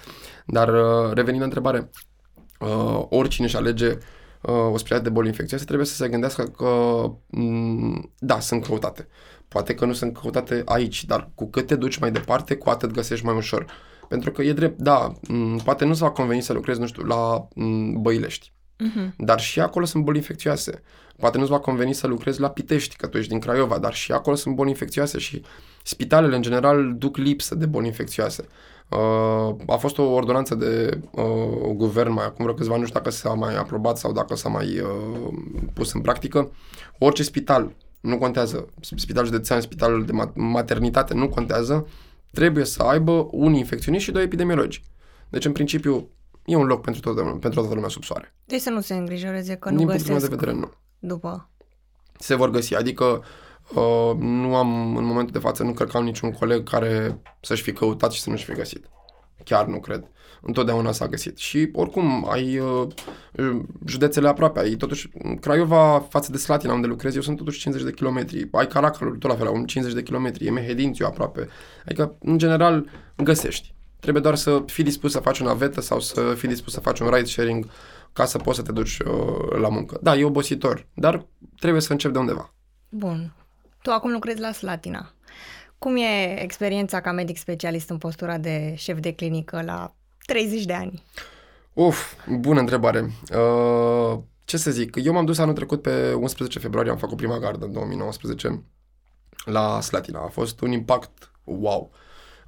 Dar 0.46 0.68
uh, 0.68 1.14
revenind 1.14 1.40
la 1.40 1.46
întrebare, 1.46 1.90
uh, 2.60 3.06
oricine 3.10 3.46
își 3.46 3.56
alege 3.56 3.88
uh, 3.88 4.52
o 4.72 4.78
specialitate 4.78 5.04
de 5.04 5.10
boli 5.10 5.28
infecțioase 5.28 5.66
trebuie 5.66 5.86
să 5.86 5.96
se 5.96 6.10
gândească 6.10 6.44
că 6.44 7.02
mm, 7.28 8.14
da, 8.18 8.40
sunt 8.40 8.66
căutate. 8.66 9.08
Poate 9.48 9.74
că 9.74 9.86
nu 9.86 9.94
sunt 9.94 10.18
căutate 10.18 10.62
aici, 10.66 11.06
dar 11.06 11.32
cu 11.36 11.50
cât 11.50 11.68
te 11.68 11.76
duci 11.76 11.98
mai 11.98 12.12
departe, 12.12 12.56
cu 12.56 12.70
atât 12.70 12.92
găsești 12.92 13.26
mai 13.26 13.36
ușor. 13.36 13.66
Pentru 14.08 14.32
că 14.32 14.42
e 14.42 14.54
drept, 14.54 14.80
da, 14.80 15.12
m- 15.12 15.64
poate 15.64 15.86
nu-ți 15.86 16.00
va 16.00 16.12
conveni 16.12 16.42
să 16.42 16.54
lucrezi, 16.54 16.80
nu 16.80 16.88
știu, 16.88 17.04
la 17.04 17.48
m- 17.48 17.94
Băilești. 18.02 18.52
Mhm. 18.80 19.14
Dar 19.18 19.40
și 19.40 19.60
acolo 19.60 19.86
sunt 19.86 20.04
boli 20.04 20.18
infecțioase. 20.18 20.82
Poate 21.18 21.38
nu-ți 21.38 21.50
va 21.50 21.60
conveni 21.60 21.94
să 21.94 22.08
lucrezi 22.08 22.40
la 22.40 22.50
Pitești, 22.50 22.96
că 22.96 23.08
tu 23.08 23.18
ești 23.18 23.30
din 23.30 23.40
Craiova, 23.40 23.78
dar 23.78 23.94
și 23.94 24.12
acolo 24.12 24.36
sunt 24.36 24.56
boli 24.56 24.70
infecțioase 24.70 25.18
și 25.18 25.42
spitalele, 25.84 26.36
în 26.36 26.42
general, 26.42 26.94
duc 26.98 27.18
lipsă 27.18 27.56
de 27.56 27.66
boli 27.66 27.86
infecțioase. 27.88 28.48
Uh, 28.90 29.56
a 29.68 29.76
fost 29.76 29.98
o 29.98 30.04
ordonanță 30.04 30.56
de 30.56 31.00
uh, 31.12 31.72
guvern 31.76 32.12
mai 32.12 32.26
acum 32.26 32.44
vreo 32.46 32.56
câțiva 32.56 32.74
ani, 32.74 32.82
nu 32.82 32.88
știu 32.88 33.00
dacă 33.00 33.12
s-a 33.12 33.34
mai 33.34 33.56
aprobat 33.56 33.98
sau 33.98 34.12
dacă 34.12 34.36
s-a 34.36 34.50
mai 34.50 34.80
uh, 34.80 35.34
pus 35.74 35.94
în 35.94 36.02
practică. 36.02 36.52
Orice 36.98 37.24
spital, 37.24 37.72
nu 38.00 38.18
contează, 38.18 38.68
spital 38.96 39.26
județean, 39.26 39.62
spital 39.62 40.04
de 40.06 40.12
ma- 40.12 40.34
maternitate, 40.34 41.14
nu 41.14 41.30
contează, 41.30 41.88
trebuie 42.32 42.66
să 42.66 42.84
aibă 42.84 43.28
un 43.32 43.54
infecționist 43.54 44.04
și 44.04 44.12
doi 44.12 44.24
epidemiologi. 44.24 44.84
Deci, 45.30 45.46
în 45.46 45.52
principiu, 45.52 46.10
e 46.50 46.56
un 46.56 46.66
loc 46.66 46.82
pentru 46.82 47.02
toată, 47.02 47.22
pentru 47.22 47.60
toată 47.60 47.74
lumea 47.74 47.90
sub 47.90 48.04
soare. 48.04 48.36
Deci 48.46 48.62
să 48.62 48.70
nu 48.70 48.82
se 48.82 48.94
îngrijoreze 48.94 49.56
că 49.56 49.70
nu 49.70 49.78
Din 49.78 49.86
punctul 49.88 50.08
meu 50.08 50.16
găsesc 50.16 50.32
de 50.32 50.46
vedere, 50.46 50.58
nu. 50.58 50.72
după. 51.00 51.50
Se 52.20 52.36
vor 52.36 52.50
găsi, 52.50 52.76
adică 52.76 53.24
uh, 53.76 54.12
nu 54.18 54.56
am, 54.56 54.98
în 54.98 55.04
momentul 55.04 55.34
de 55.34 55.40
față, 55.40 55.64
nu 55.64 55.74
cred 55.74 55.90
că 55.90 55.98
am 55.98 56.04
niciun 56.04 56.32
coleg 56.32 56.70
care 56.70 57.22
să-și 57.42 57.62
fi 57.62 57.74
căutat 57.74 58.12
și 58.12 58.22
să 58.22 58.30
nu-și 58.30 58.46
fi 58.46 58.54
găsit. 58.54 58.90
Chiar 59.44 59.66
nu 59.66 59.80
cred. 59.80 60.08
Întotdeauna 60.42 60.92
s-a 60.92 61.08
găsit. 61.08 61.38
Și 61.38 61.70
oricum, 61.74 62.28
ai 62.30 62.60
uh, 62.60 62.88
județele 63.86 64.28
aproape, 64.28 64.60
ai 64.60 64.76
totuși, 64.76 65.10
Craiova 65.40 66.06
față 66.10 66.32
de 66.32 66.38
Slatina, 66.38 66.74
unde 66.74 66.88
lucrez 66.88 67.16
eu, 67.16 67.22
sunt 67.22 67.38
totuși 67.38 67.60
50 67.60 67.86
de 67.86 67.94
kilometri. 67.94 68.48
Ai 68.52 68.68
Caracalul, 68.68 69.18
tot 69.18 69.30
la 69.30 69.36
fel, 69.36 69.48
un 69.48 69.66
50 69.66 69.96
de 69.96 70.04
kilometri, 70.04 70.46
e 70.46 70.52
Mehedințiu 70.52 71.06
aproape. 71.06 71.48
Adică, 71.86 72.16
în 72.20 72.38
general, 72.38 72.90
găsești. 73.16 73.74
Trebuie 74.00 74.24
doar 74.24 74.36
să 74.36 74.64
fii 74.66 74.84
dispus 74.84 75.12
să 75.12 75.20
faci 75.20 75.40
o 75.40 75.44
navetă 75.44 75.82
sau 75.82 76.00
să 76.00 76.34
fii 76.38 76.48
dispus 76.48 76.74
să 76.74 76.80
faci 76.80 77.00
un 77.00 77.10
ride 77.10 77.28
sharing 77.28 77.70
ca 78.14 78.26
să 78.26 78.38
poți 78.38 78.58
să 78.58 78.64
te 78.64 78.72
duci 78.72 79.00
uh, 79.00 79.60
la 79.60 79.70
muncă. 79.70 80.00
Da, 80.02 80.16
e 80.16 80.24
obositor, 80.24 80.88
dar 80.94 81.26
trebuie 81.60 81.82
să 81.82 81.92
începi 81.92 82.14
de 82.14 82.20
undeva. 82.20 82.54
Bun. 82.90 83.34
Tu 83.82 83.92
acum 83.92 84.12
lucrezi 84.12 84.40
la 84.40 84.52
Slatina. 84.52 85.14
Cum 85.78 85.96
e 85.96 86.42
experiența 86.42 87.02
ca 87.02 87.12
medic 87.12 87.38
specialist 87.38 87.90
în 87.90 87.98
postura 87.98 88.38
de 88.38 88.74
șef 88.78 89.00
de 89.00 89.14
clinică 89.14 89.62
la 89.66 89.96
30 90.26 90.66
de 90.66 90.74
ani? 90.74 91.04
Uf, 91.74 92.14
bună 92.28 92.60
întrebare. 92.60 93.12
Uh, 93.36 94.20
ce 94.46 94.58
să 94.58 94.72
zic, 94.72 94.96
eu 95.04 95.14
m-am 95.14 95.26
dus 95.26 95.38
anul 95.38 95.54
trecut 95.54 95.82
pe 95.82 96.14
11 96.14 96.60
februarie, 96.60 96.92
am 96.92 96.98
făcut 96.98 97.18
prima 97.18 97.40
gardă 97.40 97.66
în 97.66 97.72
2019 97.72 98.64
la 99.46 99.82
Slatina. 99.82 100.24
A 100.24 100.28
fost 100.28 100.62
un 100.62 100.72
impact 100.72 101.32
wow. 101.44 101.92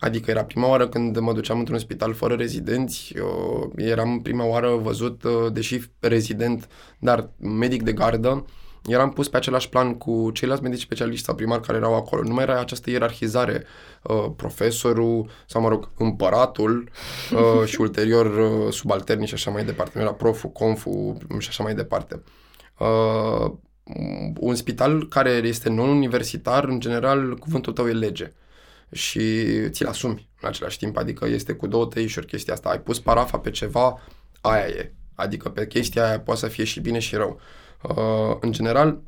Adică 0.02 0.32
era 0.32 0.44
prima 0.44 0.68
oară 0.68 0.88
când 0.88 1.18
mă 1.18 1.34
duceam 1.34 1.60
într-un 1.60 1.80
spital 1.80 2.14
fără 2.14 2.34
rezidenți, 2.34 3.14
uh, 3.20 3.70
eram 3.76 4.22
prima 4.22 4.46
oară 4.46 4.76
văzut, 4.76 5.24
uh, 5.24 5.52
deși 5.54 5.82
rezident, 6.00 6.68
dar 7.00 7.30
medic 7.38 7.84
de 7.84 7.94
gardă, 7.94 8.46
eram 8.86 9.12
pus 9.12 9.30
pe 9.30 9.38
același 9.38 9.70
plan 9.70 9.98
cu 9.98 10.32
ceilalți 10.34 10.64
medici 10.64 10.82
specialiști 10.82 11.26
sau 11.26 11.36
primari 11.36 11.62
care 11.62 11.78
erau 11.78 11.96
acolo. 11.96 12.24
Nu 12.24 12.34
mai 12.34 12.44
era 12.44 12.60
această 12.60 12.90
ierarhizare, 12.90 13.64
uh, 14.04 14.26
profesorul 14.36 15.30
sau, 15.48 15.62
mă 15.62 15.70
rog, 15.70 15.90
împăratul 15.98 16.90
uh, 17.32 17.68
și 17.68 17.82
ulterior 17.82 18.26
uh, 18.26 18.74
subalternii 18.74 19.28
și 19.28 19.34
așa 19.34 19.52
mai 19.52 19.66
departe. 19.66 19.92
Nu 19.96 20.02
era 20.04 20.14
proful, 20.14 20.50
conful 20.50 21.18
și 21.38 21.48
așa 21.50 21.64
mai 21.64 21.76
departe. 21.76 22.24
Uh, 22.78 23.52
un 24.40 24.56
spital 24.56 25.08
care 25.08 25.30
este 25.30 25.70
non-universitar, 25.70 26.64
în 26.64 26.80
general, 26.80 27.36
cuvântul 27.36 27.74
tău 27.74 27.88
e 27.88 27.92
lege 27.92 28.32
și 28.92 29.46
ți-l 29.70 29.88
asumi 29.88 30.30
în 30.42 30.48
același 30.48 30.78
timp, 30.78 30.98
adică 30.98 31.28
este 31.28 31.54
cu 31.54 31.68
două 31.68 31.86
tăișuri 31.86 32.26
chestia 32.26 32.54
asta. 32.54 32.70
Ai 32.70 32.80
pus 32.80 33.00
parafa 33.00 33.40
pe 33.40 33.50
ceva, 33.50 34.02
aia 34.42 34.68
e. 34.68 34.94
Adică 35.16 35.50
pe 35.50 35.68
chestia 35.68 36.08
aia 36.08 36.20
poate 36.20 36.40
să 36.40 36.48
fie 36.48 36.64
și 36.64 36.80
bine 36.80 37.00
și 37.00 37.16
rău. 37.16 37.40
Uh, 37.82 38.38
în 38.40 38.52
general, 38.52 39.02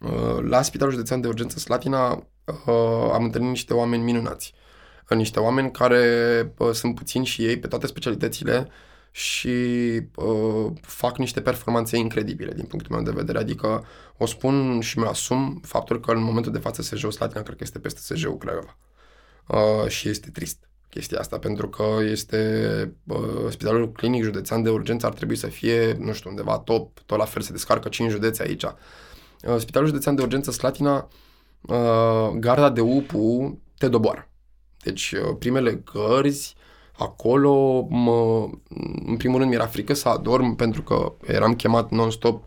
uh, 0.00 0.42
la 0.42 0.62
Spitalul 0.62 0.92
Județean 0.92 1.20
de 1.20 1.28
Urgență 1.28 1.58
Slatina 1.58 2.12
uh, 2.12 3.10
am 3.12 3.24
întâlnit 3.24 3.50
niște 3.50 3.74
oameni 3.74 4.02
minunați. 4.02 4.54
Uh, 4.54 5.16
niște 5.16 5.40
oameni 5.40 5.70
care 5.70 6.04
uh, 6.58 6.70
sunt 6.70 6.94
puțini 6.94 7.24
și 7.24 7.44
ei 7.44 7.58
pe 7.58 7.66
toate 7.66 7.86
specialitățile 7.86 8.68
și 9.16 9.48
uh, 10.14 10.72
fac 10.80 11.18
niște 11.18 11.40
performanțe 11.40 11.96
incredibile 11.96 12.52
din 12.52 12.64
punctul 12.64 12.94
meu 12.94 13.04
de 13.04 13.10
vedere. 13.10 13.38
Adică 13.38 13.86
o 14.16 14.26
spun 14.26 14.80
și 14.80 14.98
mi 14.98 15.04
asum 15.04 15.60
faptul 15.64 16.00
că 16.00 16.10
în 16.10 16.22
momentul 16.22 16.52
de 16.52 16.58
față 16.58 16.82
SJ-ul 16.82 17.10
Slatina 17.10 17.42
cred 17.42 17.56
că 17.56 17.62
este 17.64 17.78
peste 17.78 18.14
SJ-ul 18.14 18.36
Craiova. 18.36 18.76
Uh, 19.46 19.88
și 19.88 20.08
este 20.08 20.30
trist 20.30 20.68
chestia 20.88 21.18
asta, 21.18 21.38
pentru 21.38 21.68
că 21.68 21.84
este 22.02 22.92
uh, 23.06 23.50
spitalul 23.50 23.92
clinic 23.92 24.22
județean 24.22 24.62
de 24.62 24.70
urgență 24.70 25.06
ar 25.06 25.12
trebui 25.12 25.36
să 25.36 25.46
fie, 25.46 25.92
nu 25.92 26.12
știu, 26.12 26.30
undeva 26.30 26.58
top, 26.58 27.00
tot 27.06 27.18
la 27.18 27.24
fel 27.24 27.42
se 27.42 27.52
descarcă 27.52 27.88
5 27.88 28.10
județe 28.10 28.42
aici. 28.42 28.62
Uh, 28.62 29.56
spitalul 29.58 29.88
județean 29.88 30.14
de 30.14 30.22
urgență 30.22 30.50
Slatina, 30.50 31.08
uh, 31.60 32.28
garda 32.34 32.70
de 32.70 32.80
UPU 32.80 33.58
te 33.78 33.88
doboară. 33.88 34.28
Deci 34.82 35.12
uh, 35.12 35.36
primele 35.38 35.82
gărzi, 35.92 36.54
acolo, 36.98 37.86
mă, 37.90 38.48
în 39.06 39.16
primul 39.16 39.38
rând 39.38 39.50
mi-era 39.50 39.66
frică 39.66 39.94
să 39.94 40.08
adorm 40.08 40.54
pentru 40.54 40.82
că 40.82 41.12
eram 41.26 41.54
chemat 41.54 41.90
non-stop 41.90 42.42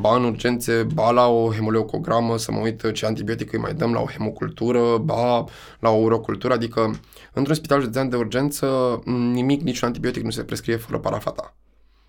ba 0.00 0.16
în 0.16 0.24
urgențe, 0.24 0.86
ba 0.94 1.10
la 1.10 1.26
o 1.26 1.52
hemoleucogramă, 1.52 2.38
să 2.38 2.52
mă 2.52 2.58
uit 2.58 2.92
ce 2.92 3.06
antibiotic 3.06 3.52
îi 3.52 3.58
mai 3.58 3.74
dăm 3.74 3.92
la 3.92 4.00
o 4.00 4.06
hemocultură, 4.06 4.96
ba 4.98 5.44
la 5.78 5.90
o 5.90 5.96
urocultură, 5.96 6.54
adică 6.54 7.00
într-un 7.32 7.54
spital 7.54 7.80
județean 7.80 8.08
de 8.08 8.16
urgență 8.16 9.00
nimic, 9.04 9.62
niciun 9.62 9.86
antibiotic 9.86 10.22
nu 10.22 10.30
se 10.30 10.44
prescrie 10.44 10.76
fără 10.76 10.98
parafa 10.98 11.30
ta. 11.30 11.56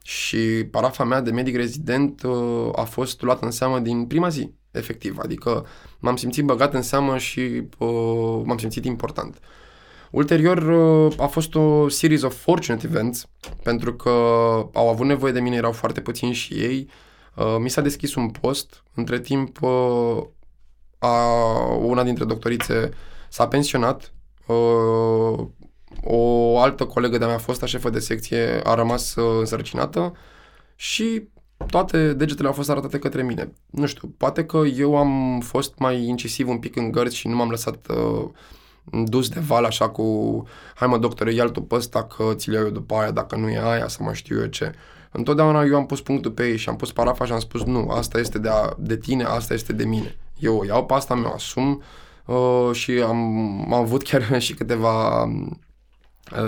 Și 0.03 0.37
parafa 0.71 1.03
mea 1.03 1.21
de 1.21 1.31
medic 1.31 1.55
rezident 1.55 2.23
uh, 2.23 2.69
a 2.75 2.83
fost 2.83 3.21
luată 3.21 3.45
în 3.45 3.51
seamă 3.51 3.79
din 3.79 4.05
prima 4.05 4.29
zi, 4.29 4.51
efectiv, 4.71 5.17
adică 5.17 5.65
m-am 5.99 6.15
simțit 6.15 6.43
băgat 6.43 6.73
în 6.73 6.81
seamă 6.81 7.17
și 7.17 7.67
uh, 7.77 8.41
m-am 8.43 8.57
simțit 8.57 8.85
important. 8.85 9.39
Ulterior 10.11 10.57
uh, 10.57 11.13
a 11.17 11.25
fost 11.25 11.55
o 11.55 11.89
series 11.89 12.21
of 12.21 12.35
fortunate 12.35 12.85
events, 12.85 13.27
pentru 13.63 13.93
că 13.93 14.09
au 14.73 14.89
avut 14.89 15.05
nevoie 15.05 15.31
de 15.31 15.39
mine, 15.39 15.55
erau 15.55 15.71
foarte 15.71 16.01
puțini 16.01 16.33
și 16.33 16.53
ei, 16.53 16.87
Uh, 17.35 17.55
mi 17.59 17.69
s-a 17.69 17.81
deschis 17.81 18.15
un 18.15 18.29
post, 18.29 18.83
între 18.93 19.19
timp 19.19 19.61
uh, 19.61 20.23
a, 20.99 21.35
una 21.73 22.03
dintre 22.03 22.25
doctorițe 22.25 22.91
s-a 23.29 23.47
pensionat, 23.47 24.13
uh, 24.47 25.47
o 26.03 26.59
altă 26.59 26.85
colegă 26.85 27.17
de-a 27.17 27.27
mea, 27.27 27.37
fosta 27.37 27.65
șefă 27.65 27.89
de 27.89 27.99
secție, 27.99 28.61
a 28.63 28.73
rămas 28.73 29.15
uh, 29.15 29.39
însărcinată 29.39 30.13
și 30.75 31.27
toate 31.67 32.13
degetele 32.13 32.47
au 32.47 32.53
fost 32.53 32.69
arătate 32.69 32.99
către 32.99 33.23
mine. 33.23 33.51
Nu 33.69 33.85
știu, 33.85 34.13
poate 34.17 34.45
că 34.45 34.57
eu 34.57 34.97
am 34.97 35.39
fost 35.39 35.77
mai 35.77 36.03
incisiv 36.03 36.49
un 36.49 36.59
pic 36.59 36.75
în 36.75 36.91
gărți 36.91 37.15
și 37.15 37.27
nu 37.27 37.35
m-am 37.35 37.49
lăsat 37.49 37.87
uh, 37.87 38.29
dus 38.91 39.29
de 39.29 39.39
val 39.39 39.63
așa 39.63 39.89
cu 39.89 40.43
hai 40.75 40.87
mă 40.87 40.97
doctore, 40.97 41.33
ia 41.33 41.45
tu 41.45 41.61
pe 41.61 41.75
ăsta 41.75 42.03
că 42.03 42.33
ți 42.33 42.49
le 42.49 42.57
eu 42.57 42.69
după 42.69 42.95
aia 42.95 43.11
dacă 43.11 43.35
nu 43.35 43.49
e 43.49 43.61
aia 43.63 43.87
să 43.87 43.97
mai 44.01 44.15
știu 44.15 44.39
eu 44.39 44.45
ce. 44.45 44.73
Întotdeauna 45.11 45.63
eu 45.63 45.75
am 45.75 45.85
pus 45.85 46.01
punctul 46.01 46.31
pe 46.31 46.47
ei 46.47 46.57
și 46.57 46.69
am 46.69 46.75
pus 46.75 46.91
parafa 46.91 47.25
și 47.25 47.31
am 47.31 47.39
spus 47.39 47.63
nu, 47.63 47.89
asta 47.89 48.19
este 48.19 48.39
de, 48.39 48.49
a, 48.49 48.73
de 48.77 48.97
tine, 48.97 49.23
asta 49.23 49.53
este 49.53 49.73
de 49.73 49.85
mine. 49.85 50.15
Eu 50.39 50.57
o 50.57 50.65
iau 50.65 50.85
pe 50.85 50.93
asta, 50.93 51.15
mi-o 51.15 51.33
asum 51.33 51.81
uh, 52.25 52.69
și 52.71 52.91
am, 52.91 53.17
am 53.63 53.73
avut 53.73 54.03
chiar 54.03 54.39
și 54.41 54.53
câteva 54.53 55.23
uh, 55.23 55.51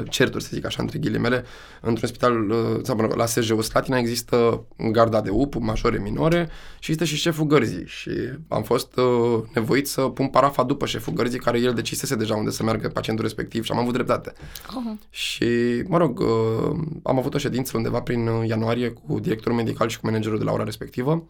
certuri, 0.09 0.43
să 0.43 0.49
zic 0.53 0.65
așa, 0.65 0.81
între 0.81 0.99
ghilimele. 0.99 1.45
Într-un 1.81 2.07
spital, 2.07 2.49
uh, 2.49 2.79
sau 2.83 2.95
mă 2.95 3.01
rog, 3.01 3.13
la 3.13 3.25
SJ-ul 3.25 3.61
Slatina 3.61 3.97
există 3.97 4.65
garda 4.91 5.21
de 5.21 5.29
UP, 5.29 5.55
majore, 5.55 5.99
minore 5.99 6.49
și 6.79 6.91
este 6.91 7.05
și 7.05 7.15
șeful 7.15 7.45
gărzii 7.45 7.85
și 7.85 8.11
am 8.47 8.63
fost 8.63 8.97
uh, 8.97 9.43
nevoit 9.53 9.87
să 9.87 10.01
pun 10.01 10.27
parafa 10.27 10.63
după 10.63 10.85
șeful 10.85 11.13
gărzii 11.13 11.39
care 11.39 11.59
el 11.59 11.73
decisese 11.73 12.15
deja 12.15 12.35
unde 12.35 12.49
să 12.49 12.63
meargă 12.63 12.87
pacientul 12.87 13.25
respectiv 13.25 13.63
și 13.63 13.71
am 13.71 13.77
avut 13.77 13.93
dreptate. 13.93 14.33
Oh. 14.75 14.93
Și, 15.09 15.45
mă 15.87 15.97
rog, 15.97 16.19
uh, 16.19 16.79
am 17.03 17.17
avut 17.17 17.33
o 17.33 17.37
ședință 17.37 17.77
undeva 17.77 18.01
prin 18.01 18.27
uh, 18.27 18.47
ianuarie 18.47 18.89
cu 18.89 19.19
directorul 19.19 19.57
medical 19.57 19.87
și 19.87 19.99
cu 19.99 20.05
managerul 20.05 20.37
de 20.37 20.43
la 20.43 20.51
ora 20.51 20.63
respectivă, 20.63 21.27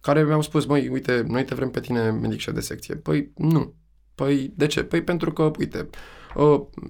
care 0.00 0.24
mi-au 0.24 0.42
spus, 0.42 0.66
măi, 0.66 0.88
uite, 0.88 1.24
noi 1.28 1.44
te 1.44 1.54
vrem 1.54 1.70
pe 1.70 1.80
tine 1.80 2.10
medic 2.10 2.38
șef 2.38 2.54
de 2.54 2.60
secție. 2.60 2.94
Păi, 2.94 3.30
nu. 3.36 3.74
Păi, 4.14 4.52
de 4.56 4.66
ce? 4.66 4.82
Păi, 4.82 5.02
pentru 5.02 5.32
că, 5.32 5.50
uite, 5.58 5.78
uh, 5.78 5.88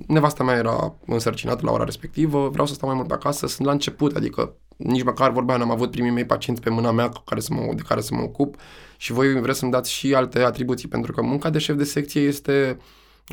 nevasta 0.06 0.44
mea 0.44 0.56
era 0.56 0.94
însărcinată 1.06 1.60
la 1.64 1.72
ora 1.72 1.84
respectivă, 1.84 2.48
vreau 2.48 2.66
să 2.66 2.74
stau 2.74 2.88
mai 2.88 2.96
mult 2.96 3.08
pe 3.08 3.14
acasă, 3.14 3.46
sunt 3.46 3.66
la 3.66 3.72
început, 3.72 4.16
adică 4.16 4.56
nici 4.76 5.02
măcar 5.02 5.30
vorba 5.30 5.56
n-am 5.56 5.70
avut 5.70 5.90
primii 5.90 6.10
mei 6.10 6.24
pacienți 6.24 6.60
pe 6.60 6.70
mâna 6.70 6.90
mea 6.90 7.08
cu 7.08 7.22
care 7.24 7.40
să 7.40 7.54
mă, 7.54 7.72
de 7.74 7.82
care 7.88 8.00
să 8.00 8.14
mă 8.14 8.22
ocup 8.22 8.56
și 8.96 9.12
voi 9.12 9.40
vreți 9.40 9.58
să-mi 9.58 9.70
dați 9.70 9.92
și 9.92 10.14
alte 10.14 10.42
atribuții, 10.42 10.88
pentru 10.88 11.12
că 11.12 11.22
munca 11.22 11.50
de 11.50 11.58
șef 11.58 11.76
de 11.76 11.84
secție 11.84 12.20
este 12.20 12.78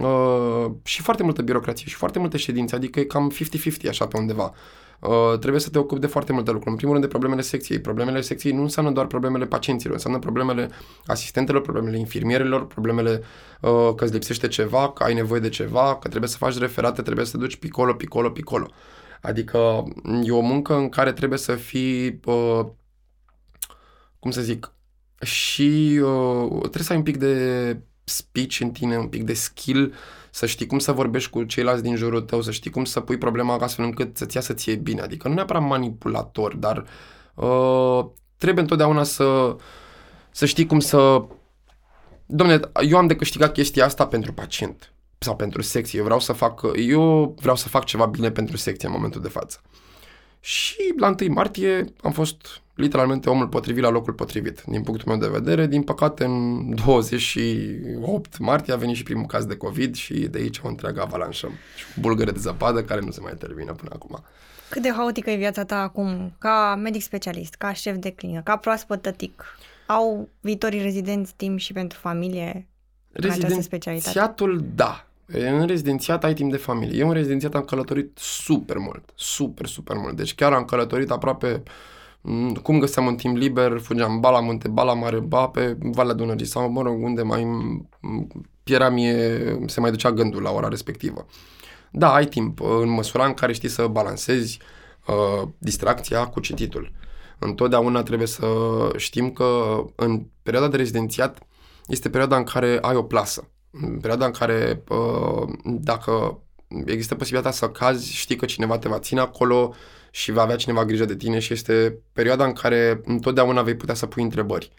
uh, 0.02 0.66
și 0.84 1.02
foarte 1.02 1.24
multă 1.24 1.42
birocrație 1.42 1.88
și 1.88 1.96
foarte 1.96 2.20
multe 2.20 2.38
ședințe, 2.38 2.76
adică 2.76 3.00
e 3.00 3.04
cam 3.04 3.32
50-50 3.86 3.88
așa 3.90 4.08
pe 4.08 4.18
undeva. 4.18 4.54
Uh, 5.00 5.40
trebuie 5.40 5.62
să 5.62 5.70
te 5.70 5.80
ocupi 5.80 6.00
de 6.00 6.08
foarte 6.08 6.34
multe 6.34 6.52
lucruri. 6.52 6.72
În 6.72 6.78
primul 6.78 6.94
rând 6.94 7.06
de 7.06 7.12
problemele 7.12 7.42
secției. 7.42 7.80
Problemele 7.80 8.22
secției 8.22 8.54
nu 8.54 8.62
înseamnă 8.62 8.92
doar 8.92 9.06
problemele 9.06 9.46
pacienților, 9.46 9.94
înseamnă 9.94 10.20
problemele 10.20 10.70
asistentelor, 11.06 11.62
problemele 11.62 11.98
infirmierilor, 11.98 12.68
problemele 12.68 13.22
uh, 13.62 13.94
că 13.96 14.04
îți 14.04 14.14
lipsește 14.14 14.48
ceva, 14.48 14.92
că 14.92 15.04
ai 15.04 15.14
nevoie 15.14 15.40
de 15.40 15.50
ceva, 15.50 15.96
că 15.96 16.08
trebuie 16.08 16.30
să 16.30 16.38
faci 16.38 16.58
referate, 16.58 17.02
trebuie 17.02 17.26
să 17.26 17.32
te 17.32 17.38
duci 17.38 17.56
picolo, 17.56 17.94
picolo, 17.94 18.30
picolo. 18.30 18.70
Adică 19.22 19.84
e 20.24 20.32
o 20.32 20.40
muncă 20.40 20.76
în 20.76 20.90
care 20.90 21.14
trebuie 21.14 21.40
să 21.40 21.56
fii, 21.56 22.20
uh, 22.26 22.66
cum 24.20 24.32
să 24.32 24.42
zic, 24.42 24.74
și 25.22 26.00
uh, 26.04 26.60
trebuie 26.60 26.84
să 26.84 26.92
ai 26.92 26.98
un 26.98 27.04
pic 27.04 27.18
de 27.18 27.78
speech 28.04 28.60
în 28.60 28.72
tine, 28.72 28.98
un 28.98 29.08
pic 29.08 29.24
de 29.24 29.34
skill, 29.34 29.94
să 30.36 30.46
știi 30.46 30.66
cum 30.66 30.80
să 30.80 30.92
vorbești 30.92 31.30
cu 31.30 31.44
ceilalți 31.44 31.84
din 31.84 31.96
jurul 31.96 32.22
tău, 32.22 32.42
să 32.42 32.52
știi 32.52 32.72
cum 32.72 32.86
să 32.86 33.00
pui 33.00 33.18
problema 33.18 33.56
astfel 33.56 33.86
încât 33.86 34.18
să-ți 34.18 34.36
iasă 34.36 34.54
ție 34.54 34.76
bine. 34.76 35.02
Adică 35.02 35.28
nu 35.28 35.34
neapărat 35.34 35.62
manipulator, 35.62 36.56
dar 36.56 36.86
uh, 37.34 38.06
trebuie 38.38 38.62
întotdeauna 38.62 39.04
să, 39.04 39.56
să 40.32 40.46
știi 40.46 40.66
cum 40.66 40.80
să... 40.80 41.26
Domne, 42.26 42.60
eu 42.90 42.98
am 42.98 43.08
de 43.08 43.16
câștigat 43.16 43.54
chestia 43.54 43.86
asta 43.86 44.08
pentru 44.08 44.34
pacient 44.34 44.94
sau 45.18 45.36
pentru 45.36 45.62
secție. 45.62 46.00
Eu 46.00 46.06
vreau 46.06 46.20
să 46.20 46.34
fac, 46.34 46.62
eu 46.76 47.36
vreau 47.40 47.56
să 47.56 47.70
fac 47.70 47.86
ceva 47.86 48.06
bine 48.06 48.32
pentru 48.32 48.58
secție 48.58 48.88
în 48.88 48.94
momentul 48.94 49.22
de 49.22 49.30
față. 49.30 49.62
Și 50.40 50.94
la 50.98 51.16
1 51.20 51.34
martie 51.34 51.94
am 52.02 52.12
fost 52.12 52.63
literalmente 52.76 53.30
omul 53.30 53.48
potrivit 53.48 53.84
la 53.84 53.90
locul 53.90 54.14
potrivit, 54.14 54.64
din 54.68 54.82
punctul 54.82 55.08
meu 55.08 55.18
de 55.18 55.40
vedere. 55.40 55.68
Din 55.68 55.84
păcate, 55.84 56.24
în 56.24 56.76
28 56.86 58.38
martie 58.38 58.74
a 58.74 58.78
venit 58.78 58.96
și 58.96 59.04
primul 59.04 59.26
caz 59.26 59.46
de 59.46 59.58
COVID 59.58 59.96
și 59.96 60.14
de 60.14 60.38
aici 60.38 60.62
o 60.64 60.68
întreagă 60.68 61.02
avalanșă 61.02 61.48
și 61.76 61.86
o 61.98 62.02
bulgăre 62.02 62.32
de 62.32 62.40
zăpadă 62.40 62.84
care 62.84 63.02
nu 63.02 63.12
se 63.12 63.22
mai 63.22 63.34
termină 63.38 63.72
până 63.74 63.90
acum. 63.94 64.24
Cât 64.70 64.82
de 64.82 64.92
haotică 64.92 65.30
e 65.30 65.36
viața 65.36 65.64
ta 65.64 65.82
acum, 65.82 66.34
ca 66.38 66.80
medic 66.82 67.02
specialist, 67.02 67.54
ca 67.54 67.74
șef 67.74 67.96
de 67.96 68.10
clinică, 68.10 68.42
ca 68.44 68.56
proaspăt 68.56 69.02
tătic? 69.02 69.44
Au 69.88 70.30
viitorii 70.40 70.82
rezidenți 70.82 71.34
timp 71.36 71.60
și 71.60 71.74
pentru 71.74 72.00
familie 72.00 72.68
în 73.12 73.30
această 73.30 73.62
specialitate? 73.62 73.90
Rezidențiatul, 73.90 74.66
da. 74.76 75.08
În 75.26 75.66
rezidențiat 75.66 76.24
ai 76.24 76.34
timp 76.34 76.52
de 76.52 76.58
familie. 76.58 77.00
Eu 77.00 77.08
în 77.08 77.14
rezidențiat 77.14 77.56
am 77.56 77.62
călătorit 77.62 78.18
super 78.18 78.78
mult, 78.78 79.10
super, 79.16 79.66
super 79.66 79.96
mult. 79.96 80.16
Deci 80.16 80.36
chiar 80.36 80.54
am 80.54 80.66
călătorit 80.66 81.12
aproape 81.12 81.48
Mm, 81.48 81.64
cum 82.62 82.80
găseam 82.80 83.06
un 83.06 83.16
timp 83.16 83.38
liber, 83.38 83.80
fugeam 83.80 84.20
ba 84.20 84.30
la 84.30 84.40
munte, 84.40 84.68
ba 84.68 84.84
la 84.84 84.94
mare, 84.94 85.20
ba 85.20 85.48
pe 85.48 85.78
Valea 85.80 86.14
Dunării 86.14 86.46
sau, 86.46 86.72
mă 86.72 86.82
rog, 86.82 87.04
unde 87.04 87.22
mai 87.22 87.48
piera 88.64 88.90
mie, 88.90 89.40
se 89.66 89.80
mai 89.80 89.92
ducea 89.92 90.12
gândul 90.12 90.42
la 90.42 90.52
ora 90.52 90.68
respectivă. 90.68 91.26
Da, 91.92 92.14
ai 92.14 92.26
timp, 92.26 92.62
în 92.62 92.90
măsura 92.90 93.26
în 93.26 93.34
care 93.34 93.54
știi 93.54 93.70
să 93.70 93.88
balancezi 93.88 94.60
uh, 95.08 95.48
distracția 95.58 96.28
cu 96.28 96.40
cititul. 96.40 96.92
Întotdeauna 97.40 98.04
trebuie 98.04 98.28
să 98.28 98.48
știm 98.96 99.32
că 99.32 99.84
în 99.96 100.26
perioada 100.44 100.68
de 100.68 100.78
rezidențiat 100.78 101.40
este 101.88 102.10
perioada 102.10 102.38
în 102.38 102.44
care 102.44 102.78
ai 102.82 102.96
o 102.96 103.04
plasă. 103.04 103.50
În 103.72 104.00
perioada 104.00 104.26
în 104.26 104.32
care, 104.32 104.84
uh, 104.90 105.50
dacă 105.64 106.42
există 106.86 107.16
posibilitatea 107.16 107.58
să 107.58 107.70
cazi, 107.70 108.16
știi 108.16 108.36
că 108.36 108.46
cineva 108.46 108.78
te 108.78 108.90
va 108.90 109.00
ține 109.00 109.20
acolo, 109.20 109.74
și 110.16 110.32
va 110.32 110.42
avea 110.42 110.56
cineva 110.56 110.86
grijă 110.86 111.06
de 111.06 111.16
tine 111.16 111.40
și 111.40 111.54
este 111.54 111.98
perioada 112.12 112.46
în 112.46 112.54
care 112.54 113.02
întotdeauna 113.06 113.62
vei 113.62 113.76
putea 113.76 113.94
să 113.94 114.06
pui 114.06 114.24
întrebări. 114.24 114.72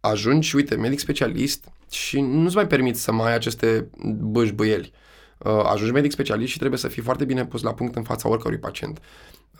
Ajungi, 0.00 0.56
uite, 0.56 0.74
medic 0.74 0.98
specialist 0.98 1.64
și 1.90 2.20
nu-ți 2.20 2.54
mai 2.54 2.66
permiți 2.66 3.02
să 3.02 3.12
mai 3.12 3.28
ai 3.28 3.34
aceste 3.34 3.90
bășbăieli. 4.20 4.92
Uh, 5.38 5.62
ajungi 5.64 5.92
medic 5.92 6.12
specialist 6.12 6.52
și 6.52 6.58
trebuie 6.58 6.78
să 6.78 6.88
fii 6.88 7.02
foarte 7.02 7.24
bine 7.24 7.46
pus 7.46 7.62
la 7.62 7.74
punct 7.74 7.96
în 7.96 8.02
fața 8.02 8.28
oricărui 8.28 8.58
pacient. 8.58 8.98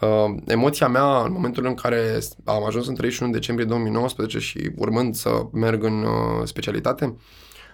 Uh, 0.00 0.34
emoția 0.46 0.88
mea 0.88 1.22
în 1.22 1.32
momentul 1.32 1.66
în 1.66 1.74
care 1.74 2.18
am 2.44 2.64
ajuns 2.64 2.86
în 2.86 2.94
31 2.94 3.32
decembrie 3.32 3.66
2019 3.66 4.38
și 4.38 4.70
urmând 4.76 5.14
să 5.14 5.42
merg 5.52 5.84
în 5.84 6.02
uh, 6.02 6.44
specialitate, 6.44 7.16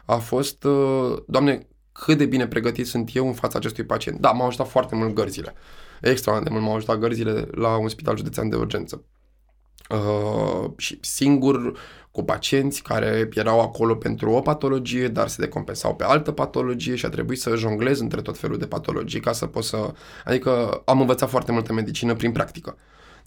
a 0.04 0.16
fost, 0.16 0.64
uh, 0.64 1.16
Doamne, 1.26 1.66
cât 1.92 2.18
de 2.18 2.26
bine 2.26 2.46
pregătit 2.46 2.86
sunt 2.86 3.10
eu 3.14 3.26
în 3.26 3.34
fața 3.34 3.58
acestui 3.58 3.84
pacient. 3.84 4.20
Da, 4.20 4.30
m-au 4.30 4.46
ajutat 4.46 4.68
foarte 4.68 4.94
mult 4.94 5.14
gărzile. 5.14 5.54
Extraordinar 6.00 6.52
de 6.52 6.58
mult 6.58 6.64
m-au 6.64 6.76
ajutat 6.76 6.98
gărzile 6.98 7.48
la 7.50 7.76
un 7.76 7.88
spital 7.88 8.16
județean 8.16 8.48
de 8.48 8.56
urgență. 8.56 9.04
Uh, 9.90 10.70
și 10.76 10.98
singur 11.00 11.78
cu 12.10 12.24
pacienți 12.24 12.82
care 12.82 13.28
erau 13.32 13.60
acolo 13.60 13.94
pentru 13.94 14.30
o 14.30 14.40
patologie, 14.40 15.08
dar 15.08 15.28
se 15.28 15.40
decompensau 15.40 15.94
pe 15.94 16.04
altă 16.04 16.32
patologie 16.32 16.94
și 16.94 17.06
a 17.06 17.08
trebuit 17.08 17.40
să 17.40 17.56
jonglez 17.56 18.00
între 18.00 18.22
tot 18.22 18.38
felul 18.38 18.58
de 18.58 18.66
patologii 18.66 19.20
ca 19.20 19.32
să 19.32 19.46
pot 19.46 19.64
să... 19.64 19.92
Adică 20.24 20.82
am 20.84 21.00
învățat 21.00 21.28
foarte 21.28 21.52
multă 21.52 21.72
medicină 21.72 22.14
prin 22.14 22.32
practică. 22.32 22.76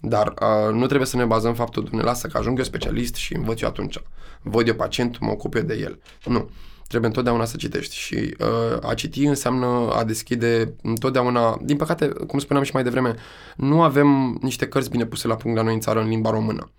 Dar 0.00 0.26
uh, 0.26 0.72
nu 0.72 0.86
trebuie 0.86 1.06
să 1.06 1.16
ne 1.16 1.24
bazăm 1.24 1.54
faptul, 1.54 1.82
Dumnezeu, 1.82 2.08
lasă 2.08 2.26
că 2.26 2.38
ajung 2.38 2.58
eu 2.58 2.64
specialist 2.64 3.14
și 3.14 3.34
învăț 3.34 3.60
eu 3.60 3.68
atunci. 3.68 4.02
Văd 4.42 4.68
eu 4.68 4.74
pacientul, 4.74 5.26
mă 5.26 5.30
ocup 5.32 5.54
eu 5.54 5.62
de 5.62 5.74
el. 5.74 6.00
Nu 6.24 6.50
trebuie 6.90 7.10
întotdeauna 7.10 7.44
să 7.44 7.56
citești 7.56 7.96
și 7.96 8.34
uh, 8.38 8.88
a 8.88 8.94
citi 8.94 9.24
înseamnă 9.24 9.90
a 9.92 10.04
deschide 10.04 10.74
întotdeauna, 10.82 11.58
din 11.62 11.76
păcate, 11.76 12.08
cum 12.08 12.38
spuneam 12.38 12.64
și 12.64 12.70
mai 12.74 12.82
devreme, 12.82 13.14
nu 13.56 13.82
avem 13.82 14.38
niște 14.42 14.68
cărți 14.68 14.90
bine 14.90 15.06
puse 15.06 15.26
la 15.26 15.34
punct 15.36 15.56
la 15.56 15.62
noi 15.62 15.74
în 15.74 15.80
țară 15.80 16.00
în 16.00 16.08
limba 16.08 16.30
română. 16.30 16.70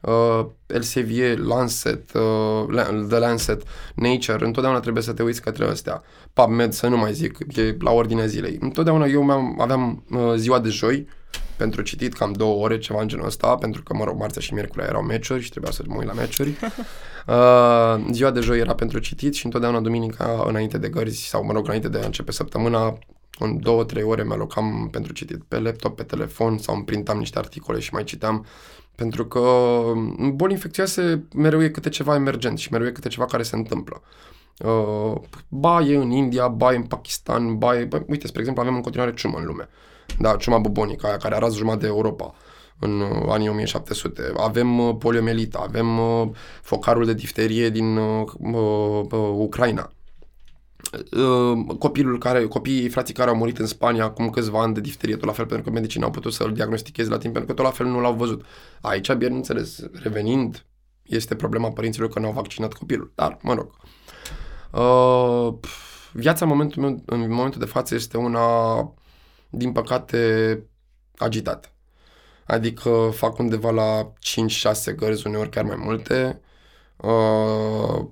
Uh, 0.00 0.46
Elsevier, 0.66 1.38
Lancet, 1.38 2.12
uh, 2.12 3.06
The 3.08 3.18
Lancet, 3.18 3.62
Nature, 3.94 4.44
întotdeauna 4.44 4.80
trebuie 4.80 5.02
să 5.02 5.12
te 5.12 5.22
uiți 5.22 5.42
către 5.42 5.64
astea. 5.64 6.02
PubMed, 6.32 6.72
să 6.72 6.86
nu 6.86 6.96
mai 6.96 7.12
zic, 7.12 7.38
e 7.56 7.76
la 7.80 7.90
ordinea 7.90 8.26
zilei. 8.26 8.56
Întotdeauna 8.60 9.06
eu 9.06 9.54
aveam 9.58 10.04
uh, 10.10 10.32
ziua 10.36 10.58
de 10.58 10.68
joi, 10.68 11.06
pentru 11.56 11.82
citit 11.82 12.12
cam 12.12 12.32
două 12.32 12.62
ore, 12.64 12.78
ceva 12.78 13.00
în 13.00 13.08
genul 13.08 13.26
ăsta, 13.26 13.54
pentru 13.54 13.82
că, 13.82 13.94
mă 13.94 14.04
rog, 14.04 14.18
marțea 14.18 14.42
și 14.42 14.54
miercurea 14.54 14.86
erau 14.86 15.02
meciuri 15.02 15.42
și 15.42 15.50
trebuia 15.50 15.72
să 15.72 15.82
mă 15.86 15.96
uit 15.96 16.06
la 16.06 16.12
meciuri. 16.12 16.56
Uh, 17.28 18.06
ziua 18.10 18.30
de 18.30 18.40
joi 18.40 18.58
era 18.58 18.74
pentru 18.74 18.98
citit 18.98 19.34
și 19.34 19.44
întotdeauna 19.44 19.80
duminica 19.80 20.44
înainte 20.46 20.78
de 20.78 20.88
gărzi 20.88 21.26
sau, 21.26 21.44
mă 21.44 21.52
rog, 21.52 21.66
înainte 21.66 21.88
de 21.88 21.98
a 21.98 22.04
începe 22.04 22.32
săptămâna, 22.32 22.98
în 23.38 23.60
două, 23.60 23.84
trei 23.84 24.02
ore 24.02 24.22
mă 24.22 24.32
alocam 24.32 24.88
pentru 24.90 25.12
citit 25.12 25.44
pe 25.48 25.58
laptop, 25.58 25.96
pe 25.96 26.02
telefon 26.02 26.58
sau 26.58 26.74
îmi 26.74 26.84
printam 26.84 27.18
niște 27.18 27.38
articole 27.38 27.78
și 27.78 27.92
mai 27.92 28.04
citeam 28.04 28.46
pentru 28.94 29.26
că 29.26 29.40
în 30.16 30.36
boli 30.36 30.52
infecțioase 30.52 31.24
mereu 31.34 31.62
e 31.62 31.68
câte 31.68 31.88
ceva 31.88 32.14
emergent 32.14 32.58
și 32.58 32.72
mereu 32.72 32.86
e 32.86 32.90
câte 32.90 33.08
ceva 33.08 33.26
care 33.26 33.42
se 33.42 33.56
întâmplă. 33.56 34.02
Uh, 34.58 35.20
ba 35.48 35.80
e 35.80 35.96
în 35.96 36.10
India, 36.10 36.48
ba 36.48 36.72
e 36.72 36.76
în 36.76 36.82
Pakistan, 36.82 37.58
ba 37.58 37.78
e... 37.78 37.84
Bă, 37.84 38.02
uite, 38.06 38.26
spre 38.26 38.40
exemplu, 38.40 38.62
avem 38.62 38.74
în 38.74 38.82
continuare 38.82 39.14
ciumă 39.14 39.38
în 39.38 39.44
lume. 39.44 39.68
Da, 40.18 40.36
ciuma 40.36 40.58
bubonică, 40.58 41.06
aia 41.06 41.16
care 41.16 41.34
arată 41.34 41.54
jumătate 41.54 41.80
de 41.80 41.86
Europa 41.86 42.34
în 42.78 43.00
uh, 43.00 43.26
anii 43.28 43.48
1700. 43.48 44.32
Avem 44.36 44.78
uh, 44.78 44.96
poliomelita, 44.98 45.58
avem 45.58 45.98
uh, 45.98 46.28
focarul 46.62 47.04
de 47.04 47.14
difterie 47.14 47.70
din 47.70 47.96
uh, 47.96 48.26
uh, 48.38 49.30
Ucraina. 49.32 49.92
Uh, 51.16 51.76
copilul 51.78 52.18
care, 52.18 52.44
copiii, 52.44 52.88
frații 52.88 53.14
care 53.14 53.30
au 53.30 53.36
murit 53.36 53.58
în 53.58 53.66
Spania 53.66 54.04
acum 54.04 54.30
câțiva 54.30 54.62
ani 54.62 54.74
de 54.74 54.80
difterie, 54.80 55.16
tot 55.16 55.24
la 55.24 55.32
fel, 55.32 55.46
pentru 55.46 55.66
că 55.66 55.72
medicina 55.72 56.04
au 56.04 56.10
putut 56.10 56.32
să-l 56.32 56.52
diagnosticheze 56.52 57.10
la 57.10 57.18
timp, 57.18 57.32
pentru 57.32 57.54
că 57.54 57.62
tot 57.62 57.70
la 57.70 57.76
fel 57.76 57.86
nu 57.86 58.00
l-au 58.00 58.14
văzut. 58.14 58.44
Aici, 58.80 59.12
bineînțeles, 59.12 59.80
revenind, 59.92 60.66
este 61.02 61.34
problema 61.34 61.70
părinților 61.70 62.08
că 62.08 62.18
nu 62.18 62.26
au 62.26 62.32
vaccinat 62.32 62.72
copilul. 62.72 63.12
Dar, 63.14 63.38
mă 63.42 63.54
rog. 63.54 63.70
Uh, 64.72 65.54
viața 66.12 66.44
în 66.44 66.50
momentul, 66.50 66.82
meu, 66.82 67.02
în 67.06 67.30
momentul 67.30 67.60
de 67.60 67.66
față 67.66 67.94
este 67.94 68.16
una, 68.16 68.40
din 69.50 69.72
păcate, 69.72 70.62
agitată. 71.16 71.68
Adică 72.46 73.10
fac 73.12 73.38
undeva 73.38 73.70
la 73.70 74.12
5-6 74.92 74.94
gărzi, 74.96 75.26
uneori 75.26 75.50
chiar 75.50 75.64
mai 75.64 75.76
multe. 75.78 76.40
Uh, 76.96 78.04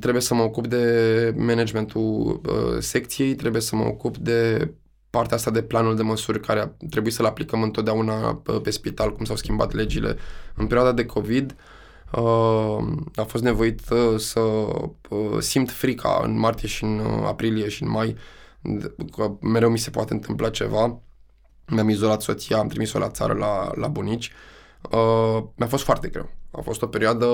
trebuie 0.00 0.22
să 0.22 0.34
mă 0.34 0.42
ocup 0.42 0.66
de 0.66 1.34
managementul 1.36 2.40
uh, 2.46 2.78
secției, 2.78 3.34
trebuie 3.34 3.62
să 3.62 3.76
mă 3.76 3.84
ocup 3.84 4.16
de 4.16 4.70
partea 5.10 5.36
asta 5.36 5.50
de 5.50 5.62
planul 5.62 5.96
de 5.96 6.02
măsuri 6.02 6.40
care 6.40 6.76
trebuie 6.90 7.12
să-l 7.12 7.24
aplicăm 7.24 7.62
întotdeauna 7.62 8.34
pe, 8.34 8.52
pe 8.52 8.70
spital, 8.70 9.14
cum 9.14 9.24
s-au 9.24 9.36
schimbat 9.36 9.72
legile. 9.72 10.16
În 10.54 10.66
perioada 10.66 10.92
de 10.92 11.06
COVID 11.06 11.56
uh, 12.12 12.78
a 13.14 13.22
fost 13.26 13.42
nevoit 13.42 13.80
uh, 13.90 14.18
să 14.18 14.40
uh, 14.40 15.38
simt 15.38 15.70
frica 15.70 16.20
în 16.22 16.38
martie 16.38 16.68
și 16.68 16.84
în 16.84 16.98
uh, 16.98 17.24
aprilie 17.26 17.68
și 17.68 17.82
în 17.82 17.90
mai 17.90 18.16
că 19.16 19.36
mereu 19.40 19.70
mi 19.70 19.78
se 19.78 19.90
poate 19.90 20.12
întâmpla 20.12 20.50
ceva 20.50 21.02
mi-am 21.66 21.88
izolat 21.88 22.22
soția, 22.22 22.58
am 22.58 22.68
trimis-o 22.68 22.98
la 22.98 23.08
țară 23.08 23.32
la, 23.32 23.70
la 23.74 23.88
bunici. 23.88 24.32
Uh, 24.90 25.42
mi-a 25.54 25.66
fost 25.66 25.84
foarte 25.84 26.08
greu. 26.08 26.30
A 26.50 26.60
fost 26.60 26.82
o 26.82 26.86
perioadă, 26.86 27.26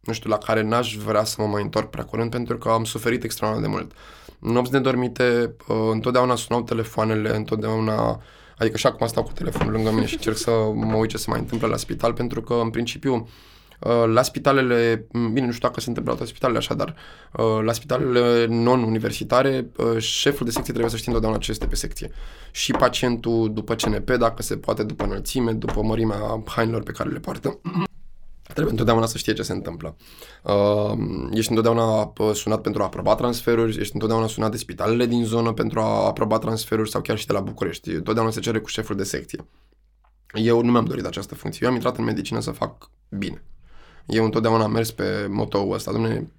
nu 0.00 0.12
știu, 0.12 0.30
la 0.30 0.38
care 0.38 0.62
n-aș 0.62 0.96
vrea 0.96 1.24
să 1.24 1.42
mă 1.42 1.46
mai 1.46 1.62
întorc 1.62 1.90
prea 1.90 2.04
curând 2.04 2.30
pentru 2.30 2.58
că 2.58 2.68
am 2.68 2.84
suferit 2.84 3.24
extraordinar 3.24 3.70
de 3.70 3.76
mult. 3.76 3.92
Nopți 4.38 4.72
nedormite, 4.72 5.56
uh, 5.68 5.76
întotdeauna 5.90 6.34
sunau 6.34 6.62
telefoanele, 6.62 7.36
întotdeauna... 7.36 8.22
Adică 8.58 8.76
și 8.76 8.86
acum 8.86 9.06
stau 9.06 9.22
cu 9.22 9.32
telefonul 9.32 9.72
lângă 9.72 9.90
mine 9.90 10.06
și 10.06 10.14
încerc 10.14 10.36
să 10.36 10.50
mă 10.74 10.96
uit 10.96 11.10
ce 11.10 11.16
se 11.16 11.30
mai 11.30 11.38
întâmplă 11.38 11.68
la 11.68 11.76
spital 11.76 12.12
pentru 12.12 12.42
că, 12.42 12.54
în 12.54 12.70
principiu, 12.70 13.14
Uh, 13.14 13.28
la 14.06 14.22
spitalele, 14.22 15.06
bine, 15.12 15.46
nu 15.46 15.52
știu 15.52 15.68
dacă 15.68 15.80
se 15.80 15.88
întâmplă 15.88 16.16
la 16.18 16.24
spitalele 16.24 16.58
așa, 16.58 16.74
dar 16.74 16.94
uh, 17.32 17.62
la 17.62 17.72
spitalele 17.72 18.46
non-universitare, 18.46 19.70
uh, 19.76 19.98
șeful 19.98 20.46
de 20.46 20.52
secție 20.52 20.72
trebuie 20.72 20.90
să 20.90 20.96
știe 20.96 21.08
întotdeauna 21.08 21.40
ce 21.40 21.50
este 21.50 21.66
pe 21.66 21.74
secție. 21.74 22.10
Și 22.50 22.72
pacientul 22.72 23.52
după 23.52 23.74
CNP, 23.74 24.10
dacă 24.10 24.42
se 24.42 24.56
poate, 24.56 24.82
după 24.82 25.04
înălțime, 25.04 25.52
după 25.52 25.82
mărimea 25.82 26.42
hainelor 26.46 26.82
pe 26.82 26.92
care 26.92 27.10
le 27.10 27.18
poartă. 27.18 27.60
Trebuie 28.42 28.70
întotdeauna 28.70 29.06
să 29.06 29.18
știe 29.18 29.32
ce 29.32 29.42
se 29.42 29.52
întâmplă. 29.52 29.96
Uh, 30.42 30.98
ești 31.32 31.50
întotdeauna 31.50 32.12
sunat 32.34 32.60
pentru 32.60 32.82
a 32.82 32.84
aproba 32.84 33.14
transferuri, 33.14 33.80
ești 33.80 33.94
întotdeauna 33.94 34.26
sunat 34.26 34.50
de 34.50 34.56
spitalele 34.56 35.06
din 35.06 35.24
zonă 35.24 35.52
pentru 35.52 35.80
a 35.80 36.06
aproba 36.06 36.38
transferuri 36.38 36.90
sau 36.90 37.00
chiar 37.00 37.18
și 37.18 37.26
de 37.26 37.32
la 37.32 37.40
București. 37.40 37.90
Întotdeauna 37.90 38.32
se 38.32 38.40
cere 38.40 38.58
cu 38.58 38.68
șeful 38.68 38.96
de 38.96 39.04
secție. 39.04 39.44
Eu 40.34 40.62
nu 40.62 40.70
mi-am 40.70 40.84
dorit 40.84 41.04
această 41.04 41.34
funcție. 41.34 41.60
Eu 41.62 41.68
am 41.68 41.74
intrat 41.74 41.98
în 41.98 42.04
medicină 42.04 42.40
să 42.40 42.50
fac 42.50 42.90
bine. 43.08 43.44
Eu 44.06 44.24
întotdeauna 44.24 44.64
am 44.64 44.70
mers 44.70 44.90
pe 44.90 45.26
motoul 45.28 45.74
ăsta, 45.74 45.92
domne, 45.92 46.32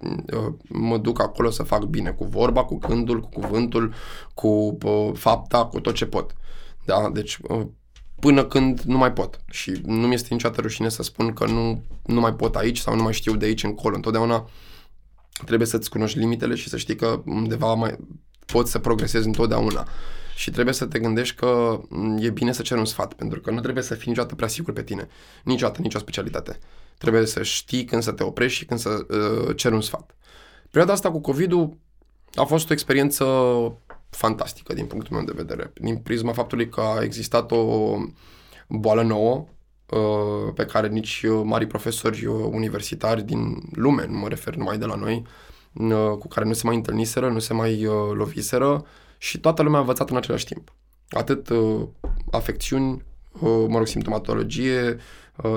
mă 0.68 0.98
duc 0.98 1.20
acolo 1.20 1.50
să 1.50 1.62
fac 1.62 1.82
bine, 1.82 2.10
cu 2.10 2.24
vorba, 2.24 2.64
cu 2.64 2.78
gândul, 2.78 3.20
cu 3.20 3.28
cuvântul, 3.28 3.94
cu 4.34 4.78
fapta, 5.14 5.64
cu 5.64 5.80
tot 5.80 5.94
ce 5.94 6.06
pot. 6.06 6.34
Da? 6.84 7.10
Deci 7.12 7.38
până 8.20 8.44
când 8.44 8.80
nu 8.80 8.98
mai 8.98 9.12
pot. 9.12 9.40
Și 9.50 9.80
nu 9.84 10.06
mi 10.06 10.14
este 10.14 10.34
niciodată 10.34 10.60
rușine 10.60 10.88
să 10.88 11.02
spun 11.02 11.32
că 11.32 11.46
nu, 11.46 11.84
nu 12.06 12.20
mai 12.20 12.34
pot 12.34 12.56
aici 12.56 12.78
sau 12.78 12.94
nu 12.94 13.02
mai 13.02 13.12
știu 13.12 13.36
de 13.36 13.44
aici 13.44 13.62
încolo. 13.62 13.94
Întotdeauna 13.94 14.48
trebuie 15.44 15.68
să-ți 15.68 15.90
cunoști 15.90 16.18
limitele 16.18 16.54
și 16.54 16.68
să 16.68 16.76
știi 16.76 16.96
că 16.96 17.22
undeva 17.26 17.74
mai 17.74 17.98
poți 18.46 18.70
să 18.70 18.78
progresezi 18.78 19.26
întotdeauna. 19.26 19.88
Și 20.36 20.50
trebuie 20.50 20.74
să 20.74 20.86
te 20.86 20.98
gândești 20.98 21.36
că 21.36 21.80
e 22.18 22.30
bine 22.30 22.52
să 22.52 22.62
ceri 22.62 22.80
un 22.80 22.86
sfat, 22.86 23.14
pentru 23.14 23.40
că 23.40 23.50
nu 23.50 23.60
trebuie 23.60 23.82
să 23.82 23.94
fii 23.94 24.08
niciodată 24.08 24.34
prea 24.34 24.48
sigur 24.48 24.72
pe 24.72 24.82
tine. 24.82 25.08
Niciodată, 25.44 25.80
nicio 25.80 25.98
specialitate. 25.98 26.58
Trebuie 26.98 27.26
să 27.26 27.42
știi 27.42 27.84
când 27.84 28.02
să 28.02 28.12
te 28.12 28.22
oprești 28.22 28.58
și 28.58 28.64
când 28.64 28.80
să 28.80 29.06
uh, 29.08 29.56
ceri 29.56 29.74
un 29.74 29.80
sfat. 29.80 30.14
Perioada 30.64 30.92
asta 30.92 31.10
cu 31.10 31.20
COVID-ul 31.20 31.76
a 32.34 32.44
fost 32.44 32.70
o 32.70 32.72
experiență 32.72 33.24
fantastică 34.10 34.74
din 34.74 34.86
punctul 34.86 35.16
meu 35.16 35.24
de 35.24 35.32
vedere. 35.36 35.72
Din 35.74 35.96
prisma 35.96 36.32
faptului 36.32 36.68
că 36.68 36.80
a 36.80 37.02
existat 37.02 37.50
o 37.50 37.96
boală 38.68 39.02
nouă 39.02 39.46
uh, 39.88 40.52
pe 40.54 40.64
care 40.64 40.88
nici 40.88 41.24
mari 41.42 41.66
profesori 41.66 42.26
universitari 42.26 43.22
din 43.22 43.62
lume, 43.72 44.06
nu 44.06 44.18
mă 44.18 44.28
refer 44.28 44.54
numai 44.54 44.78
de 44.78 44.84
la 44.84 44.94
noi, 44.94 45.26
uh, 45.72 46.16
cu 46.18 46.28
care 46.28 46.46
nu 46.46 46.52
se 46.52 46.66
mai 46.66 46.76
întâlniseră, 46.76 47.28
nu 47.28 47.38
se 47.38 47.54
mai 47.54 47.86
uh, 47.86 47.94
loviseră 48.14 48.84
și 49.18 49.40
toată 49.40 49.62
lumea 49.62 49.78
a 49.78 49.80
învățat 49.80 50.10
în 50.10 50.16
același 50.16 50.44
timp. 50.44 50.72
Atât 51.08 51.48
afecțiuni, 52.30 53.04
mă 53.40 53.76
rog, 53.76 53.86
simptomatologie, 53.86 54.96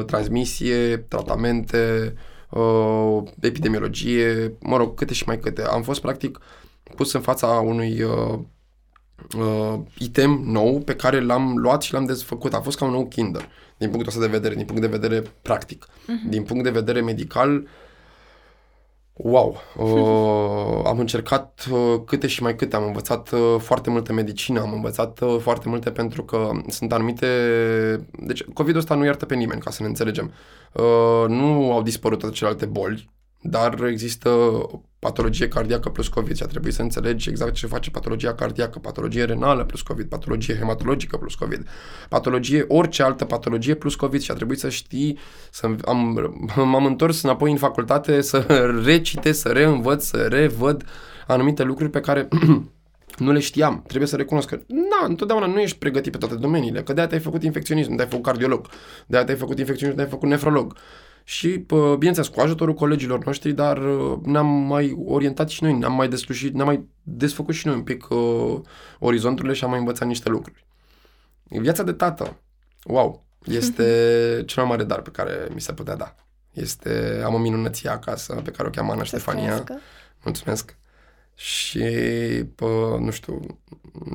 transmisie, 0.06 0.98
tratamente, 0.98 2.14
epidemiologie, 3.40 4.54
mă 4.60 4.78
rog, 4.78 4.94
câte 4.94 5.14
și 5.14 5.24
mai 5.28 5.40
câte. 5.40 5.62
Am 5.62 5.82
fost 5.82 6.02
practic 6.02 6.40
pus 6.96 7.14
în 7.14 7.22
fața 7.22 7.48
unui 7.48 8.02
uh, 8.02 8.40
uh, 9.38 9.80
item 9.98 10.42
nou 10.46 10.80
pe 10.80 10.96
care 10.96 11.20
l-am 11.20 11.58
luat 11.58 11.82
și 11.82 11.94
l-am 11.94 12.06
desfăcut. 12.06 12.54
A 12.54 12.62
fost 12.62 12.78
ca 12.78 12.86
un 12.86 12.92
nou 12.92 13.08
Kinder, 13.08 13.50
din 13.78 13.90
punctul 13.90 14.08
ăsta 14.08 14.20
de 14.20 14.38
vedere, 14.38 14.56
din 14.56 14.66
punct 14.66 14.82
de 14.82 14.98
vedere 14.98 15.24
practic. 15.42 15.86
Uh-huh. 15.86 16.30
Din 16.30 16.44
punct 16.44 16.64
de 16.64 16.70
vedere 16.70 17.02
medical, 17.02 17.68
wow! 19.18 19.58
Uh, 19.78 20.82
am 20.86 21.00
încercat 21.00 21.66
uh, 21.72 22.02
câte 22.06 22.28
și 22.28 22.42
mai 22.42 22.56
câte, 22.56 22.76
am 22.76 22.86
învățat 22.86 23.32
uh, 23.32 23.56
foarte 23.60 23.90
multe 23.90 24.14
medicină, 24.14 24.62
am 24.62 24.74
învățat 24.74 25.20
uh, 25.20 25.38
foarte 25.40 25.70
multe 25.70 25.92
pentru 25.92 26.24
că 26.24 26.52
sunt 26.68 26.94
anumite... 26.94 27.28
Deci, 28.20 28.44
COVID-ul 28.44 28.80
ăsta 28.80 28.96
nu 28.96 29.06
iartă 29.06 29.26
pe 29.26 29.36
nimeni, 29.36 29.62
ca 29.62 29.70
să 29.70 29.82
ne 29.82 29.88
înțelegem. 29.88 30.32
Uh, 30.74 31.26
nu 31.28 31.72
au 31.72 31.82
dispărut 31.82 32.20
toate 32.20 32.36
celelalte 32.36 32.66
boli, 32.66 33.10
dar 33.50 33.84
există 33.84 34.30
patologie 35.00 35.48
cardiacă 35.48 35.90
plus 35.90 36.08
COVID 36.08 36.36
și 36.36 36.44
a 36.44 36.46
trebuit 36.46 36.74
să 36.74 36.82
înțelegi 36.82 37.30
exact 37.30 37.54
ce 37.54 37.68
face 37.68 37.92
patologia 37.92 38.34
cardiacă, 38.34 38.80
patologie 38.80 39.24
renală 39.24 39.64
plus 39.64 39.82
COVID, 39.82 40.06
patologie 40.06 40.56
hematologică 40.56 41.18
plus 41.18 41.36
COVID, 41.36 41.68
patologie, 42.10 42.66
orice 42.68 43.04
altă 43.04 43.26
patologie 43.26 43.74
plus 43.74 43.96
COVID 43.96 44.22
și 44.22 44.32
a 44.32 44.34
trebuit 44.34 44.60
să 44.60 44.70
știi, 44.70 45.18
să 45.52 45.76
am, 45.86 46.34
m-am 46.72 46.86
întors 46.86 47.22
înapoi 47.22 47.52
în 47.52 47.58
facultate 47.58 48.22
să 48.22 48.38
recite, 48.86 49.32
să 49.32 49.50
reînvăț, 49.50 50.04
să 50.04 50.18
revăd 50.18 50.86
anumite 51.28 51.64
lucruri 51.64 51.90
pe 51.90 52.00
care 52.00 52.28
nu 53.26 53.32
le 53.32 53.40
știam. 53.40 53.84
Trebuie 53.88 54.08
să 54.08 54.16
recunosc 54.16 54.48
că, 54.48 54.60
na, 54.68 55.08
întotdeauna 55.08 55.46
nu 55.46 55.60
ești 55.60 55.78
pregătit 55.78 56.12
pe 56.12 56.18
toate 56.18 56.36
domeniile, 56.36 56.84
că 56.84 56.94
de-aia 56.94 57.10
te-ai 57.10 57.22
făcut 57.22 57.44
infecționism, 57.44 57.88
de-aia 57.96 58.10
te-ai 58.10 58.20
făcut 58.20 58.26
cardiolog, 58.26 58.68
de-aia 59.08 59.26
te-ai 59.26 59.38
făcut 59.38 59.60
infecționism, 59.60 59.96
de-aia 59.96 60.10
te-ai 60.10 60.20
făcut 60.20 60.30
nefrolog 60.30 60.78
și, 61.28 61.66
bineînțeles, 61.98 62.28
cu 62.28 62.40
ajutorul 62.40 62.74
colegilor 62.74 63.26
noștri, 63.26 63.54
dar 63.54 63.80
ne-am 64.22 64.46
mai 64.46 64.98
orientat 65.06 65.50
și 65.50 65.64
noi, 65.64 65.74
ne-am 65.74 65.94
mai 65.94 66.10
deslușit, 66.10 66.54
ne-am 66.54 66.68
mai 66.68 66.88
desfăcut 67.04 67.54
și 67.54 67.68
noi 67.68 67.76
un 67.76 67.84
pic 67.84 68.10
uh, 68.10 68.60
orizonturile 69.00 69.54
și 69.54 69.64
am 69.64 69.70
mai 69.70 69.80
învățat 69.80 70.08
niște 70.08 70.30
lucruri. 70.30 70.66
Viața 71.44 71.84
de 71.84 71.92
tată, 71.92 72.38
wow, 72.84 73.26
este 73.44 73.84
cel 74.46 74.64
mai 74.64 74.72
mare 74.72 74.84
dar 74.84 75.02
pe 75.02 75.10
care 75.10 75.48
mi 75.54 75.62
se 75.62 75.74
putea 75.74 75.96
da. 75.96 76.16
Este, 76.52 77.22
am 77.26 77.34
o 77.34 77.38
minunăție 77.38 77.90
acasă 77.90 78.34
pe 78.44 78.52
care 78.52 78.68
o 78.68 78.72
cheamă 78.72 78.92
Ana 78.92 79.04
Ștefania. 79.04 79.64
Mulțumesc. 80.24 80.78
Și, 81.36 81.84
pă, 82.56 82.98
nu 83.00 83.12
știu, 83.12 83.60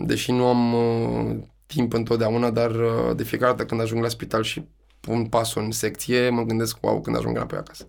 deși 0.00 0.32
nu 0.32 0.46
am 0.46 0.72
uh, 0.72 1.36
timp 1.66 1.92
întotdeauna, 1.92 2.50
dar 2.50 2.70
uh, 2.70 3.16
de 3.16 3.22
fiecare 3.22 3.50
dată 3.50 3.64
când 3.64 3.80
ajung 3.80 4.02
la 4.02 4.08
spital 4.08 4.42
și 4.42 4.64
pun 5.01 5.26
pasul 5.26 5.62
în 5.62 5.70
secție, 5.70 6.28
mă 6.28 6.42
gândesc, 6.42 6.78
wow, 6.80 7.01
când 7.01 7.16
ajung 7.16 7.36
înapoi 7.36 7.59
acasă. 7.59 7.86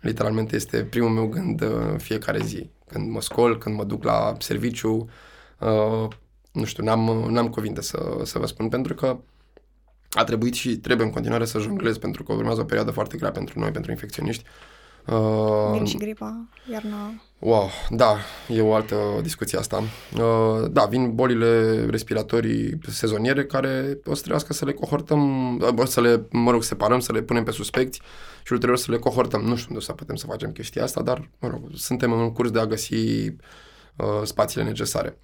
Literalmente 0.00 0.56
este 0.56 0.84
primul 0.84 1.10
meu 1.10 1.26
gând 1.26 1.62
uh, 1.62 1.94
fiecare 1.98 2.38
zi. 2.38 2.70
Când 2.86 3.10
mă 3.10 3.20
scol, 3.20 3.58
când 3.58 3.76
mă 3.76 3.84
duc 3.84 4.04
la 4.04 4.34
serviciu, 4.38 5.08
uh, 5.58 6.08
nu 6.52 6.64
știu, 6.64 6.84
n-am, 6.84 7.26
n-am 7.30 7.48
cuvinte 7.48 7.82
să, 7.82 8.20
să 8.22 8.38
vă 8.38 8.46
spun, 8.46 8.68
pentru 8.68 8.94
că 8.94 9.18
a 10.10 10.24
trebuit 10.24 10.54
și 10.54 10.76
trebuie 10.76 11.06
în 11.06 11.12
continuare 11.12 11.44
să 11.44 11.58
jonglez, 11.58 11.98
pentru 11.98 12.22
că 12.22 12.32
urmează 12.32 12.60
o 12.60 12.64
perioadă 12.64 12.90
foarte 12.90 13.16
grea 13.16 13.30
pentru 13.30 13.58
noi, 13.58 13.70
pentru 13.70 13.90
infecționiști. 13.90 14.44
Uh, 15.06 15.70
Vin 15.72 15.84
și 15.84 15.96
gripa, 15.96 16.48
iarna. 16.70 17.22
Wow, 17.44 17.70
da, 17.90 18.16
e 18.48 18.60
o 18.60 18.74
altă 18.74 18.96
discuție 19.22 19.58
asta. 19.58 19.82
Uh, 20.14 20.70
da, 20.70 20.84
vin 20.84 21.14
bolile 21.14 21.84
respiratorii 21.86 22.78
sezoniere 22.88 23.44
care 23.44 23.98
o 24.04 24.14
să 24.14 24.20
trebuiască 24.20 24.52
să 24.52 24.64
le 24.64 24.72
cohortăm, 24.72 25.54
uh, 25.56 25.86
să 25.86 26.00
le, 26.00 26.26
mă 26.30 26.50
rog, 26.50 26.62
separăm, 26.62 27.00
să 27.00 27.12
le 27.12 27.22
punem 27.22 27.44
pe 27.44 27.50
suspecți 27.50 28.00
și 28.44 28.52
ulterior 28.52 28.76
să 28.76 28.90
le 28.90 28.98
cohortăm. 28.98 29.40
Nu 29.40 29.56
știu 29.56 29.66
unde 29.68 29.82
o 29.82 29.86
să 29.86 29.92
putem 29.92 30.16
să 30.16 30.26
facem 30.26 30.50
chestia 30.52 30.82
asta, 30.82 31.02
dar, 31.02 31.30
mă 31.38 31.48
rog, 31.48 31.62
suntem 31.74 32.12
în 32.12 32.32
curs 32.32 32.50
de 32.50 32.58
a 32.58 32.66
găsi 32.66 32.94
uh, 32.94 34.22
spațiile 34.22 34.64
necesare. 34.64 35.18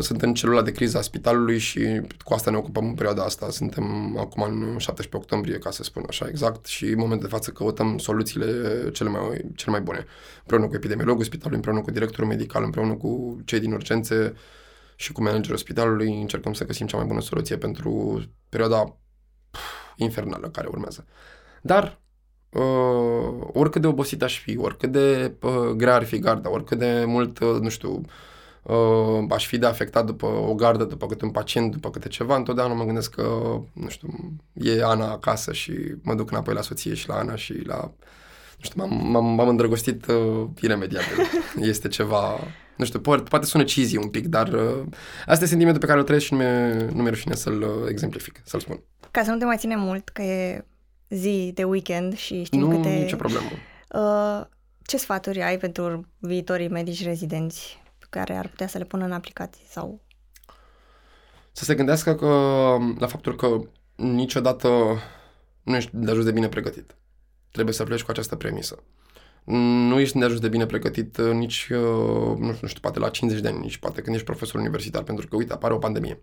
Sunt 0.00 0.22
în 0.22 0.34
celula 0.34 0.62
de 0.62 0.72
criză 0.72 0.98
a 0.98 1.00
spitalului 1.00 1.58
și 1.58 2.00
cu 2.24 2.34
asta 2.34 2.50
ne 2.50 2.56
ocupăm 2.56 2.86
în 2.86 2.94
perioada 2.94 3.22
asta. 3.22 3.50
Suntem 3.50 4.16
acum 4.18 4.42
în 4.42 4.78
17 4.78 5.16
octombrie, 5.16 5.58
ca 5.58 5.70
să 5.70 5.82
spun 5.82 6.04
așa 6.08 6.26
exact, 6.28 6.66
și 6.66 6.84
în 6.84 6.98
momentul 6.98 7.28
de 7.28 7.34
față 7.34 7.50
căutăm 7.50 7.98
soluțiile 7.98 8.46
cele 8.90 9.08
mai, 9.08 9.20
cele 9.54 9.70
mai 9.70 9.80
bune. 9.80 10.04
Împreună 10.38 10.66
cu 10.66 10.74
epidemiologul 10.74 11.24
spitalului, 11.24 11.56
împreună 11.56 11.80
cu 11.80 11.90
directorul 11.90 12.26
medical, 12.26 12.64
împreună 12.64 12.94
cu 12.94 13.40
cei 13.44 13.60
din 13.60 13.72
urgențe 13.72 14.34
și 14.96 15.12
cu 15.12 15.22
managerul 15.22 15.56
spitalului, 15.56 16.20
încercăm 16.20 16.52
să 16.52 16.66
găsim 16.66 16.86
cea 16.86 16.96
mai 16.96 17.06
bună 17.06 17.20
soluție 17.20 17.56
pentru 17.56 18.22
perioada 18.48 18.96
pf, 19.50 19.60
infernală 19.96 20.48
care 20.48 20.68
urmează. 20.70 21.06
Dar 21.62 22.00
uh, 22.50 23.46
oricât 23.52 23.80
de 23.80 23.86
obosit 23.86 24.22
aș 24.22 24.40
fi, 24.40 24.56
oricât 24.58 24.92
de 24.92 25.34
uh, 25.42 25.68
grea 25.76 25.94
ar 25.94 26.04
fi 26.04 26.18
garda, 26.18 26.50
oricât 26.50 26.78
de 26.78 27.04
mult, 27.06 27.38
uh, 27.38 27.58
nu 27.60 27.68
știu, 27.68 27.90
uh, 27.90 28.04
aș 29.30 29.46
fi 29.46 29.58
de 29.58 29.66
afectat 29.66 30.06
după 30.06 30.26
o 30.26 30.54
gardă, 30.54 30.84
după 30.84 31.06
câte 31.06 31.24
un 31.24 31.30
pacient, 31.30 31.72
după 31.72 31.90
câte 31.90 32.08
ceva, 32.08 32.36
întotdeauna 32.36 32.74
mă 32.74 32.84
gândesc 32.84 33.14
că, 33.14 33.22
nu 33.72 33.88
știu, 33.88 34.08
e 34.52 34.84
Ana 34.84 35.10
acasă 35.10 35.52
și 35.52 35.72
mă 36.02 36.14
duc 36.14 36.30
înapoi 36.30 36.54
la 36.54 36.60
soție 36.60 36.94
și 36.94 37.08
la 37.08 37.14
Ana 37.14 37.36
și 37.36 37.62
la... 37.66 37.92
Nu 38.58 38.68
știu, 38.68 38.86
m-am, 38.86 39.10
m-am, 39.10 39.24
m-am 39.24 39.48
îndrăgostit 39.48 40.06
uh, 40.06 40.48
imediat. 40.60 41.04
Este 41.60 41.88
ceva... 41.88 42.38
Nu 42.76 42.84
știu, 42.84 43.00
poate, 43.00 43.22
poate 43.22 43.46
sună 43.46 43.64
cheesy 43.64 43.96
un 43.96 44.08
pic, 44.08 44.26
dar 44.26 44.48
uh, 44.48 44.84
asta 45.26 45.44
e 45.44 45.48
sentimentul 45.48 45.80
pe 45.80 45.86
care 45.86 45.98
îl 45.98 46.04
trăiesc 46.04 46.26
și 46.26 46.32
nu 46.32 46.38
mi-e, 46.38 46.88
nu 46.94 47.00
mi-e 47.02 47.10
rușine 47.10 47.34
să-l 47.34 47.62
uh, 47.62 47.88
exemplific, 47.88 48.40
să-l 48.44 48.60
spun. 48.60 48.82
Ca 49.10 49.22
să 49.22 49.30
nu 49.30 49.38
te 49.38 49.44
mai 49.44 49.56
ține 49.56 49.76
mult, 49.76 50.08
că 50.08 50.22
e 50.22 50.64
zi 51.08 51.50
de 51.54 51.64
weekend 51.64 52.16
și 52.16 52.44
știm 52.44 52.60
nu, 52.60 52.68
câte... 52.68 52.88
Nu, 52.88 52.94
nicio 52.94 53.16
problemă. 53.16 53.48
Uh, 53.94 54.46
ce 54.82 54.96
sfaturi 54.96 55.42
ai 55.42 55.58
pentru 55.58 56.06
viitorii 56.18 56.68
medici 56.68 57.04
rezidenți 57.04 57.81
care 58.12 58.36
ar 58.36 58.48
putea 58.48 58.66
să 58.66 58.78
le 58.78 58.84
pună 58.84 59.04
în 59.04 59.12
aplicație 59.12 59.64
sau... 59.68 60.00
Să 61.52 61.64
se 61.64 61.74
gândească 61.74 62.14
că, 62.14 62.28
la 62.98 63.06
faptul 63.06 63.36
că 63.36 63.60
niciodată 63.94 64.68
nu 65.62 65.76
ești 65.76 65.90
de 65.92 66.10
ajuns 66.10 66.24
de 66.24 66.32
bine 66.32 66.48
pregătit. 66.48 66.96
Trebuie 67.50 67.74
să 67.74 67.84
pleci 67.84 68.02
cu 68.02 68.10
această 68.10 68.36
premisă. 68.36 68.82
Nu 69.44 70.00
ești 70.00 70.18
de 70.18 70.24
ajuns 70.24 70.40
de 70.40 70.48
bine 70.48 70.66
pregătit 70.66 71.16
uh, 71.16 71.32
nici, 71.32 71.68
uh, 71.70 72.38
nu 72.38 72.52
știu, 72.52 72.58
nu 72.60 72.68
știu, 72.68 72.80
poate 72.80 72.98
la 72.98 73.08
50 73.08 73.40
de 73.40 73.48
ani, 73.48 73.58
nici 73.58 73.76
poate 73.76 74.00
când 74.02 74.14
ești 74.14 74.26
profesor 74.26 74.60
universitar, 74.60 75.02
pentru 75.02 75.26
că, 75.26 75.36
uite, 75.36 75.52
apare 75.52 75.74
o 75.74 75.78
pandemie. 75.78 76.22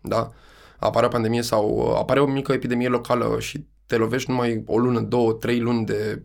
Da? 0.00 0.32
Apare 0.78 1.06
o 1.06 1.08
pandemie 1.08 1.42
sau 1.42 1.68
uh, 1.68 1.96
apare 1.96 2.20
o 2.20 2.26
mică 2.26 2.52
epidemie 2.52 2.88
locală 2.88 3.40
și 3.40 3.66
te 3.86 3.96
lovești 3.96 4.30
numai 4.30 4.62
o 4.66 4.78
lună, 4.78 5.00
două, 5.00 5.32
trei 5.32 5.60
luni 5.60 5.84
de, 5.84 6.20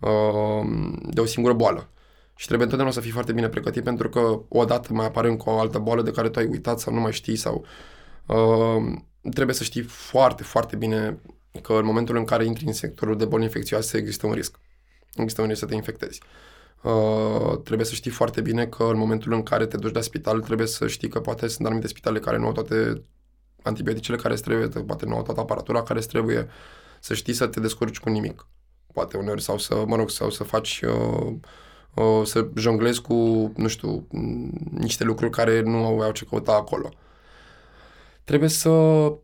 uh, 0.00 0.66
de 1.10 1.20
o 1.20 1.24
singură 1.24 1.54
boală. 1.54 1.92
Și 2.34 2.46
trebuie 2.46 2.66
întotdeauna 2.66 2.96
să 2.96 3.00
fii 3.00 3.12
foarte 3.12 3.32
bine 3.32 3.48
pregătit 3.48 3.84
pentru 3.84 4.08
că 4.08 4.40
odată 4.48 4.92
mai 4.92 5.06
apare 5.06 5.28
încă 5.28 5.50
o 5.50 5.58
altă 5.58 5.78
boală 5.78 6.02
de 6.02 6.10
care 6.10 6.28
tu 6.28 6.38
ai 6.38 6.46
uitat 6.46 6.80
sau 6.80 6.94
nu 6.94 7.00
mai 7.00 7.12
știi 7.12 7.36
sau 7.36 7.64
uh, 8.26 8.98
trebuie 9.30 9.54
să 9.54 9.64
știi 9.64 9.82
foarte, 9.82 10.42
foarte 10.42 10.76
bine 10.76 11.18
că 11.62 11.72
în 11.72 11.84
momentul 11.84 12.16
în 12.16 12.24
care 12.24 12.44
intri 12.44 12.66
în 12.66 12.72
sectorul 12.72 13.16
de 13.16 13.24
boli 13.24 13.42
infecțioase 13.42 13.98
există 13.98 14.26
un 14.26 14.32
risc. 14.32 14.58
Există 15.14 15.40
un 15.40 15.48
risc 15.48 15.60
să 15.60 15.66
te 15.66 15.74
infectezi. 15.74 16.20
Uh, 16.82 17.58
trebuie 17.64 17.86
să 17.86 17.94
știi 17.94 18.10
foarte 18.10 18.40
bine 18.40 18.66
că 18.66 18.82
în 18.82 18.96
momentul 18.96 19.32
în 19.32 19.42
care 19.42 19.66
te 19.66 19.76
duci 19.76 19.94
la 19.94 20.00
spital 20.00 20.40
trebuie 20.40 20.66
să 20.66 20.86
știi 20.86 21.08
că 21.08 21.20
poate 21.20 21.48
sunt 21.48 21.66
anumite 21.66 21.86
spitale 21.86 22.18
care 22.18 22.38
nu 22.38 22.46
au 22.46 22.52
toate 22.52 23.02
antibioticele 23.62 24.16
care 24.16 24.34
îți 24.34 24.42
trebuie, 24.42 24.68
poate 24.68 25.06
nu 25.06 25.16
au 25.16 25.22
toată 25.22 25.40
aparatura 25.40 25.82
care 25.82 25.98
îți 25.98 26.08
trebuie, 26.08 26.48
să 27.00 27.14
știi 27.14 27.32
să 27.32 27.46
te 27.46 27.60
descurci 27.60 28.00
cu 28.00 28.08
nimic. 28.08 28.46
Poate 28.92 29.16
uneori 29.16 29.42
sau 29.42 29.58
să, 29.58 29.84
mă 29.86 29.96
rog, 29.96 30.10
sau 30.10 30.30
să 30.30 30.44
faci 30.44 30.82
uh, 30.82 30.92
uh, 30.92 31.32
să 32.24 32.46
jonglezi 32.56 33.02
cu, 33.02 33.14
nu 33.56 33.68
știu, 33.68 34.06
niște 34.70 35.04
lucruri 35.04 35.30
care 35.30 35.60
nu 35.60 35.84
au 35.84 36.10
ce 36.12 36.24
căuta 36.24 36.52
acolo. 36.52 36.88
Uh, 36.92 36.96
trebuie 38.24 38.48
să 38.48 38.70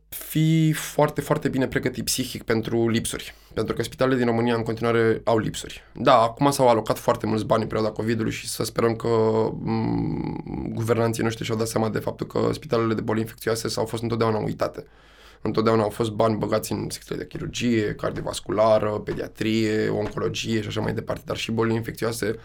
fii 0.09 0.73
foarte, 0.73 1.21
foarte 1.21 1.49
bine 1.49 1.67
pregătit 1.67 2.05
psihic 2.05 2.43
pentru 2.43 2.89
lipsuri. 2.89 3.35
Pentru 3.55 3.75
că 3.75 3.83
spitalele 3.83 4.17
din 4.17 4.27
România 4.27 4.55
în 4.55 4.63
continuare 4.63 5.21
au 5.25 5.39
lipsuri. 5.39 5.83
Da, 5.93 6.21
acum 6.21 6.51
s-au 6.51 6.69
alocat 6.69 6.99
foarte 6.99 7.27
mulți 7.27 7.45
bani 7.45 7.63
în 7.63 7.69
perioada 7.69 7.93
COVID-ului 7.93 8.33
și 8.33 8.49
să 8.49 8.65
sperăm 8.65 8.97
că 8.97 9.09
m- 9.09 9.55
mm, 9.63 10.71
guvernanții 10.75 11.23
noștri 11.23 11.45
și-au 11.45 11.59
dat 11.59 11.69
seama 11.69 11.89
de 11.89 11.99
faptul 11.99 12.27
că 12.27 12.49
spitalele 12.53 12.95
de 12.95 13.01
boli 13.01 13.21
infecțioase 13.21 13.69
s-au 13.69 13.85
fost 13.85 14.03
întotdeauna 14.03 14.39
uitate. 14.39 14.87
Întotdeauna 15.43 15.83
au 15.83 15.89
fost 15.89 16.11
bani 16.11 16.37
băgați 16.37 16.73
în 16.73 16.87
secțiile 16.91 17.21
de 17.21 17.27
chirurgie, 17.27 17.95
cardiovasculară, 17.95 18.91
pediatrie, 18.91 19.89
oncologie 19.89 20.61
și 20.61 20.69
așa 20.69 20.81
mai 20.81 20.95
departe, 20.95 21.23
dar 21.27 21.37
și 21.37 21.51
boli 21.51 21.75
infecțioase 21.75 22.39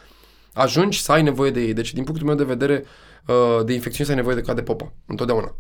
ajungi 0.53 1.01
să 1.01 1.11
ai 1.11 1.21
nevoie 1.21 1.51
de 1.51 1.61
ei. 1.61 1.73
Deci, 1.73 1.93
din 1.93 2.03
punctul 2.03 2.27
meu 2.27 2.35
de 2.35 2.43
vedere, 2.43 2.83
uh, 3.27 3.65
de 3.65 3.73
infecțiuni 3.73 4.05
să 4.05 4.11
ai 4.11 4.17
nevoie 4.17 4.35
de 4.35 4.41
ca 4.41 4.53
de 4.53 4.61
popa, 4.61 4.93
întotdeauna. 5.05 5.55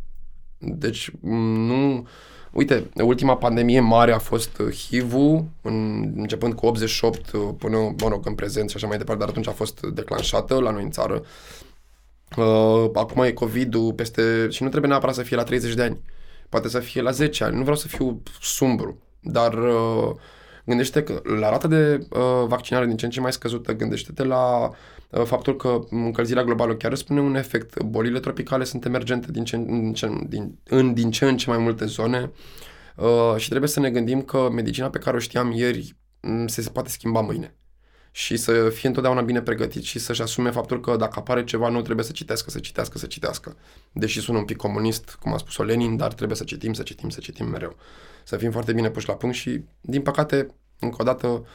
Deci 0.57 1.11
nu... 1.21 2.07
Uite, 2.51 2.89
ultima 2.95 3.37
pandemie 3.37 3.79
mare 3.79 4.11
a 4.11 4.19
fost 4.19 4.57
uh, 4.57 4.73
HIV-ul, 4.73 5.45
în, 5.61 6.01
începând 6.15 6.53
cu 6.53 6.65
88 6.65 7.31
uh, 7.31 7.41
până, 7.57 7.77
mă 7.77 8.07
rog, 8.07 8.25
în 8.25 8.35
prezent 8.35 8.69
și 8.69 8.75
așa 8.75 8.87
mai 8.87 8.97
departe, 8.97 9.19
dar 9.19 9.29
atunci 9.29 9.47
a 9.47 9.51
fost 9.51 9.79
declanșată 9.81 10.59
la 10.59 10.71
noi 10.71 10.83
în 10.83 10.91
țară. 10.91 11.23
Uh, 12.37 12.89
acum 12.93 13.23
e 13.23 13.31
COVID-ul 13.31 13.93
peste... 13.93 14.47
și 14.49 14.63
nu 14.63 14.69
trebuie 14.69 14.89
neapărat 14.89 15.15
să 15.15 15.21
fie 15.21 15.35
la 15.35 15.43
30 15.43 15.73
de 15.73 15.81
ani. 15.81 15.99
Poate 16.53 16.69
să 16.69 16.79
fie 16.79 17.01
la 17.01 17.11
10 17.11 17.43
ani. 17.43 17.55
Nu 17.55 17.61
vreau 17.61 17.75
să 17.75 17.87
fiu 17.87 18.21
sumbru, 18.41 19.01
dar 19.19 19.53
uh, 19.53 20.15
gândește 20.65 21.03
că 21.03 21.21
la 21.39 21.49
rata 21.49 21.67
de 21.67 22.07
uh, 22.09 22.45
vaccinare 22.47 22.85
din 22.85 22.97
ce 22.97 23.05
în 23.05 23.11
ce 23.11 23.19
mai 23.19 23.31
scăzută, 23.31 23.73
gândește-te 23.73 24.23
la 24.23 24.71
Uh, 25.13 25.23
faptul 25.23 25.55
că 25.55 25.79
încălzirea 25.89 26.43
globală 26.43 26.75
chiar 26.75 26.95
spune 26.95 27.21
un 27.21 27.35
efect. 27.35 27.83
Bolile 27.83 28.19
tropicale 28.19 28.63
sunt 28.63 28.85
emergente 28.85 29.31
din 29.31 29.43
ce, 29.43 29.55
în, 29.55 29.93
ce, 29.93 30.09
din, 30.27 30.59
în 30.63 30.93
din 30.93 31.11
ce 31.11 31.25
în 31.25 31.37
ce 31.37 31.49
mai 31.49 31.57
multe 31.57 31.85
zone 31.85 32.31
uh, 32.95 33.35
și 33.37 33.49
trebuie 33.49 33.69
să 33.69 33.79
ne 33.79 33.91
gândim 33.91 34.21
că 34.21 34.49
medicina 34.51 34.89
pe 34.89 34.97
care 34.97 35.15
o 35.15 35.19
știam 35.19 35.51
ieri 35.51 35.95
mm, 36.21 36.47
se, 36.47 36.61
se 36.61 36.69
poate 36.69 36.89
schimba 36.89 37.21
mâine 37.21 37.55
și 38.15 38.37
să 38.37 38.69
fie 38.69 38.87
întotdeauna 38.87 39.21
bine 39.21 39.41
pregătit 39.41 39.83
și 39.83 39.99
să-și 39.99 40.21
asume 40.21 40.51
faptul 40.51 40.79
că 40.79 40.95
dacă 40.95 41.19
apare 41.19 41.43
ceva 41.43 41.69
nu 41.69 41.81
trebuie 41.81 42.05
să 42.05 42.11
citească, 42.11 42.49
să 42.49 42.59
citească, 42.59 42.97
să 42.97 43.05
citească. 43.05 43.55
Deși 43.91 44.19
sună 44.19 44.37
un 44.37 44.45
pic 44.45 44.57
comunist, 44.57 45.17
cum 45.19 45.33
a 45.33 45.37
spus-o 45.37 45.63
Lenin, 45.63 45.97
dar 45.97 46.13
trebuie 46.13 46.37
să 46.37 46.43
citim, 46.43 46.73
să 46.73 46.83
citim, 46.83 47.09
să 47.09 47.19
citim 47.19 47.45
mereu. 47.45 47.75
Să 48.23 48.37
fim 48.37 48.51
foarte 48.51 48.73
bine 48.73 48.89
puși 48.89 49.07
la 49.07 49.13
punct 49.13 49.35
și, 49.35 49.63
din 49.81 50.01
păcate, 50.01 50.55
încă 50.79 50.95
o 50.99 51.03
dată, 51.03 51.45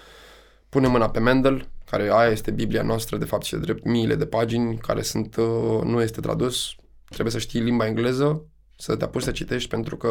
punem 0.68 0.90
mâna 0.90 1.10
pe 1.10 1.18
Mendel, 1.18 1.68
care 1.90 2.10
aia 2.12 2.30
este 2.30 2.50
Biblia 2.50 2.82
noastră, 2.82 3.16
de 3.16 3.24
fapt, 3.24 3.44
și 3.44 3.52
de 3.52 3.58
drept 3.58 3.84
miile 3.84 4.14
de 4.14 4.26
pagini, 4.26 4.78
care 4.78 5.02
sunt, 5.02 5.36
uh, 5.36 5.82
nu 5.84 6.02
este 6.02 6.20
tradus, 6.20 6.74
trebuie 7.08 7.32
să 7.32 7.38
știi 7.38 7.60
limba 7.60 7.86
engleză, 7.86 8.44
să 8.76 8.96
te 8.96 9.04
apuci 9.04 9.22
să 9.22 9.30
citești, 9.30 9.68
pentru 9.68 9.96
că 9.96 10.08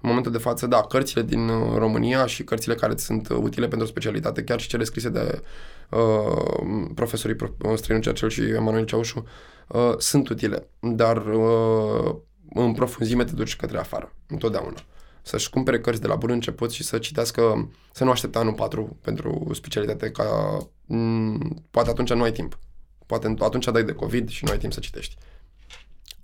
în 0.00 0.08
momentul 0.08 0.32
de 0.32 0.38
față, 0.38 0.66
da, 0.66 0.80
cărțile 0.80 1.22
din 1.22 1.48
uh, 1.48 1.76
România 1.76 2.26
și 2.26 2.44
cărțile 2.44 2.74
care 2.74 2.96
sunt 2.96 3.28
uh, 3.28 3.36
utile 3.40 3.68
pentru 3.68 3.86
specialitate, 3.86 4.44
chiar 4.44 4.60
și 4.60 4.68
cele 4.68 4.84
scrise 4.84 5.08
de 5.08 5.42
uh, 5.90 6.90
profesorii 6.94 7.36
Străinu 7.74 8.02
Cercel 8.02 8.28
și 8.28 8.42
Emanuel 8.42 8.84
Ceaușu, 8.84 9.24
uh, 9.68 9.94
sunt 9.98 10.28
utile, 10.28 10.68
dar 10.80 11.26
uh, 11.26 12.14
în 12.54 12.72
profunzime 12.72 13.24
te 13.24 13.32
duci 13.32 13.56
către 13.56 13.78
afară, 13.78 14.12
întotdeauna 14.26 14.78
să-și 15.26 15.50
cumpere 15.50 15.80
cărți 15.80 16.00
de 16.00 16.06
la 16.06 16.16
bun 16.16 16.30
început 16.30 16.72
și 16.72 16.82
să 16.82 16.98
citească, 16.98 17.70
să 17.92 18.04
nu 18.04 18.10
aștepte 18.10 18.38
anul 18.38 18.52
4 18.52 18.96
pentru 19.00 19.50
specialitate, 19.52 20.10
ca 20.10 20.58
m- 20.60 20.68
mm, 20.86 21.64
poate 21.70 21.90
atunci 21.90 22.12
nu 22.12 22.22
ai 22.22 22.32
timp. 22.32 22.58
Poate 23.06 23.34
atunci 23.38 23.64
dai 23.64 23.84
de 23.84 23.92
COVID 23.92 24.28
și 24.28 24.44
nu 24.44 24.50
ai 24.50 24.58
timp 24.58 24.72
să 24.72 24.80
citești. 24.80 25.16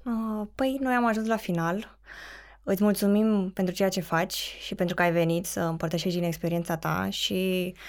Uh, 0.04 0.46
păi, 0.54 0.78
noi 0.80 0.94
am 0.94 1.06
ajuns 1.06 1.26
la 1.26 1.36
final. 1.36 1.98
Îți 2.62 2.82
mulțumim 2.82 3.50
pentru 3.54 3.74
ceea 3.74 3.88
ce 3.88 4.00
faci 4.00 4.56
și 4.60 4.74
pentru 4.74 4.94
că 4.94 5.02
ai 5.02 5.12
venit 5.12 5.46
să 5.46 5.60
împărtășești 5.60 6.18
din 6.18 6.26
experiența 6.26 6.76
ta 6.76 7.08
și 7.10 7.72
uh, 7.74 7.80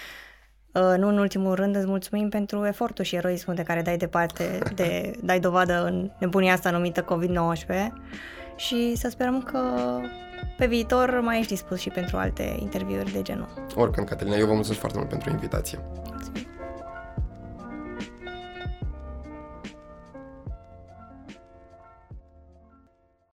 nu 0.74 1.08
în 1.08 1.18
ultimul 1.18 1.54
rând 1.54 1.76
îți 1.76 1.86
mulțumim 1.86 2.28
pentru 2.28 2.66
efortul 2.66 3.04
și 3.04 3.16
eroismul 3.16 3.56
de 3.56 3.62
care 3.62 3.82
dai 3.82 3.96
departe, 3.96 4.58
de, 4.74 5.12
dai 5.22 5.40
dovadă 5.40 5.84
în 5.84 6.10
nebunia 6.18 6.52
asta 6.52 6.70
numită 6.70 7.04
COVID-19 7.04 7.92
și 8.56 8.96
să 8.96 9.08
sperăm 9.08 9.42
că 9.42 9.60
pe 10.56 10.66
viitor 10.66 11.20
mai 11.20 11.38
ești 11.38 11.52
dispus 11.52 11.78
și 11.78 11.88
pentru 11.88 12.16
alte 12.16 12.56
interviuri 12.60 13.12
de 13.12 13.22
genul. 13.22 13.48
Oricând, 13.74 14.08
Catalina, 14.08 14.36
eu 14.36 14.46
vă 14.46 14.52
mulțumesc 14.52 14.80
foarte 14.80 14.98
mult 14.98 15.10
pentru 15.10 15.30
invitație. 15.30 15.78
Mulțumim. 16.10 16.53